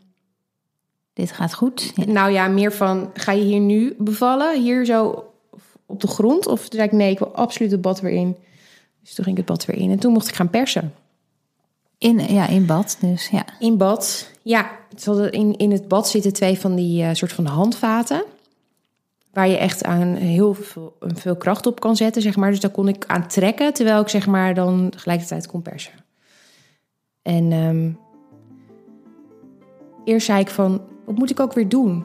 dit 1.13 1.33
gaat 1.33 1.55
goed. 1.55 1.93
Ja. 1.95 2.05
Nou 2.05 2.31
ja, 2.33 2.49
meer 2.49 2.73
van, 2.73 3.11
ga 3.15 3.33
je 3.33 3.43
hier 3.43 3.61
nu 3.61 3.95
bevallen? 3.99 4.63
Hier 4.63 4.85
zo 4.85 5.25
op 5.87 6.01
de 6.01 6.07
grond? 6.09 6.47
Of 6.47 6.61
toen 6.61 6.79
zei 6.79 6.85
ik, 6.85 6.93
nee, 6.93 7.11
ik 7.11 7.19
wil 7.19 7.35
absoluut 7.35 7.71
het 7.71 7.81
bad 7.81 8.01
weer 8.01 8.13
in. 8.13 8.37
Dus 9.03 9.15
toen 9.15 9.25
ging 9.25 9.39
ik 9.39 9.47
het 9.47 9.57
bad 9.57 9.65
weer 9.65 9.77
in. 9.77 9.91
En 9.91 9.99
toen 9.99 10.13
mocht 10.13 10.29
ik 10.29 10.35
gaan 10.35 10.51
persen. 10.51 10.95
In, 11.99 12.19
ja, 12.19 12.47
in 12.47 12.67
bad 12.67 12.97
dus, 13.01 13.29
ja. 13.29 13.45
In 13.59 13.77
bad, 13.77 14.31
ja. 14.43 14.71
hadden- 15.05 15.33
In, 15.33 15.57
in 15.57 15.71
het 15.71 15.89
bad 15.89 16.09
zitten 16.09 16.33
twee 16.33 16.59
van 16.59 16.75
die 16.75 17.03
eh, 17.03 17.15
soort 17.15 17.33
van 17.33 17.47
handvaten. 17.47 18.25
Waar 19.35 19.49
je 19.49 19.59
echt 19.59 19.85
aan 19.85 20.15
heel 20.15 20.55
veel, 20.55 20.97
veel 21.01 21.37
kracht 21.37 21.67
op 21.67 21.81
kan 21.81 21.97
zetten, 21.97 22.23
zeg 22.23 22.37
maar. 22.37 22.51
Dus 22.51 22.61
daar 22.61 22.71
kon 22.71 22.89
ik 22.89 23.05
aan 23.07 23.27
trekken, 23.27 23.73
terwijl 23.73 24.01
ik 24.01 24.09
zeg 24.09 24.27
maar 24.27 24.55
dan 24.55 24.91
tegelijkertijd 24.91 25.47
kon 25.47 25.63
persen. 25.63 25.93
En 27.23 27.53
ehm, 27.53 27.91
eerst 30.05 30.27
zei 30.27 30.41
ik 30.41 30.51
van, 30.51 30.81
wat 31.05 31.19
moet 31.19 31.31
ik 31.31 31.41
ook 31.41 31.53
weer 31.53 31.69
doen? 31.69 32.05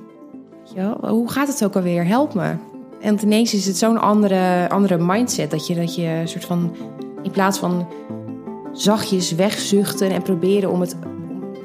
Wel? 0.75 1.09
Hoe 1.09 1.31
gaat 1.31 1.47
het 1.47 1.63
ook 1.63 1.75
alweer? 1.75 2.05
Help 2.05 2.33
me. 2.33 2.55
En 3.01 3.19
ineens 3.23 3.53
is 3.53 3.65
het 3.65 3.77
zo'n 3.77 3.97
andere, 3.97 4.69
andere 4.69 4.97
mindset. 4.97 5.51
Dat 5.51 5.67
je, 5.67 5.75
dat 5.75 5.95
je 5.95 6.05
een 6.05 6.27
soort 6.27 6.45
van, 6.45 6.75
in 7.23 7.31
plaats 7.31 7.59
van 7.59 7.87
zachtjes 8.71 9.31
wegzuchten 9.31 10.11
en 10.11 10.21
proberen 10.21 10.71
om 10.71 10.81
het 10.81 10.97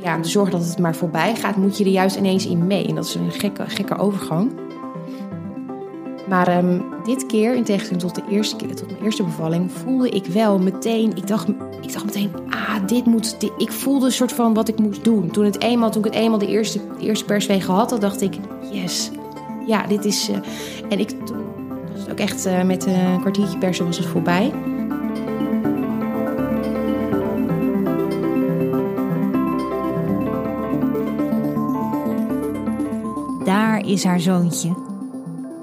ja, 0.03 0.20
te 0.20 0.29
zorgen 0.29 0.59
dat 0.59 0.68
het 0.68 0.79
maar 0.79 0.94
voorbij 0.94 1.35
gaat, 1.35 1.57
moet 1.57 1.79
je 1.79 1.85
er 1.85 1.90
juist 1.90 2.16
ineens 2.16 2.46
in 2.46 2.66
mee. 2.66 2.87
En 2.87 2.94
dat 2.94 3.05
is 3.05 3.14
een 3.14 3.31
gekke, 3.31 3.64
gekke 3.66 3.98
overgang. 3.98 4.53
Maar 6.28 6.48
ehm, 6.48 6.80
dit 7.04 7.26
keer, 7.26 7.54
in 7.54 7.64
tegenstelling 7.64 8.02
tot 8.02 8.14
de 8.14 8.34
eerste 8.34 8.56
keer, 8.56 8.74
tot 8.74 8.90
mijn 8.90 9.04
eerste 9.04 9.22
bevalling, 9.22 9.72
voelde 9.72 10.08
ik 10.08 10.26
wel 10.26 10.58
meteen. 10.58 11.16
Ik 11.16 11.26
dacht, 11.26 11.48
ik 11.80 11.92
dacht 11.92 12.04
meteen, 12.04 12.30
ah, 12.50 12.87
dit 12.87 13.04
moet. 13.04 13.37
Ik 13.58 13.72
voelde 13.72 14.06
een 14.06 14.12
soort 14.12 14.32
van 14.32 14.54
wat 14.54 14.68
ik 14.68 14.78
moest 14.78 15.04
doen. 15.04 15.30
Toen, 15.30 15.44
het 15.44 15.62
eenmaal, 15.62 15.90
toen 15.90 16.04
ik 16.04 16.12
het 16.12 16.22
eenmaal 16.22 16.38
de 16.38 16.46
eerste, 16.46 16.80
de 16.98 17.04
eerste 17.04 17.60
gehad 17.60 17.90
had, 17.90 18.00
dacht 18.00 18.20
ik, 18.20 18.34
yes, 18.72 19.10
ja, 19.66 19.87
dit 19.87 20.04
is. 20.04 20.28
eh, 20.28 20.37
en 20.88 20.98
ik 20.98 21.10
was 21.92 22.00
het 22.00 22.10
ook 22.10 22.18
echt 22.18 22.46
eh, 22.46 22.62
met 22.62 22.87
een 22.87 23.20
kwartiertje 23.20 23.58
persen 23.58 23.87
was 23.87 23.98
het 23.98 24.06
voorbij. 24.06 24.52
Daar 33.44 33.87
is 33.87 34.04
haar 34.04 34.20
zoontje. 34.20 34.93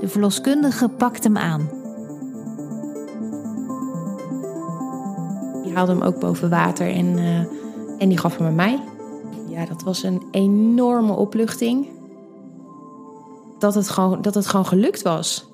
De 0.02 0.08
verloskundige 0.08 0.90
pakt 0.90 1.24
hem 1.24 1.38
aan. 1.38 1.70
Die 5.64 5.74
haalde 5.74 5.92
hem 5.92 6.02
ook 6.02 6.20
boven 6.20 6.50
water 6.50 6.88
en, 6.88 7.18
eh, 7.18 7.40
en 7.98 8.10
die 8.10 8.18
gaf 8.18 8.38
hem 8.38 8.48
aan 8.48 8.56
mij. 8.56 8.80
Ja, 9.48 9.66
dat 9.66 9.84
was 9.84 10.04
een 10.04 10.24
enorme 10.32 11.14
opluchting. 11.14 11.88
Dat 13.60 13.76
het 13.76 13.90
gewoon, 13.90 14.22
dat 14.22 14.36
het 14.36 14.48
gewoon 14.48 14.66
gelukt 14.66 15.02
was. 15.02 15.50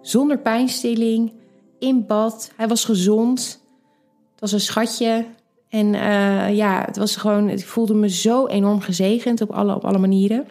Zonder 0.00 0.38
pijnstilling, 0.38 1.32
in 1.78 2.06
bad. 2.06 2.52
Hij 2.56 2.68
was 2.68 2.84
gezond. 2.84 3.60
Het 4.30 4.40
was 4.40 4.52
een 4.52 4.60
schatje. 4.60 5.26
En 5.68 5.94
eh, 5.94 6.56
ja, 6.56 6.84
het 6.84 6.96
was 6.96 7.16
gewoon, 7.16 7.48
ik 7.48 7.66
voelde 7.66 7.94
me 7.94 8.08
zo 8.08 8.46
enorm 8.46 8.80
gezegend 8.80 9.40
op 9.40 9.50
alle, 9.50 9.74
op 9.74 9.84
alle 9.84 9.98
manieren. 9.98 10.46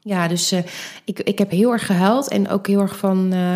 Ja, 0.00 0.28
dus 0.28 0.52
eh, 0.52 0.62
ik, 1.04 1.20
ik 1.20 1.38
heb 1.38 1.50
heel 1.50 1.72
erg 1.72 1.86
gehuild 1.86 2.28
en 2.28 2.48
ook 2.48 2.66
heel 2.66 2.80
erg 2.80 2.98
van, 2.98 3.32
eh, 3.32 3.54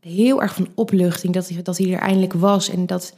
heel 0.00 0.42
erg 0.42 0.54
van 0.54 0.68
opluchting 0.74 1.34
dat, 1.34 1.50
dat 1.62 1.78
hij 1.78 1.92
er 1.92 1.98
eindelijk 1.98 2.32
was. 2.32 2.68
En 2.68 2.86
dat, 2.86 3.14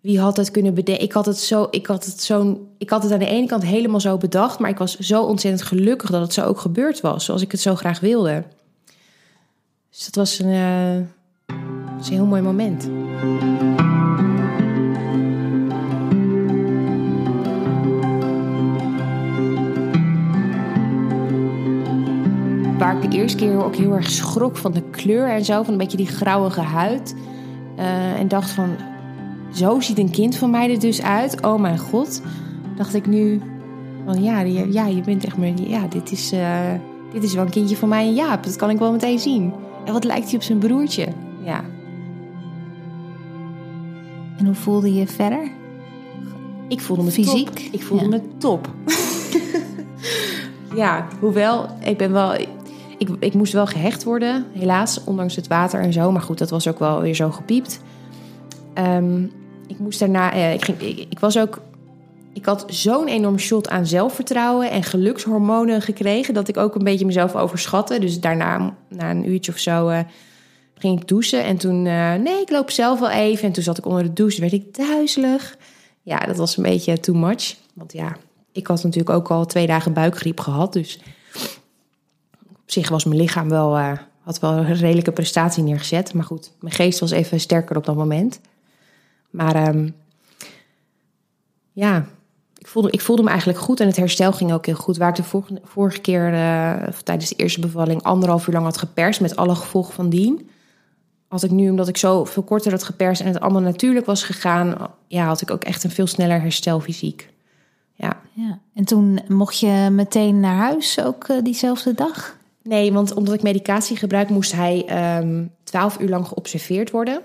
wie 0.00 0.20
had 0.20 0.36
het 0.36 0.50
kunnen 0.50 0.74
bedenken? 0.74 1.04
Ik 1.04 1.12
had 1.12 1.26
het 1.26 1.38
zo, 1.38 1.68
ik 1.70 1.86
had 1.86 2.04
het 2.04 2.22
zo'n, 2.22 2.68
ik 2.78 2.90
had 2.90 3.02
het 3.02 3.12
aan 3.12 3.18
de 3.18 3.26
ene 3.26 3.46
kant 3.46 3.64
helemaal 3.64 4.00
zo 4.00 4.16
bedacht, 4.16 4.58
maar 4.58 4.70
ik 4.70 4.78
was 4.78 4.98
zo 4.98 5.22
ontzettend 5.22 5.68
gelukkig 5.68 6.10
dat 6.10 6.20
het 6.20 6.32
zo 6.32 6.44
ook 6.44 6.60
gebeurd 6.60 7.00
was, 7.00 7.24
zoals 7.24 7.42
ik 7.42 7.52
het 7.52 7.60
zo 7.60 7.74
graag 7.74 8.00
wilde. 8.00 8.44
Dus 9.90 10.04
dat 10.04 10.14
was 10.14 10.38
een, 10.38 10.52
eh, 10.52 11.56
was 11.96 12.08
een 12.08 12.14
heel 12.14 12.26
mooi 12.26 12.42
moment. 12.42 12.88
Waar 22.80 23.02
ik 23.02 23.10
de 23.10 23.16
eerste 23.16 23.38
keer 23.38 23.64
ook 23.64 23.76
heel 23.76 23.92
erg 23.94 24.10
schrok 24.10 24.56
van 24.56 24.72
de 24.72 24.82
kleur 24.90 25.28
en 25.28 25.44
zo, 25.44 25.62
van 25.62 25.72
een 25.72 25.78
beetje 25.78 25.96
die 25.96 26.06
grauwige 26.06 26.60
huid. 26.60 27.14
Eh, 27.76 28.18
en 28.18 28.28
dacht 28.28 28.50
van, 28.50 28.68
zo 29.54 29.80
ziet 29.80 29.98
een 29.98 30.10
kind 30.10 30.36
van 30.36 30.50
mij 30.50 30.70
er 30.72 30.78
dus 30.80 31.02
uit. 31.02 31.42
Oh 31.44 31.60
mijn 31.60 31.78
god. 31.78 32.22
Dacht 32.76 32.94
ik 32.94 33.06
nu 33.06 33.40
van 34.04 34.22
ja, 34.22 34.40
je, 34.40 34.72
ja, 34.72 34.86
je 34.86 35.00
bent 35.00 35.24
echt 35.24 35.36
maar, 35.36 35.48
ja, 35.56 35.86
dit 35.86 36.10
is, 36.12 36.32
eh, 36.32 36.58
dit 37.12 37.22
is 37.22 37.34
wel 37.34 37.44
een 37.44 37.50
kindje 37.50 37.76
van 37.76 37.88
mij 37.88 38.06
en 38.06 38.14
Jaap. 38.14 38.44
Dat 38.44 38.56
kan 38.56 38.70
ik 38.70 38.78
wel 38.78 38.92
meteen 38.92 39.18
zien. 39.18 39.52
En 39.84 39.92
wat 39.92 40.04
lijkt 40.04 40.26
hij 40.26 40.34
op 40.34 40.42
zijn 40.42 40.58
broertje? 40.58 41.08
Ja, 41.44 41.64
En 44.38 44.44
hoe 44.46 44.54
voelde 44.54 44.92
je 44.92 45.00
je 45.00 45.06
verder? 45.06 45.50
ik 46.68 46.80
voelde 46.80 47.02
me 47.02 47.10
Fysiek? 47.10 47.46
top. 47.46 47.58
Ik 47.72 47.82
voelde 47.82 48.04
Ja. 48.04 48.10
me 48.10 48.20
top. 48.38 48.68
ja, 50.82 51.06
hoewel, 51.20 51.66
ik 51.84 51.96
ben 51.96 52.12
wel... 52.12 52.34
Ik, 53.00 53.08
ik 53.20 53.34
moest 53.34 53.52
wel 53.52 53.66
gehecht 53.66 54.04
worden, 54.04 54.46
helaas, 54.52 55.04
ondanks 55.04 55.36
het 55.36 55.46
water 55.46 55.80
en 55.80 55.92
zo. 55.92 56.12
Maar 56.12 56.22
goed, 56.22 56.38
dat 56.38 56.50
was 56.50 56.68
ook 56.68 56.78
wel 56.78 57.00
weer 57.00 57.14
zo 57.14 57.30
gepiept. 57.30 57.80
Ehm, 58.74 59.22
ik 59.66 59.78
moest 59.78 59.98
daarna... 59.98 60.32
eh, 60.32 60.52
ik, 60.52 60.64
ging, 60.64 60.80
ik, 61.08 61.18
was 61.18 61.38
ook... 61.38 61.60
Ik 62.32 62.44
had 62.44 62.64
zo'n 62.66 63.06
enorm 63.08 63.38
shot 63.38 63.68
aan 63.68 63.86
zelfvertrouwen 63.86 64.70
en 64.70 64.82
gelukshormonen 64.82 65.82
gekregen... 65.82 66.34
dat 66.34 66.48
ik 66.48 66.56
ook 66.56 66.74
een 66.74 66.84
beetje 66.84 67.06
mezelf 67.06 67.36
overschatte. 67.36 67.98
Dus 67.98 68.20
daarna, 68.20 68.76
na 68.88 69.10
een 69.10 69.30
uurtje 69.30 69.52
of 69.52 69.58
zo... 69.58 69.88
eh, 69.88 70.00
ging 70.74 71.00
ik 71.00 71.08
douchen 71.08 71.44
en 71.44 71.56
toen... 71.56 71.86
eh, 71.86 72.14
nee, 72.14 72.40
ik 72.40 72.50
loop 72.50 72.70
zelf 72.70 73.00
wel 73.00 73.10
even. 73.10 73.44
En 73.44 73.52
toen 73.52 73.62
zat 73.62 73.78
ik 73.78 73.86
onder 73.86 74.02
de 74.02 74.12
douche, 74.12 74.40
werd 74.40 74.52
ik 74.52 74.74
duizelig. 74.74 75.56
Ja, 76.02 76.18
dat 76.18 76.36
was 76.36 76.56
een 76.56 76.62
beetje 76.62 77.00
too 77.00 77.14
much. 77.14 77.54
Want 77.74 77.92
ja, 77.92 78.16
ik 78.52 78.66
had 78.66 78.82
natuurlijk 78.82 79.16
ook 79.16 79.30
al 79.30 79.46
twee 79.46 79.66
dagen 79.66 79.92
buikgriep 79.92 80.40
gehad. 80.40 80.72
Dus 80.72 81.00
op 82.70 82.76
zich 82.76 82.88
was 82.88 83.04
mijn 83.04 83.20
lichaam 83.20 83.48
wel, 83.48 83.76
eh, 83.76 83.92
had 84.22 84.40
wel 84.40 84.52
een 84.52 84.74
redelijke 84.74 85.12
prestatie 85.12 85.62
neergezet. 85.62 86.14
Maar 86.14 86.24
goed, 86.24 86.52
mijn 86.60 86.74
geest 86.74 87.00
was 87.00 87.10
even 87.10 87.40
sterker 87.40 87.76
op 87.76 87.84
dat 87.84 87.96
moment. 87.96 88.40
Maar 89.30 89.54
ehm, 89.54 89.88
ja, 91.72 92.06
ik 92.58 92.66
voelde, 92.66 92.90
ik 92.90 93.00
voelde 93.00 93.22
me 93.22 93.28
eigenlijk 93.28 93.58
goed 93.58 93.80
en 93.80 93.86
het 93.86 93.96
herstel 93.96 94.32
ging 94.32 94.52
ook 94.52 94.66
heel 94.66 94.74
goed. 94.74 94.96
Waar 94.96 95.08
ik 95.08 95.14
de 95.14 95.58
vorige, 95.64 96.00
keer 96.00 96.24
of 96.88 97.02
tijdens 97.02 97.28
de 97.28 97.36
eerste 97.36 97.60
bevalling 97.60 98.02
anderhalf 98.02 98.46
uur 98.46 98.54
lang 98.54 98.64
had 98.64 98.78
geperst 98.78 99.20
met 99.20 99.36
alle 99.36 99.54
gevolgen 99.54 99.94
van 99.94 100.08
dien. 100.08 100.50
Had 101.28 101.42
ik 101.42 101.50
nu, 101.50 101.70
omdat 101.70 101.88
ik 101.88 101.96
zo 101.96 102.24
veel 102.24 102.42
korter 102.42 102.70
had 102.70 102.84
geperst 102.84 103.20
en 103.20 103.26
het 103.26 103.40
allemaal 103.40 103.62
natuurlijk 103.62 104.06
was 104.06 104.22
gegaan, 104.22 104.76
ja, 105.06 105.26
had 105.26 105.40
ik 105.40 105.50
ook 105.50 105.64
echt 105.64 105.84
een 105.84 105.90
veel 105.90 106.06
sneller 106.06 106.40
herstel 106.40 106.80
fysiek. 106.80 107.28
Ja. 107.94 108.20
Ja. 108.32 108.58
En 108.74 108.84
toen 108.84 109.20
mocht 109.28 109.58
je 109.58 109.88
meteen 109.90 110.40
naar 110.40 110.56
huis, 110.56 111.00
ook 111.00 111.28
eh, 111.28 111.42
diezelfde 111.42 111.94
dag? 111.94 112.38
Nee, 112.62 112.92
want 112.92 113.14
omdat 113.14 113.34
ik 113.34 113.42
medicatie 113.42 113.96
gebruik, 113.96 114.28
moest 114.28 114.52
hij 114.52 114.84
ehm 114.86 115.44
12 115.64 116.00
uur 116.00 116.08
lang 116.08 116.26
geobserveerd 116.26 116.90
worden. 116.90 117.20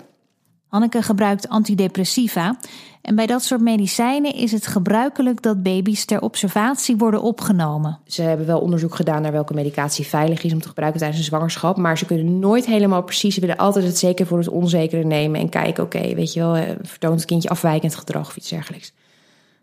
Hanneke 0.66 1.02
gebruikt 1.02 1.48
antidepressiva. 1.48 2.58
En 3.02 3.14
bij 3.14 3.26
dat 3.26 3.42
soort 3.42 3.60
medicijnen 3.60 4.34
is 4.34 4.52
het 4.52 4.66
gebruikelijk 4.66 5.42
dat 5.42 5.62
baby's 5.62 6.04
ter 6.04 6.20
observatie 6.20 6.96
worden 6.96 7.22
opgenomen. 7.22 7.98
Ze 8.06 8.22
hebben 8.22 8.46
wel 8.46 8.60
onderzoek 8.60 8.94
gedaan 8.94 9.22
naar 9.22 9.32
welke 9.32 9.54
medicatie 9.54 10.06
veilig 10.06 10.42
is 10.42 10.52
om 10.52 10.60
te 10.60 10.68
gebruiken 10.68 11.00
tijdens 11.00 11.20
een 11.20 11.26
zwangerschap. 11.26 11.76
Maar 11.76 11.98
ze 11.98 12.06
kunnen 12.06 12.38
nooit 12.38 12.66
helemaal 12.66 13.02
precies. 13.02 13.34
Ze 13.34 13.40
willen 13.40 13.56
altijd 13.56 13.84
het 13.84 13.98
zeker 13.98 14.26
voor 14.26 14.38
het 14.38 14.48
onzekere 14.48 15.04
nemen. 15.04 15.40
En 15.40 15.48
kijken, 15.48 15.84
oké, 15.84 16.14
weet 16.14 16.32
je 16.32 16.40
wel, 16.40 16.56
eh, 16.56 16.70
vertoont 16.82 17.14
het 17.14 17.24
kindje 17.24 17.48
afwijkend 17.48 17.94
gedrag 17.94 18.28
of 18.28 18.36
iets 18.36 18.48
dergelijks. 18.48 18.92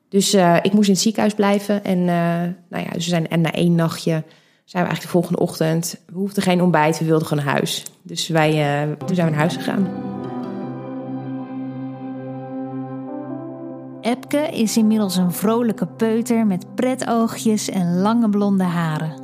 Dus 0.09 0.33
eh, 0.33 0.57
ik 0.61 0.73
moest 0.73 0.87
in 0.87 0.93
het 0.93 1.03
ziekenhuis 1.03 1.33
blijven. 1.33 1.83
En, 1.83 1.99
eh, 1.99 2.05
nou 2.69 2.83
ja, 2.83 2.89
we 2.91 3.01
zijn, 3.01 3.29
en 3.29 3.41
na 3.41 3.51
één 3.51 3.75
nachtje 3.75 4.23
zijn 4.65 4.83
we 4.83 4.89
eigenlijk 4.89 5.01
de 5.01 5.07
volgende 5.07 5.39
ochtend. 5.39 6.01
We 6.05 6.17
hoefden 6.17 6.43
geen 6.43 6.61
ontbijt, 6.61 6.99
we 6.99 7.05
wilden 7.05 7.27
gewoon 7.27 7.43
naar 7.43 7.53
huis. 7.53 7.85
Dus 8.01 8.27
wij, 8.27 8.49
eh, 8.49 8.91
toen 9.05 9.15
zijn 9.15 9.27
we 9.27 9.31
naar 9.31 9.41
huis 9.41 9.55
gegaan. 9.55 9.87
Epke 14.01 14.37
is 14.37 14.77
inmiddels 14.77 15.15
een 15.15 15.31
vrolijke 15.31 15.87
peuter 15.87 16.45
met 16.45 16.75
pretoogjes 16.75 17.69
en 17.69 18.01
lange 18.01 18.29
blonde 18.29 18.63
haren. 18.63 19.21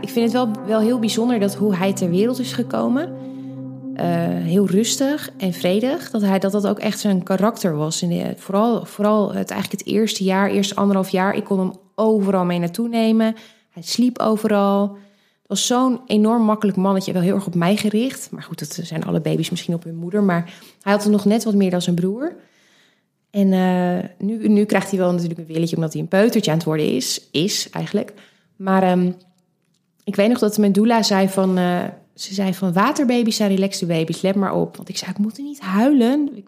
Ik 0.00 0.08
vind 0.10 0.24
het 0.24 0.32
wel, 0.32 0.66
wel 0.66 0.80
heel 0.80 0.98
bijzonder 0.98 1.40
dat 1.40 1.54
hoe 1.54 1.74
hij 1.74 1.92
ter 1.92 2.10
wereld 2.10 2.38
is 2.38 2.52
gekomen. 2.52 3.12
Eh, 3.94 4.06
heel 4.28 4.66
rustig 4.66 5.30
en 5.38 5.52
vredig. 5.52 6.10
Dat, 6.10 6.22
hij, 6.22 6.38
dat 6.38 6.52
dat 6.52 6.66
ook 6.66 6.78
echt 6.78 6.98
zijn 6.98 7.22
karakter 7.22 7.76
was. 7.76 8.02
En 8.02 8.08
de, 8.08 8.34
vooral 8.36 8.84
vooral 8.84 9.32
het, 9.32 9.50
eigenlijk 9.50 9.82
het 9.82 9.94
eerste 9.94 10.24
jaar, 10.24 10.50
eerste 10.50 10.74
anderhalf 10.74 11.08
jaar. 11.08 11.34
Ik 11.34 11.44
kon 11.44 11.58
hem 11.58 11.72
overal 11.94 12.44
mee 12.44 12.58
naartoe 12.58 12.88
nemen. 12.88 13.34
Hij 13.74 13.82
sliep 13.82 14.18
overal. 14.18 14.88
Het 15.38 15.48
was 15.48 15.66
zo'n 15.66 16.00
enorm 16.06 16.42
makkelijk 16.42 16.76
mannetje. 16.76 17.12
Wel 17.12 17.22
heel 17.22 17.34
erg 17.34 17.46
op 17.46 17.54
mij 17.54 17.76
gericht. 17.76 18.30
Maar 18.30 18.42
goed, 18.42 18.58
dat 18.58 18.86
zijn 18.86 19.04
alle 19.04 19.20
baby's 19.20 19.50
misschien 19.50 19.74
op 19.74 19.84
hun 19.84 19.96
moeder. 19.96 20.22
Maar 20.22 20.54
hij 20.82 20.92
had 20.92 21.04
er 21.04 21.10
nog 21.10 21.24
net 21.24 21.44
wat 21.44 21.54
meer 21.54 21.70
dan 21.70 21.82
zijn 21.82 21.96
broer. 21.96 22.36
En 23.30 23.52
uh, 23.52 23.98
nu, 24.18 24.48
nu 24.48 24.64
krijgt 24.64 24.90
hij 24.90 24.98
wel 24.98 25.12
natuurlijk 25.12 25.40
een 25.40 25.54
willetje 25.54 25.76
omdat 25.76 25.92
hij 25.92 26.02
een 26.02 26.08
peutertje 26.08 26.50
aan 26.50 26.56
het 26.56 26.66
worden 26.66 26.92
is. 26.92 27.28
Is 27.30 27.70
eigenlijk. 27.70 28.12
Maar 28.56 28.90
um, 28.90 29.14
ik 30.04 30.16
weet 30.16 30.28
nog 30.28 30.38
dat 30.38 30.58
mijn 30.58 30.72
doula 30.72 31.02
zei 31.02 31.28
van... 31.28 31.58
Uh, 31.58 31.82
ze 32.14 32.34
zei 32.34 32.54
van 32.54 32.72
waterbaby's 32.72 33.36
zijn 33.36 33.50
relaxte 33.50 33.86
baby's, 33.86 34.20
let 34.20 34.34
maar 34.34 34.54
op. 34.54 34.76
Want 34.76 34.88
ik 34.88 34.96
zei, 34.96 35.10
ik 35.10 35.18
moet 35.18 35.36
er 35.36 35.44
niet 35.44 35.60
huilen. 35.60 36.30
Ik, 36.34 36.46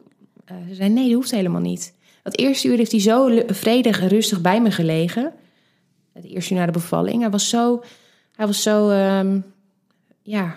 uh, 0.51 0.57
ze 0.69 0.75
zei, 0.75 0.89
nee, 0.89 1.05
dat 1.05 1.15
hoeft 1.15 1.31
helemaal 1.31 1.61
niet. 1.61 1.95
Het 2.23 2.39
eerste 2.39 2.69
uur 2.69 2.77
heeft 2.77 2.91
hij 2.91 3.01
zo 3.01 3.43
vredig 3.47 4.01
en 4.01 4.09
rustig 4.09 4.41
bij 4.41 4.61
me 4.62 4.71
gelegen. 4.71 5.33
Het 6.16 6.24
eerste 6.24 6.55
na 6.55 6.66
de 6.66 6.72
bevalling. 6.72 7.20
Hij 7.20 7.31
was 7.31 7.48
zo, 7.48 7.83
hij 8.37 8.46
was 8.46 8.62
zo 8.62 8.88
um, 8.90 9.44
ja, 10.22 10.55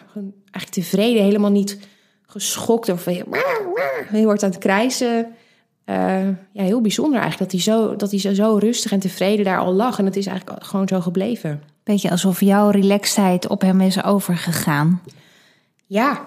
eigenlijk 0.52 0.70
tevreden. 0.70 1.24
Helemaal 1.24 1.52
niet 1.52 1.80
geschokt 2.28 2.90
of 2.90 3.06
heel 3.06 4.26
hard 4.26 4.44
aan 4.44 4.50
het 4.50 4.60
krijsen. 4.60 5.28
Uh, 5.86 6.28
ja, 6.52 6.64
heel 6.64 6.82
bijzonder 6.82 7.20
eigenlijk 7.20 7.52
dat 7.52 7.62
hij, 7.62 7.74
zo, 7.74 7.96
dat 7.96 8.12
hij 8.12 8.20
zo, 8.20 8.34
zo 8.34 8.58
rustig 8.58 8.92
en 8.92 9.00
tevreden 9.00 9.46
daar 9.46 9.60
al 9.60 9.74
lag. 9.74 10.00
En 10.00 10.06
het 10.06 10.16
is 10.16 10.26
eigenlijk 10.26 10.64
gewoon 10.64 10.88
zo 10.88 11.00
gebleven. 11.00 11.64
Beetje 11.84 12.12
alsof 12.12 12.40
jouw 12.40 12.70
relaxedheid 12.70 13.48
op 13.48 13.62
hem 13.62 13.82
is 13.82 14.04
overgegaan. 14.04 15.02
Ja, 15.86 16.26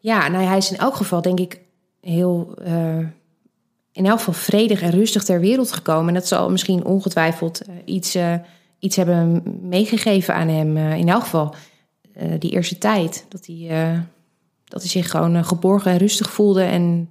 ja 0.00 0.28
nou, 0.28 0.44
hij 0.44 0.56
is 0.56 0.70
in 0.70 0.78
elk 0.78 0.94
geval 0.94 1.22
denk 1.22 1.40
ik 1.40 1.60
heel... 2.00 2.54
Uh, 2.66 2.98
in 3.92 4.06
elk 4.06 4.18
geval 4.18 4.34
vredig 4.34 4.82
en 4.82 4.90
rustig 4.90 5.24
ter 5.24 5.40
wereld 5.40 5.72
gekomen. 5.72 6.08
En 6.08 6.14
dat 6.14 6.26
zal 6.26 6.50
misschien 6.50 6.84
ongetwijfeld 6.84 7.68
uh, 7.68 7.74
iets, 7.84 8.16
uh, 8.16 8.34
iets 8.80 8.96
hebben 8.96 9.42
meegegeven 9.62 10.34
aan 10.34 10.48
hem. 10.48 10.76
in 10.76 11.08
elk 11.08 11.22
geval 11.22 11.54
die 12.38 12.50
eerste 12.50 12.78
tijd. 12.78 13.26
Dat 13.28 13.46
hij, 13.46 14.02
dat 14.64 14.80
hij 14.80 14.90
zich 14.90 15.10
gewoon 15.10 15.44
geborgen 15.44 15.90
en 15.90 15.98
rustig 15.98 16.30
voelde. 16.30 16.62
En 16.62 17.10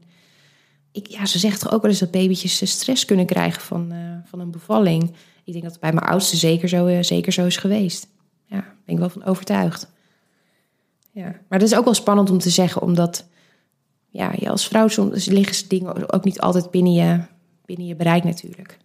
ik, 0.91 1.07
ja, 1.07 1.25
ze 1.25 1.39
zegt 1.39 1.59
toch 1.59 1.71
ook 1.71 1.81
wel 1.81 1.91
eens 1.91 1.99
dat 1.99 2.11
babytjes 2.11 2.71
stress 2.71 3.05
kunnen 3.05 3.25
krijgen 3.25 3.61
van, 3.61 3.93
van 4.25 4.39
een 4.39 4.51
bevalling. 4.51 5.03
Ik 5.43 5.51
denk 5.51 5.63
dat 5.63 5.71
het 5.71 5.81
bij 5.81 5.93
mijn 5.93 6.05
oudste 6.05 6.37
zeker 6.37 6.69
zo, 6.69 7.01
zeker 7.01 7.31
zo 7.31 7.45
is 7.45 7.57
geweest. 7.57 8.07
Ja, 8.45 8.65
ben 8.85 8.95
ik 8.95 8.97
wel 8.97 9.09
van 9.09 9.23
overtuigd. 9.23 9.91
Ja. 11.11 11.35
Maar 11.49 11.59
dat 11.59 11.71
is 11.71 11.75
ook 11.75 11.85
wel 11.85 11.93
spannend 11.93 12.29
om 12.29 12.37
te 12.37 12.49
zeggen, 12.49 12.81
omdat 12.81 13.27
ja, 14.09 14.33
je 14.37 14.49
als 14.49 14.67
vrouw 14.67 14.87
soms 14.87 15.25
liggen 15.25 15.69
dingen 15.69 16.13
ook 16.13 16.23
niet 16.23 16.39
altijd 16.39 16.71
binnen 16.71 16.93
je, 16.93 17.19
binnen 17.65 17.85
je 17.85 17.95
bereik 17.95 18.23
natuurlijk. 18.23 18.77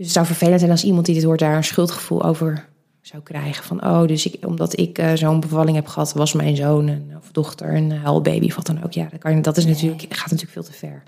Dus 0.00 0.08
het 0.08 0.18
zou 0.18 0.26
vervelend 0.26 0.60
zijn 0.60 0.72
als 0.72 0.84
iemand 0.84 1.06
die 1.06 1.14
dit 1.14 1.24
hoort 1.24 1.38
daar 1.38 1.56
een 1.56 1.64
schuldgevoel 1.64 2.22
over 2.22 2.68
zou 3.00 3.22
krijgen. 3.22 3.64
Van, 3.64 3.84
oh, 3.84 4.06
dus 4.06 4.26
ik, 4.26 4.46
omdat 4.46 4.78
ik 4.78 4.98
uh, 4.98 5.12
zo'n 5.14 5.40
bevalling 5.40 5.76
heb 5.76 5.86
gehad, 5.86 6.12
was 6.12 6.32
mijn 6.32 6.56
zoon 6.56 6.88
een, 6.88 7.12
of 7.18 7.28
dochter 7.32 7.74
een 7.74 7.92
huilbaby 7.92 8.46
of 8.46 8.54
wat 8.54 8.66
dan 8.66 8.84
ook. 8.84 8.92
Ja, 8.92 9.08
dat, 9.10 9.20
kan, 9.20 9.42
dat 9.42 9.56
is 9.56 9.66
natuurlijk, 9.66 10.02
gaat 10.08 10.30
natuurlijk 10.30 10.52
veel 10.52 10.62
te 10.62 10.72
ver. 10.72 11.02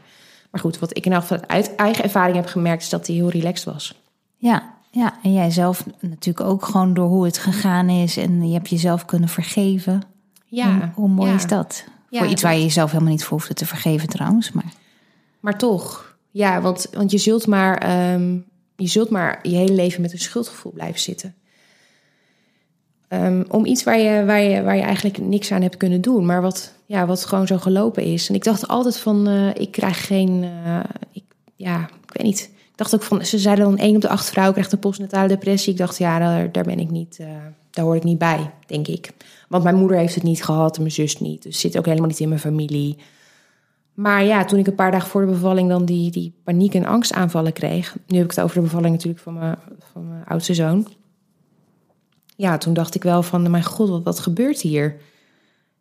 Maar 0.50 0.61
goed, 0.61 0.78
wat 0.78 0.96
ik 0.96 1.07
in 1.07 1.12
elk 1.12 1.22
geval 1.22 1.38
uit 1.46 1.74
eigen 1.74 2.05
ervaring 2.05 2.37
heb 2.37 2.46
gemerkt, 2.46 2.83
is 2.83 2.88
dat 2.88 3.07
hij 3.07 3.16
heel 3.16 3.31
relaxed 3.31 3.72
was. 3.72 4.00
Ja, 4.37 4.74
ja, 4.90 5.14
en 5.22 5.33
jij 5.33 5.50
zelf 5.50 5.87
natuurlijk 6.00 6.46
ook 6.46 6.64
gewoon 6.64 6.94
door 6.94 7.09
hoe 7.09 7.24
het 7.24 7.38
gegaan 7.38 7.88
is 7.88 8.16
en 8.16 8.48
je 8.48 8.55
hebt 8.55 8.68
jezelf 8.68 9.05
kunnen 9.05 9.28
vergeven. 9.28 10.02
Ja. 10.46 10.78
Hoe, 10.78 10.90
hoe 10.94 11.09
mooi 11.09 11.35
is 11.35 11.46
dat? 11.46 11.85
voor 12.11 12.26
iets 12.26 12.42
waar 12.42 12.55
je 12.55 12.62
jezelf 12.62 12.90
helemaal 12.90 13.12
niet 13.12 13.24
voor 13.24 13.38
hoeft 13.38 13.57
te 13.57 13.66
vergeven 13.66 14.09
trouwens. 14.09 14.52
Maar, 14.52 14.72
maar 15.40 15.59
toch, 15.59 16.16
ja, 16.31 16.61
want, 16.61 16.88
want 16.92 17.11
je, 17.11 17.18
zult 17.18 17.46
maar, 17.46 18.12
um, 18.14 18.50
je 18.76 18.87
zult 18.87 19.11
maar 19.11 19.38
je 19.42 19.56
hele 19.56 19.72
leven 19.72 20.02
met 20.02 20.12
een 20.12 20.18
schuldgevoel 20.18 20.72
blijven 20.72 21.00
zitten. 21.00 21.35
Um, 23.08 23.44
om 23.48 23.66
iets 23.66 23.85
waar 23.85 23.98
je, 23.98 24.24
waar, 24.24 24.40
je, 24.40 24.62
waar 24.62 24.76
je 24.76 24.82
eigenlijk 24.82 25.18
niks 25.18 25.52
aan 25.52 25.62
hebt 25.62 25.76
kunnen 25.76 26.00
doen, 26.00 26.26
maar 26.26 26.42
wat, 26.42 26.74
ja, 26.87 27.06
wat 27.06 27.24
gewoon 27.24 27.46
zo 27.46 27.58
gelopen 27.58 28.02
is. 28.02 28.28
En 28.28 28.35
ik 28.35 28.44
dacht 28.44 28.68
altijd 28.68 28.98
van, 28.98 29.28
uh, 29.28 29.48
ik 29.54 29.70
krijg 29.70 30.06
geen, 30.06 30.42
uh, 30.42 30.80
ik, 31.12 31.24
ja, 31.56 31.80
ik 31.82 32.12
weet 32.12 32.26
niet. 32.26 32.50
Ik 32.54 32.78
dacht 32.78 32.94
ook 32.94 33.02
van, 33.02 33.26
ze 33.26 33.38
zeiden 33.38 33.64
dan 33.64 33.78
één 33.78 33.94
op 33.94 34.00
de 34.00 34.08
acht 34.08 34.30
vrouwen 34.30 34.54
krijgt 34.54 34.72
een 34.72 34.78
postnatale 34.78 35.28
depressie. 35.28 35.72
Ik 35.72 35.78
dacht, 35.78 35.98
ja, 35.98 36.18
daar, 36.18 36.52
daar 36.52 36.64
ben 36.64 36.78
ik 36.78 36.90
niet, 36.90 37.18
uh, 37.20 37.26
daar 37.70 37.85
hoor 37.85 37.96
ik 37.96 38.04
niet 38.04 38.18
bij, 38.18 38.50
denk 38.66 38.88
ik. 38.88 39.11
Want 39.48 39.64
mijn 39.64 39.76
moeder 39.76 39.96
heeft 39.96 40.14
het 40.14 40.24
niet 40.24 40.44
gehad 40.44 40.76
en 40.76 40.82
mijn 40.82 40.94
zus 40.94 41.20
niet. 41.20 41.42
Dus 41.42 41.61
zit 41.61 41.78
ook 41.78 41.87
helemaal 41.87 42.08
niet 42.08 42.20
in 42.20 42.28
mijn 42.28 42.40
familie. 42.40 42.96
Maar 44.02 44.24
ja, 44.24 44.44
toen 44.44 44.58
ik 44.58 44.66
een 44.66 44.74
paar 44.74 44.90
dagen 44.90 45.08
voor 45.08 45.20
de 45.20 45.32
bevalling 45.32 45.68
dan 45.68 45.84
die, 45.84 46.10
die 46.10 46.34
paniek- 46.44 46.74
en 46.74 46.86
angstaanvallen 46.86 47.52
kreeg. 47.52 47.96
Nu 48.06 48.16
heb 48.16 48.24
ik 48.24 48.30
het 48.30 48.40
over 48.40 48.56
de 48.56 48.62
bevalling 48.62 48.92
natuurlijk 48.94 49.22
van 49.22 49.34
mijn, 49.34 49.56
van 49.92 50.08
mijn 50.08 50.24
oudste 50.24 50.54
zoon. 50.54 50.86
Ja, 52.36 52.58
toen 52.58 52.74
dacht 52.74 52.94
ik 52.94 53.02
wel 53.02 53.22
van, 53.22 53.50
mijn 53.50 53.64
god, 53.64 53.88
wat, 53.88 54.02
wat 54.02 54.18
gebeurt 54.18 54.60
hier? 54.60 54.96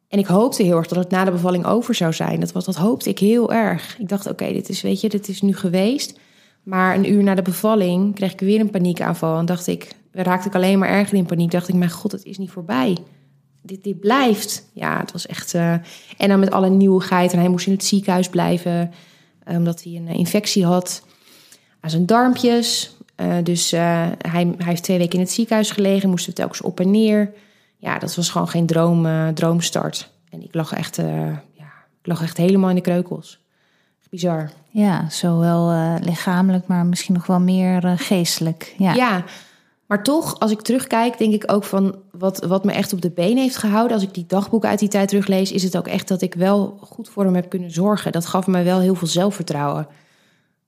En 0.08 0.20
ik 0.20 0.26
hoopte 0.26 0.64
heel 0.64 0.78
erg 0.78 0.88
dat 0.88 0.98
het 0.98 1.10
na 1.10 1.26
de 1.26 1.32
bevalling 1.32 1.66
over 1.66 1.96
zou 1.96 2.14
zijn. 2.14 2.40
Dat, 2.40 2.52
was, 2.52 2.66
dat 2.66 2.76
hoopte 2.76 3.10
ik 3.10 3.20
heel 3.20 3.54
erg. 3.54 4.00
Ik 4.00 4.10
dacht, 4.10 4.28
oké, 4.28 4.54
dit 4.54 4.70
is, 4.70 4.82
weet 4.82 5.02
je, 5.02 5.10
dit 5.10 5.28
is 5.28 5.42
nu 5.42 5.56
geweest. 5.56 6.20
Maar 6.64 6.96
een 6.96 7.12
uur 7.12 7.24
na 7.24 7.36
de 7.36 7.42
bevalling 7.42 8.16
kreeg 8.16 8.32
ik 8.32 8.40
weer 8.40 8.60
een 8.60 8.70
paniekaanval. 8.70 9.38
En 9.38 9.46
dacht 9.46 9.68
ik, 9.68 9.96
raakte 10.12 10.48
ik 10.48 10.56
alleen 10.56 10.80
maar 10.80 10.90
erger 10.90 11.18
in 11.18 11.26
paniek. 11.26 11.52
Dacht 11.52 11.68
ik, 11.68 11.76
mijn 11.76 11.92
god, 11.92 12.12
het 12.12 12.24
is 12.24 12.38
niet 12.38 12.52
voorbij 12.52 12.98
dit, 13.62 13.84
dit 13.84 14.00
blijft. 14.00 14.66
Ja, 14.74 15.00
het 15.00 15.12
was 15.12 15.28
echt. 15.28 15.54
Uh, 15.54 15.72
en 16.18 16.30
dan 16.30 16.40
met 16.40 16.52
alle 16.52 16.70
nieuwigheid. 16.70 17.34
En 17.34 17.40
hij 17.40 17.50
moest 17.50 17.68
in 17.68 17.74
het 17.74 17.84
ziekenhuis 17.84 18.30
blijven. 18.30 18.92
Eh, 19.44 19.58
omdat 19.58 19.84
hij 19.84 19.96
een 19.96 20.08
eh, 20.08 20.16
infectie 20.16 20.66
had 20.66 21.04
aan 21.80 21.90
zijn 21.90 22.06
darmpjes. 22.06 22.96
Uh, 23.18 23.36
dus 23.44 23.74
uh, 23.74 23.80
hij, 24.18 24.54
hij 24.58 24.66
heeft 24.66 24.84
twee 24.84 24.98
weken 24.98 25.14
in 25.14 25.24
het 25.24 25.32
ziekenhuis 25.32 25.72
gelegen. 25.72 26.10
Moest 26.10 26.28
er 26.28 26.34
telkens 26.34 26.62
op 26.62 26.80
en 26.80 26.92
neer. 26.92 27.34
Ja, 27.78 28.00
dat 28.00 28.16
was 28.16 28.30
gewoon 28.30 28.48
geen 28.48 28.66
droom, 28.66 29.34
droomstart. 29.34 30.12
En 30.30 30.44
ik 30.44 30.54
lag 30.54 30.74
echt, 30.74 30.96
ja, 31.54 31.72
ik 32.02 32.08
lag 32.08 32.22
echt 32.22 32.38
helemaal 32.38 32.70
in 32.70 32.76
de 32.76 32.82
kreukels. 32.82 33.40
Bizar. 34.10 34.52
Ja, 34.70 35.10
zowel 35.10 35.98
lichamelijk, 36.02 36.68
maar 36.68 36.86
misschien 36.86 37.14
nog 37.14 37.26
wel 37.26 37.40
meer 37.40 37.94
geestelijk. 37.98 38.76
Ja. 38.78 38.94
ja, 38.94 39.24
maar 39.92 40.04
toch, 40.04 40.40
als 40.40 40.52
ik 40.52 40.62
terugkijk, 40.62 41.18
denk 41.18 41.34
ik 41.34 41.52
ook 41.52 41.64
van 41.64 41.96
wat, 42.12 42.46
wat 42.46 42.64
me 42.64 42.72
echt 42.72 42.94
op 42.94 43.02
de 43.02 43.10
been 43.10 43.38
heeft 43.38 43.58
gehouden. 43.58 43.94
Als 43.94 44.06
ik 44.06 44.14
die 44.14 44.26
dagboeken 44.28 44.70
uit 44.70 44.80
die 44.80 44.90
tijd 44.90 45.08
teruglees, 45.08 45.52
is 45.52 45.64
het 45.64 45.78
ook 45.78 45.88
echt 45.88 46.08
dat 46.08 46.22
ik 46.22 46.34
wel 46.34 46.78
goed 46.82 47.10
voor 47.10 47.24
hem 47.24 47.36
heb 47.36 47.50
kunnen 47.50 47.72
zorgen. 47.72 48.12
Dat 48.12 48.26
gaf 48.26 48.48
me 48.48 48.64
wel 48.64 48.80
heel 48.80 48.96
veel 48.96 49.08
zelfvertrouwen. 49.08 49.88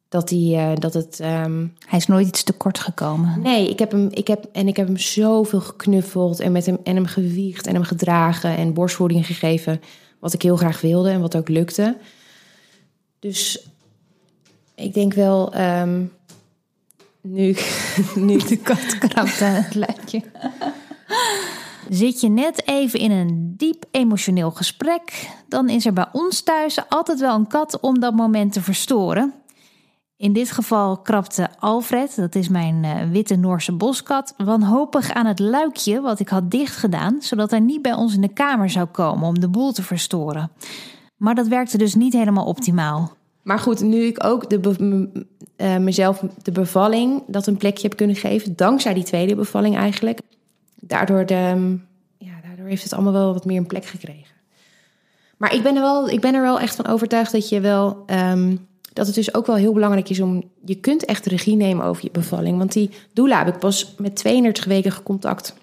Dat, 0.10 0.30
hij, 0.30 0.40
uh, 0.40 0.72
dat 0.76 0.94
het. 0.94 1.20
Um... 1.20 1.74
Hij 1.88 2.00
is 2.00 2.08
nooit 2.08 2.28
iets 2.28 2.44
tekort 2.44 2.80
gekomen. 2.80 3.42
Nee, 3.42 3.70
ik 3.70 3.80
heb 3.80 3.92
hem, 3.92 4.08
ik 4.12 4.28
heb, 4.28 4.46
en 4.52 4.68
ik 4.68 4.78
heb 4.78 4.88
hem 4.88 4.98
zoveel 4.98 5.62
geknuffeld 5.62 6.40
en 6.40 6.52
met 6.52 6.66
hem, 6.66 6.78
en 6.84 6.96
hem 6.96 7.06
gewiegd 7.06 7.68
en 7.68 7.74
hem 7.74 7.84
gedragen 7.84 8.58
en 8.58 8.74
borstvoeding 8.74 9.26
gegeven. 9.26 9.82
Wat 10.20 10.34
ik 10.34 10.42
heel 10.42 10.58
graag 10.58 10.82
wilde 10.82 11.10
en 11.10 11.22
wat 11.22 11.36
ook 11.36 11.50
lukte. 11.50 11.98
Dus 13.20 13.68
ik 14.76 14.94
denk 14.94 15.14
wel. 15.14 15.60
Um, 15.60 16.12
nu, 17.24 17.56
nu 18.28 18.38
de 18.38 18.58
kat 18.64 18.98
krabt 18.98 19.42
aan 19.42 19.54
het 19.54 19.76
lijntje. 19.76 20.22
Zit 21.90 22.22
je 22.22 22.30
net 22.30 22.68
even 22.68 23.00
in 23.00 23.12
een 23.12 23.54
diep 23.58 23.86
emotioneel 23.92 24.52
gesprek, 24.52 25.30
dan 25.48 25.70
is 25.70 25.86
er 25.86 25.94
bij 25.94 26.08
ons 26.12 26.42
thuis 26.42 26.90
altijd 26.90 27.20
wel 27.20 27.36
een 27.36 27.48
kat 27.48 27.80
om 27.80 28.00
dat 28.00 28.16
moment 28.16 28.54
te 28.54 28.62
verstoren. 28.62 29.34
In 30.18 30.34
dit 30.34 30.52
geval 30.52 30.98
krapte 30.98 31.50
Alfred, 31.60 32.16
dat 32.16 32.36
is 32.36 32.50
mijn 32.50 32.84
uh, 32.84 33.12
witte 33.12 33.36
Noorse 33.36 33.72
boskat, 33.72 34.34
wanhopig 34.38 35.12
aan 35.14 35.26
het 35.26 35.40
luikje 35.40 36.02
wat 36.02 36.20
ik 36.20 36.30
had 36.30 36.52
dichtgedaan, 36.52 37.22
zodat 37.22 37.52
hij 37.52 37.60
niet 37.60 37.82
bij 37.82 37.94
ons 37.94 38.16
in 38.16 38.22
de 38.22 38.34
kamer 38.34 38.70
zou 38.70 38.86
komen 38.86 39.28
om 39.28 39.40
de 39.40 39.50
boel 39.50 39.72
te 39.72 39.84
verstoren. 39.84 40.52
Maar 41.18 41.36
dat 41.36 41.48
werkte 41.48 41.78
dus 41.78 41.96
niet 41.96 42.14
helemaal 42.14 42.46
optimaal. 42.46 43.12
Maar 43.44 43.60
goed, 43.60 43.82
nu 43.82 44.02
ik 44.04 44.24
ook 44.24 44.50
de 44.50 45.10
uh, 45.58 45.78
mezelf 45.78 46.24
de 46.42 46.52
bevalling 46.52 47.24
dat 47.28 47.48
een 47.48 47.58
plekje 47.58 47.88
heb 47.88 47.98
kunnen 47.98 48.16
geven, 48.16 48.56
dankzij 48.56 48.94
die 48.94 49.04
tweede 49.04 49.36
bevalling 49.36 49.78
eigenlijk, 49.78 50.20
daardoor, 50.76 51.26
de, 51.26 51.78
ja, 52.18 52.34
daardoor 52.48 52.68
heeft 52.68 52.84
het 52.84 52.94
allemaal 52.94 53.14
wel 53.14 53.34
wat 53.34 53.46
meer 53.46 53.58
een 53.58 53.68
plek 53.68 53.86
gekregen. 53.86 54.34
Maar 55.38 55.54
ik 55.54 55.64
ben 55.64 55.76
er 55.76 55.82
wel, 55.82 56.10
ik 56.10 56.22
ben 56.22 56.34
er 56.34 56.42
wel 56.42 56.60
echt 56.60 56.76
van 56.76 56.88
overtuigd 56.88 57.32
dat 57.32 57.50
je 57.50 57.60
wel. 57.60 58.04
Um, 58.08 58.68
dat 58.94 59.06
het 59.06 59.16
dus 59.16 59.34
ook 59.34 59.46
wel 59.46 59.56
heel 59.56 59.74
belangrijk 59.74 60.10
is 60.10 60.20
om. 60.20 60.44
Je 60.66 60.76
kunt 60.76 61.06
echt 61.06 61.26
regie 61.26 61.56
nemen 61.56 61.86
over 61.86 62.04
je 62.04 62.12
bevalling. 62.12 62.58
Want 62.58 62.72
die 62.72 62.90
doula 63.14 63.38
heb 63.46 63.54
ik 63.54 63.60
pas 63.60 63.94
met 63.98 64.16
32 64.16 64.66
weken 64.66 65.04
contact. 65.04 65.54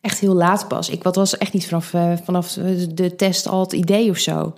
Echt 0.00 0.18
heel 0.18 0.34
laat 0.34 0.68
pas. 0.68 0.90
Ik 0.90 1.02
wat 1.02 1.16
was 1.16 1.38
echt 1.38 1.52
niet 1.52 1.66
vanaf, 1.66 1.92
uh, 1.92 2.12
vanaf 2.24 2.52
de 2.92 3.14
test 3.16 3.48
al 3.48 3.60
het 3.60 3.72
idee 3.72 4.10
of 4.10 4.18
zo. 4.18 4.54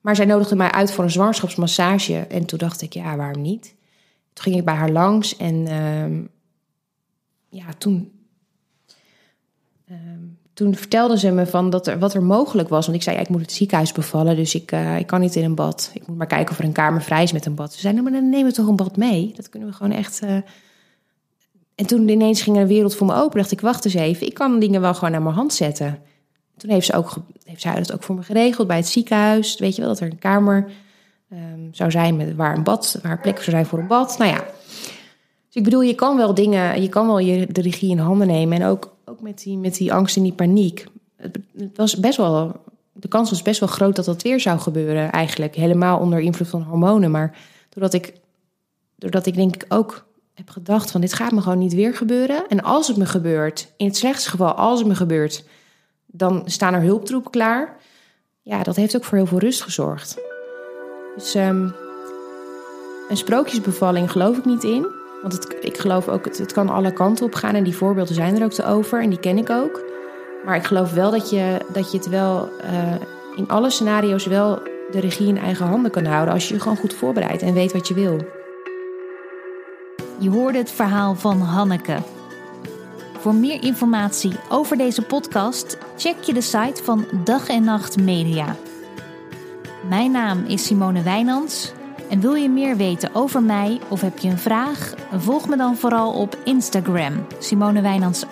Maar 0.00 0.16
zij 0.16 0.24
nodigde 0.24 0.56
mij 0.56 0.70
uit 0.70 0.92
voor 0.92 1.04
een 1.04 1.10
zwangerschapsmassage. 1.10 2.16
En 2.16 2.44
toen 2.44 2.58
dacht 2.58 2.82
ik, 2.82 2.92
ja, 2.92 3.16
waarom 3.16 3.42
niet? 3.42 3.74
Toen 4.32 4.44
ging 4.44 4.56
ik 4.56 4.64
bij 4.64 4.74
haar 4.74 4.90
langs 4.90 5.36
en 5.36 5.54
uh, 5.54 6.18
ja, 7.48 7.72
toen, 7.78 8.12
uh, 9.90 9.96
toen 10.54 10.74
vertelde 10.74 11.18
ze 11.18 11.30
me 11.30 11.46
van 11.46 11.70
dat 11.70 11.86
er, 11.86 11.98
wat 11.98 12.14
er 12.14 12.22
mogelijk 12.22 12.68
was. 12.68 12.86
Want 12.86 12.98
ik 12.98 13.04
zei, 13.04 13.16
ja, 13.16 13.22
ik 13.22 13.28
moet 13.28 13.40
het 13.40 13.52
ziekenhuis 13.52 13.92
bevallen, 13.92 14.36
dus 14.36 14.54
ik, 14.54 14.72
uh, 14.72 14.98
ik 14.98 15.06
kan 15.06 15.20
niet 15.20 15.36
in 15.36 15.44
een 15.44 15.54
bad. 15.54 15.90
Ik 15.94 16.06
moet 16.06 16.16
maar 16.16 16.26
kijken 16.26 16.50
of 16.52 16.58
er 16.58 16.64
een 16.64 16.72
kamer 16.72 17.02
vrij 17.02 17.22
is 17.22 17.32
met 17.32 17.46
een 17.46 17.54
bad. 17.54 17.72
Ze 17.72 17.80
zei, 17.80 17.92
nou, 17.92 18.04
maar 18.04 18.20
dan 18.20 18.30
nemen 18.30 18.46
we 18.46 18.52
toch 18.52 18.66
een 18.66 18.76
bad 18.76 18.96
mee? 18.96 19.32
Dat 19.36 19.48
kunnen 19.48 19.68
we 19.68 19.74
gewoon 19.74 19.92
echt... 19.92 20.22
Uh... 20.22 20.36
En 21.74 21.86
toen 21.86 22.08
ineens 22.08 22.42
ging 22.42 22.56
er 22.56 22.62
een 22.62 22.68
wereld 22.68 22.94
voor 22.94 23.06
me 23.06 23.14
open, 23.14 23.38
dacht 23.38 23.52
ik, 23.52 23.60
wacht 23.60 23.84
eens 23.84 23.94
even. 23.94 24.26
Ik 24.26 24.34
kan 24.34 24.58
dingen 24.58 24.80
wel 24.80 24.94
gewoon 24.94 25.10
naar 25.10 25.22
mijn 25.22 25.34
hand 25.34 25.52
zetten. 25.52 25.98
Toen 26.60 26.70
heeft 26.70 26.86
ze 26.86 26.92
ook 26.92 27.16
heeft 27.44 27.60
zij 27.60 27.74
dat 27.74 27.92
ook 27.92 28.02
voor 28.02 28.14
me 28.14 28.22
geregeld 28.22 28.66
bij 28.66 28.76
het 28.76 28.88
ziekenhuis. 28.88 29.58
Weet 29.58 29.74
je 29.74 29.80
wel, 29.80 29.90
dat 29.90 30.00
er 30.00 30.10
een 30.10 30.18
kamer 30.18 30.70
ehm, 31.30 31.60
zou 31.70 31.90
zijn 31.90 32.16
met 32.16 32.34
waar 32.34 32.56
een 32.56 32.62
bad, 32.62 32.98
waar 33.02 33.20
plek 33.20 33.36
zou 33.36 33.50
zijn 33.50 33.66
voor 33.66 33.78
een 33.78 33.86
bad. 33.86 34.18
Nou 34.18 34.30
ja. 34.30 34.44
Dus 35.46 35.54
ik 35.58 35.64
bedoel, 35.64 35.80
je 35.80 35.94
kan 35.94 36.16
wel 36.16 36.34
dingen, 36.34 36.82
je 36.82 36.88
kan 36.88 37.06
wel 37.06 37.18
je, 37.18 37.46
de 37.46 37.60
regie 37.60 37.90
in 37.90 37.98
handen 37.98 38.26
nemen. 38.26 38.60
En 38.60 38.66
ook, 38.66 38.96
ook 39.04 39.20
met, 39.20 39.42
die, 39.42 39.56
met 39.56 39.74
die 39.74 39.92
angst 39.92 40.16
en 40.16 40.22
die 40.22 40.32
paniek. 40.32 40.86
Het, 41.16 41.38
het 41.56 41.76
was 41.76 41.96
best 41.96 42.16
wel, 42.16 42.60
de 42.92 43.08
kans 43.08 43.30
was 43.30 43.42
best 43.42 43.60
wel 43.60 43.68
groot 43.68 43.96
dat 43.96 44.04
dat 44.04 44.22
weer 44.22 44.40
zou 44.40 44.58
gebeuren, 44.58 45.12
eigenlijk. 45.12 45.54
Helemaal 45.54 45.98
onder 45.98 46.20
invloed 46.20 46.48
van 46.48 46.62
hormonen. 46.62 47.10
Maar 47.10 47.38
doordat 47.68 47.94
ik, 47.94 48.12
doordat 48.96 49.26
ik 49.26 49.34
denk 49.34 49.54
ik 49.54 49.64
ook 49.68 50.08
heb 50.34 50.50
gedacht 50.50 50.90
van 50.90 51.00
dit 51.00 51.12
gaat 51.12 51.32
me 51.32 51.40
gewoon 51.40 51.58
niet 51.58 51.74
weer 51.74 51.94
gebeuren. 51.94 52.48
En 52.48 52.62
als 52.62 52.88
het 52.88 52.96
me 52.96 53.06
gebeurt, 53.06 53.72
in 53.76 53.86
het 53.86 53.96
slechtste 53.96 54.30
geval 54.30 54.52
als 54.52 54.78
het 54.78 54.88
me 54.88 54.94
gebeurt, 54.94 55.44
dan 56.12 56.42
staan 56.44 56.74
er 56.74 56.82
hulptroepen 56.82 57.30
klaar. 57.30 57.76
Ja, 58.42 58.62
dat 58.62 58.76
heeft 58.76 58.96
ook 58.96 59.04
voor 59.04 59.18
heel 59.18 59.26
veel 59.26 59.38
rust 59.38 59.62
gezorgd. 59.62 60.18
Dus 61.14 61.34
ehm, 61.34 61.68
een 63.08 63.16
sprookjesbevalling 63.16 64.10
geloof 64.10 64.36
ik 64.36 64.44
niet 64.44 64.64
in. 64.64 64.86
Want 65.20 65.32
het, 65.32 65.56
ik 65.60 65.78
geloof 65.78 66.08
ook, 66.08 66.24
het, 66.24 66.38
het 66.38 66.52
kan 66.52 66.68
alle 66.68 66.92
kanten 66.92 67.26
op 67.26 67.34
gaan. 67.34 67.54
En 67.54 67.64
die 67.64 67.76
voorbeelden 67.76 68.14
zijn 68.14 68.36
er 68.36 68.44
ook 68.44 68.52
te 68.52 68.64
over. 68.64 69.02
En 69.02 69.08
die 69.08 69.20
ken 69.20 69.38
ik 69.38 69.50
ook. 69.50 69.82
Maar 70.44 70.56
ik 70.56 70.64
geloof 70.64 70.92
wel 70.92 71.10
dat 71.10 71.30
je, 71.30 71.58
dat 71.72 71.90
je 71.90 71.96
het 71.96 72.08
wel 72.08 72.48
uh, 72.64 72.94
in 73.36 73.48
alle 73.48 73.70
scenario's 73.70 74.26
wel 74.26 74.62
de 74.90 75.00
regie 75.00 75.28
in 75.28 75.38
eigen 75.38 75.66
handen 75.66 75.90
kan 75.90 76.04
houden. 76.04 76.34
Als 76.34 76.48
je 76.48 76.54
je 76.54 76.60
gewoon 76.60 76.76
goed 76.76 76.94
voorbereidt 76.94 77.42
en 77.42 77.54
weet 77.54 77.72
wat 77.72 77.88
je 77.88 77.94
wil. 77.94 78.16
Je 80.18 80.30
hoorde 80.30 80.58
het 80.58 80.70
verhaal 80.70 81.14
van 81.14 81.40
Hanneke. 81.40 81.96
Voor 83.20 83.34
meer 83.34 83.62
informatie 83.62 84.32
over 84.48 84.76
deze 84.76 85.02
podcast 85.02 85.78
check 85.96 86.22
je 86.22 86.32
de 86.32 86.40
site 86.40 86.84
van 86.84 87.06
Dag 87.24 87.48
en 87.48 87.64
Nacht 87.64 87.96
Media. 87.96 88.56
Mijn 89.88 90.10
naam 90.10 90.44
is 90.44 90.64
Simone 90.64 91.02
Wijnands 91.02 91.72
en 92.10 92.20
wil 92.20 92.34
je 92.34 92.48
meer 92.48 92.76
weten 92.76 93.14
over 93.14 93.42
mij 93.42 93.80
of 93.88 94.00
heb 94.00 94.18
je 94.18 94.28
een 94.28 94.38
vraag? 94.38 94.94
Volg 95.16 95.48
me 95.48 95.56
dan 95.56 95.76
vooral 95.76 96.12
op 96.12 96.38
Instagram, 96.44 97.26
Simone 97.38 97.80
Wijnands. 97.80 98.24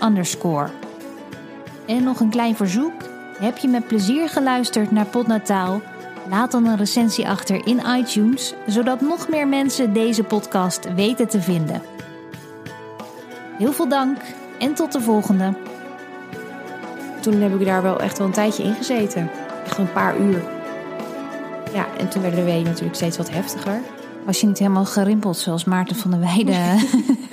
En 1.86 2.02
nog 2.02 2.20
een 2.20 2.30
klein 2.30 2.56
verzoek. 2.56 3.02
Heb 3.38 3.56
je 3.56 3.68
met 3.68 3.86
plezier 3.86 4.28
geluisterd 4.28 4.90
naar 4.90 5.06
Potnataal? 5.06 5.80
Laat 6.28 6.50
dan 6.50 6.66
een 6.66 6.76
recensie 6.76 7.28
achter 7.28 7.66
in 7.66 7.80
iTunes, 7.98 8.54
zodat 8.66 9.00
nog 9.00 9.28
meer 9.28 9.48
mensen 9.48 9.92
deze 9.92 10.22
podcast 10.22 10.94
weten 10.94 11.28
te 11.28 11.40
vinden. 11.40 11.82
Heel 13.58 13.72
veel 13.72 13.88
dank 13.88 14.18
en 14.58 14.74
tot 14.74 14.92
de 14.92 15.00
volgende. 15.00 15.54
Toen 17.20 17.40
heb 17.40 17.60
ik 17.60 17.66
daar 17.66 17.82
wel 17.82 18.00
echt 18.00 18.18
wel 18.18 18.26
een 18.26 18.32
tijdje 18.32 18.62
in 18.62 18.74
gezeten. 18.74 19.30
Echt 19.64 19.78
een 19.78 19.92
paar 19.92 20.18
uur. 20.18 20.42
Ja, 21.74 21.86
en 21.98 22.08
toen 22.08 22.22
werden 22.22 22.40
de 22.40 22.46
weeën 22.46 22.64
natuurlijk 22.64 22.96
steeds 22.96 23.16
wat 23.16 23.30
heftiger. 23.30 23.80
Was 24.24 24.40
je 24.40 24.46
niet 24.46 24.58
helemaal 24.58 24.84
gerimpeld 24.84 25.36
zoals 25.36 25.64
Maarten 25.64 25.96
van 25.96 26.10
der 26.10 26.20
Weijden? 26.20 26.78